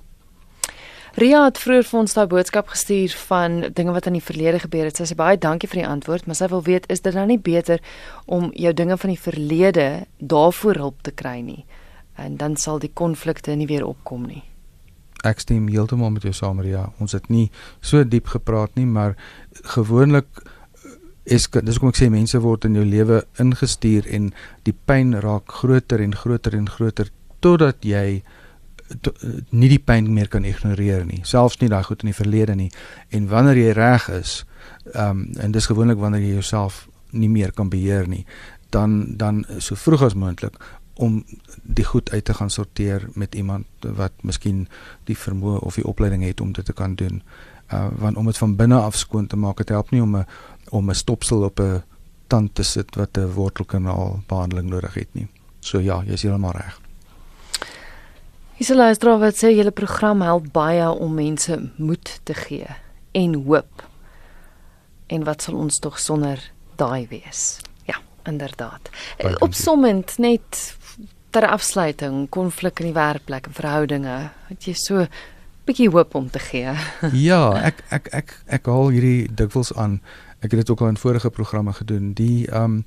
Ria 1.14 1.44
het 1.46 1.60
vroeër 1.62 1.86
vir 1.86 2.00
ons 2.00 2.16
daai 2.18 2.26
boodskap 2.26 2.72
gestuur 2.74 3.14
van 3.28 3.60
dinge 3.78 3.94
wat 3.94 4.08
in 4.10 4.16
die 4.18 4.24
verlede 4.24 4.64
gebeur 4.64 4.88
het. 4.90 4.98
Sy 4.98 5.12
sê 5.12 5.18
baie 5.18 5.38
dankie 5.38 5.70
vir 5.70 5.84
die 5.84 5.90
antwoord, 5.90 6.26
maar 6.26 6.40
sy 6.40 6.48
wil 6.50 6.64
weet 6.66 6.88
is 6.90 7.04
dit 7.06 7.14
dan 7.14 7.30
nie 7.30 7.38
beter 7.38 7.84
om 8.26 8.50
jou 8.58 8.72
dinge 8.74 8.98
van 8.98 9.14
die 9.14 9.20
verlede 9.22 9.86
daarvoor 10.18 10.82
hulp 10.82 11.04
te 11.06 11.14
kry 11.14 11.36
nie? 11.46 11.68
En 12.18 12.40
dan 12.42 12.58
sal 12.58 12.82
die 12.82 12.90
konflikte 12.90 13.54
nie 13.54 13.70
weer 13.70 13.86
opkom 13.86 14.26
nie. 14.26 14.42
Ek 15.24 15.40
stem 15.40 15.70
heeltemal 15.70 16.10
met 16.16 16.26
jou 16.26 16.34
saam, 16.34 16.60
Ria. 16.66 16.88
Ons 17.00 17.14
het 17.14 17.30
nie 17.30 17.46
so 17.80 18.02
diep 18.04 18.34
gepraat 18.34 18.74
nie, 18.76 18.90
maar 18.90 19.14
gewoonlik 19.76 20.42
is 21.26 21.48
dis 21.48 21.80
kom 21.80 21.90
ek 21.90 22.00
sê 22.00 22.10
mense 22.12 22.40
word 22.44 22.66
in 22.66 22.76
jou 22.76 22.86
lewe 22.86 23.24
ingestuur 23.40 24.08
en 24.12 24.32
die 24.68 24.76
pyn 24.76 25.14
raak 25.24 25.52
groter 25.62 26.02
en 26.04 26.16
groter 26.16 26.56
en 26.58 26.70
groter 26.70 27.12
totdat 27.40 27.86
jy 27.88 28.24
to, 29.02 29.14
nie 29.52 29.70
die 29.72 29.80
pyn 29.80 30.12
meer 30.14 30.28
kan 30.28 30.46
ignoreer 30.46 31.06
nie 31.08 31.22
selfs 31.24 31.62
nie 31.62 31.72
daai 31.72 31.84
goed 31.84 32.04
in 32.04 32.12
die 32.12 32.18
verlede 32.18 32.56
nie. 32.56 32.72
En 33.10 33.30
wanneer 33.32 33.58
jy 33.58 33.72
reg 33.78 34.10
is 34.10 34.44
um, 34.94 35.30
en 35.40 35.56
dis 35.56 35.70
gewoonlik 35.72 36.02
wanneer 36.02 36.26
jy 36.26 36.36
jouself 36.40 36.88
nie 37.12 37.30
meer 37.30 37.54
kan 37.54 37.70
beheer 37.70 38.08
nie 38.10 38.26
dan 38.74 39.18
dan 39.18 39.46
so 39.58 39.76
vroeg 39.76 40.02
as 40.10 40.18
moontlik 40.18 40.58
om 40.94 41.24
die 41.64 41.86
goed 41.86 42.12
uit 42.12 42.26
te 42.26 42.34
gaan 42.34 42.50
sorteer 42.50 43.08
met 43.14 43.36
iemand 43.36 43.66
wat 43.82 44.14
miskien 44.22 44.68
die 45.10 45.18
vermoë 45.18 45.60
of 45.60 45.78
die 45.80 45.86
opleiding 45.90 46.24
het 46.24 46.42
om 46.42 46.52
dit 46.54 46.66
te 46.66 46.74
kan 46.74 46.96
doen. 46.96 47.22
Uh, 47.74 47.88
want 47.98 48.18
om 48.18 48.26
dit 48.26 48.38
van 48.38 48.56
binne 48.56 48.78
af 48.78 48.98
skoon 48.98 49.28
te 49.28 49.36
maak 49.36 49.58
dit 49.58 49.70
help 49.70 49.92
nie 49.92 50.02
om 50.02 50.18
'n 50.18 50.26
om 50.74 50.90
'n 50.90 50.96
stopsel 50.96 51.44
op 51.44 51.60
'n 51.60 51.84
tand 52.28 52.56
te 52.56 52.64
sit 52.64 52.96
wat 52.96 53.18
'n 53.18 53.34
wortelkanaal 53.34 54.24
behandeling 54.28 54.70
nodig 54.70 54.94
het 54.94 55.14
nie. 55.14 55.28
So 55.60 55.80
ja, 55.80 56.04
jy 56.06 56.14
is 56.14 56.22
heeltemal 56.22 56.52
reg. 56.52 56.80
Isela 58.58 58.94
Strava 58.94 59.32
sê 59.32 59.50
julle 59.56 59.72
program 59.72 60.22
help 60.22 60.52
baie 60.54 60.90
om 60.90 61.14
mense 61.14 61.72
moed 61.78 62.20
te 62.24 62.34
gee 62.34 62.68
en 63.12 63.34
hoop. 63.34 63.84
En 65.08 65.24
wat 65.24 65.42
sal 65.42 65.56
ons 65.56 65.80
tog 65.80 66.00
sonder 66.00 66.52
daai 66.76 67.08
wees? 67.10 67.60
Ja, 67.86 67.98
inderdaad. 68.30 68.90
Opsommend 69.40 70.18
net 70.18 70.78
ter 71.30 71.48
afsluiting, 71.48 72.30
konflik 72.30 72.80
in 72.80 72.92
die 72.92 72.94
werkplek 72.98 73.50
en 73.50 73.54
verhoudinge, 73.58 74.18
het 74.48 74.68
jy 74.70 74.74
so 74.78 75.08
bietjie 75.66 75.90
hoop 75.90 76.16
om 76.16 76.30
te 76.30 76.42
gee. 76.44 76.76
ja, 77.30 77.42
ek 77.72 77.82
ek 77.90 78.10
ek 78.14 78.36
ek 78.60 78.70
haal 78.70 78.92
hierdie 78.94 79.26
dikwels 79.32 79.74
aan 79.80 80.00
ek 80.44 80.52
het 80.52 80.60
dit 80.60 80.70
ook 80.70 80.82
al 80.82 80.92
in 80.92 80.98
vorige 80.98 81.30
programme 81.30 81.74
gedoen. 81.74 82.14
Die 82.14 82.52
um 82.52 82.84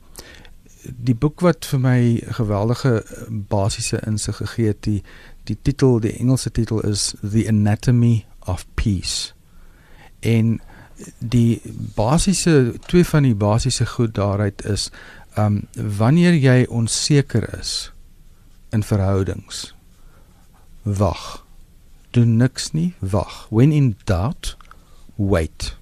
die 0.87 1.17
boek 1.19 1.41
wat 1.43 1.67
vir 1.67 1.81
my 1.83 2.01
geweldige 2.39 3.01
basiese 3.51 3.99
insig 4.07 4.37
gegee 4.37 4.71
het, 4.71 4.83
die 4.87 5.03
die 5.47 5.57
titel, 5.63 6.01
die 6.03 6.13
Engelse 6.19 6.51
titel 6.51 6.81
is 6.87 7.15
The 7.23 7.49
Anatomy 7.49 8.27
of 8.47 8.67
Peace. 8.75 9.33
En 10.21 10.61
die 11.19 11.61
basiese 11.95 12.75
twee 12.87 13.05
van 13.05 13.23
die 13.23 13.35
basiese 13.35 13.87
goed 13.87 14.15
daaruit 14.15 14.65
is 14.65 14.91
um 15.39 15.63
wanneer 15.75 16.35
jy 16.35 16.65
onseker 16.69 17.59
is 17.59 17.93
in 18.73 18.83
verhoudings 18.83 19.75
wag 20.83 21.45
doen 22.11 22.37
niks 22.37 22.73
nie 22.73 22.95
wag 22.99 23.47
when 23.51 23.73
in 23.73 23.97
doubt 24.05 24.57
wait 25.17 25.77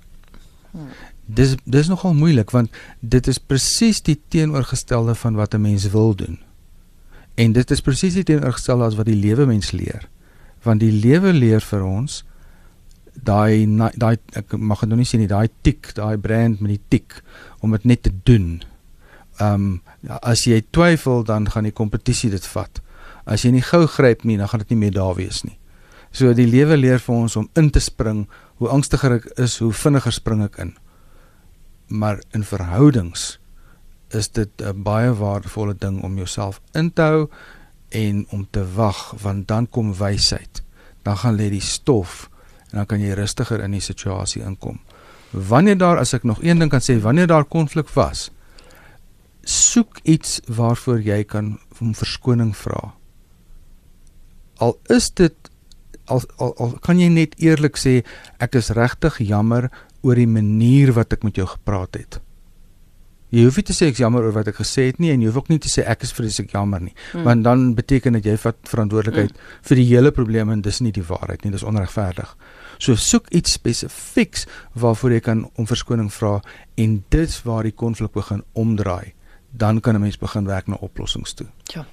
hmm 0.73 0.91
dis 1.27 1.55
dis 1.65 1.89
nogal 1.89 2.15
moeilik 2.15 2.51
want 2.51 2.71
dit 3.01 3.27
is 3.27 3.39
presies 3.39 4.03
die 4.05 4.21
teenoorgestelde 4.29 5.15
van 5.15 5.35
wat 5.35 5.55
'n 5.55 5.61
mens 5.61 5.89
wil 5.91 6.15
doen. 6.15 6.39
En 7.35 7.53
dit 7.53 7.71
is 7.71 7.81
presies 7.81 8.15
die 8.15 8.25
teenoorgestelde 8.25 8.85
as 8.85 8.95
wat 8.95 9.07
die 9.07 9.17
lewe 9.17 9.47
mens 9.47 9.71
leer. 9.71 10.09
Want 10.63 10.81
die 10.81 10.93
lewe 10.93 11.33
leer 11.33 11.61
vir 11.61 11.83
ons 11.83 12.25
daai 13.15 13.67
daai 13.95 14.17
ek 14.33 14.57
mag 14.57 14.81
dit 14.81 14.89
nou 14.89 14.99
nie 14.99 15.07
sê 15.07 15.19
nie, 15.19 15.27
daai 15.27 15.49
tik, 15.63 15.95
daai 15.95 16.17
brand 16.17 16.61
met 16.61 16.71
die 16.71 16.81
tik 16.89 17.23
om 17.61 17.71
dit 17.71 17.85
net 17.85 18.03
te 18.03 18.13
doen. 18.23 18.63
Ehm 19.39 19.55
um, 19.55 19.83
as 20.23 20.45
jy 20.45 20.63
twyfel 20.71 21.25
dan 21.25 21.51
gaan 21.51 21.65
die 21.65 21.73
kompetisie 21.73 22.31
dit 22.31 22.47
vat. 22.47 22.83
As 23.25 23.43
jy 23.43 23.51
nie 23.51 23.63
gou 23.63 23.87
gryp 23.87 24.25
nie, 24.25 24.37
dan 24.37 24.49
gaan 24.49 24.61
dit 24.61 24.71
nie 24.71 24.79
meer 24.79 24.93
daar 24.93 25.15
wees 25.15 25.43
nie. 25.45 25.59
So 26.13 26.35
die 26.35 26.47
lewe 26.47 26.77
leer 26.77 26.99
vir 26.99 27.15
ons 27.15 27.37
om 27.37 27.49
in 27.55 27.71
te 27.71 27.81
spring. 27.81 28.29
Hoe 28.57 28.69
angstiger 28.69 29.13
ek 29.13 29.25
is, 29.39 29.59
hoe 29.59 29.73
vinniger 29.73 30.13
spring 30.13 30.43
ek 30.43 30.59
in 30.59 30.75
maar 31.87 32.23
in 32.31 32.45
verhoudings 32.45 33.39
is 34.09 34.31
dit 34.31 34.49
'n 34.63 34.83
baie 34.83 35.15
waardevolle 35.15 35.75
ding 35.79 36.03
om 36.03 36.17
jouself 36.17 36.61
in 36.73 36.93
te 36.93 37.03
hou 37.03 37.29
en 37.89 38.27
om 38.29 38.47
te 38.51 38.73
wag 38.75 39.15
want 39.21 39.49
dan 39.49 39.69
kom 39.69 39.95
wysheid. 39.95 40.63
Dan 41.03 41.17
gaan 41.17 41.37
lê 41.37 41.49
die 41.51 41.61
stof 41.61 42.31
en 42.71 42.77
dan 42.77 42.87
kan 42.87 43.01
jy 43.01 43.13
rustiger 43.13 43.61
in 43.61 43.71
die 43.71 43.81
situasie 43.81 44.43
inkom. 44.43 44.81
Wanneer 45.31 45.79
daar 45.79 45.99
as 45.99 46.13
ek 46.13 46.23
nog 46.23 46.43
een 46.43 46.59
ding 46.59 46.71
kan 46.71 46.81
sê, 46.81 47.01
wanneer 47.01 47.27
daar 47.27 47.45
konflik 47.45 47.89
was, 47.89 48.31
soek 49.43 49.99
iets 50.03 50.41
waarvoor 50.47 51.01
jy 51.01 51.25
kan 51.25 51.59
om 51.81 51.95
verskoning 51.95 52.57
vra. 52.57 52.95
Al 54.57 54.79
is 54.89 55.11
dit 55.11 55.35
al, 56.05 56.23
al 56.37 56.55
al 56.57 56.77
kan 56.85 57.01
jy 57.01 57.09
net 57.09 57.35
eerlik 57.43 57.79
sê 57.81 58.03
ek 58.43 58.55
is 58.61 58.73
regtig 58.77 59.19
jammer 59.19 59.71
oor 60.05 60.21
die 60.21 60.29
manier 60.29 60.93
wat 60.97 61.17
ek 61.17 61.25
met 61.27 61.41
jou 61.41 61.47
gepraat 61.49 61.99
het. 61.99 62.21
Jy 63.35 63.49
hoef 63.49 63.57
nie 63.59 63.67
te 63.67 63.75
sê 63.75 63.89
ek 63.91 63.99
jammer 63.99 64.23
oor 64.23 64.35
wat 64.37 64.49
ek 64.53 64.61
gesê 64.61 64.85
het 64.93 65.01
nie 65.03 65.11
en 65.11 65.23
jy 65.23 65.31
hoef 65.31 65.41
ook 65.43 65.49
nie 65.51 65.59
te 65.59 65.71
sê 65.73 65.83
ek 65.91 66.05
is 66.07 66.13
vreeslik 66.15 66.53
jammer 66.55 66.85
nie, 66.85 66.93
mm. 66.95 67.25
want 67.27 67.43
dan 67.43 67.65
beteken 67.75 68.15
dit 68.21 68.29
jy 68.31 68.37
vat 68.39 68.61
verantwoordelikheid 68.71 69.33
mm. 69.33 69.49
vir 69.71 69.81
die 69.81 69.87
hele 69.89 70.13
probleem 70.15 70.53
en 70.55 70.63
dis 70.63 70.79
nie 70.85 70.93
die 70.95 71.03
waarheid 71.09 71.43
nie, 71.43 71.51
dis 71.57 71.67
onregverdig. 71.67 72.31
So 72.79 72.95
soek 73.01 73.33
iets 73.35 73.57
spesifieks 73.59 74.47
waarvoor 74.79 75.17
jy 75.17 75.25
kan 75.25 75.43
om 75.59 75.67
verskoning 75.67 76.13
vra 76.15 76.37
en 76.79 76.97
dit 77.11 77.37
waar 77.49 77.67
die 77.67 77.75
konflik 77.75 78.15
begin 78.15 78.45
omdraai 78.53 79.15
dan 79.57 79.81
kan 79.81 79.95
'n 79.95 80.01
mens 80.01 80.19
begin 80.19 80.45
werk 80.47 80.67
na 80.67 80.77
oplossings 80.81 81.33
toe. 81.33 81.47
Ja. 81.63 81.87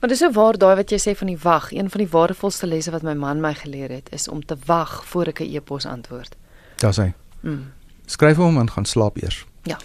Maar 0.00 0.08
dis 0.08 0.18
so 0.18 0.30
waar 0.32 0.58
daai 0.58 0.76
wat 0.76 0.90
jy 0.90 0.98
sê 0.98 1.16
van 1.16 1.26
die 1.26 1.38
wag, 1.38 1.72
een 1.72 1.90
van 1.90 2.00
die 2.00 2.10
waardevolste 2.10 2.66
lesse 2.66 2.90
wat 2.90 3.02
my 3.02 3.14
man 3.14 3.40
my 3.40 3.54
geleer 3.54 3.90
het, 3.90 4.08
is 4.12 4.28
om 4.28 4.44
te 4.44 4.56
wag 4.66 5.06
voor 5.06 5.26
ek 5.26 5.40
'n 5.40 5.54
e-pos 5.54 5.86
antwoord. 5.86 6.36
Daar's 6.76 6.96
hy. 6.96 7.14
Mm. 7.46 7.72
Skryf 8.10 8.38
hom 8.42 8.58
en 8.58 8.70
gaan 8.70 8.86
slaap 8.86 9.18
eers. 9.22 9.44
Ja. 9.66 9.78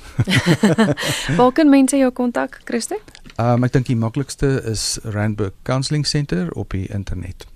Waar 1.37 1.51
kan 1.57 1.69
mense 1.69 1.97
jou 1.97 2.11
kontak, 2.13 2.61
Christo? 2.65 2.97
Ehm 3.35 3.61
um, 3.61 3.65
ek 3.65 3.73
dink 3.73 3.87
die 3.89 3.97
maklikste 3.97 4.59
is 4.69 4.99
Randburg 5.03 5.55
Counselling 5.65 6.05
Center 6.05 6.51
op 6.53 6.73
die 6.75 6.85
internet. 6.93 7.47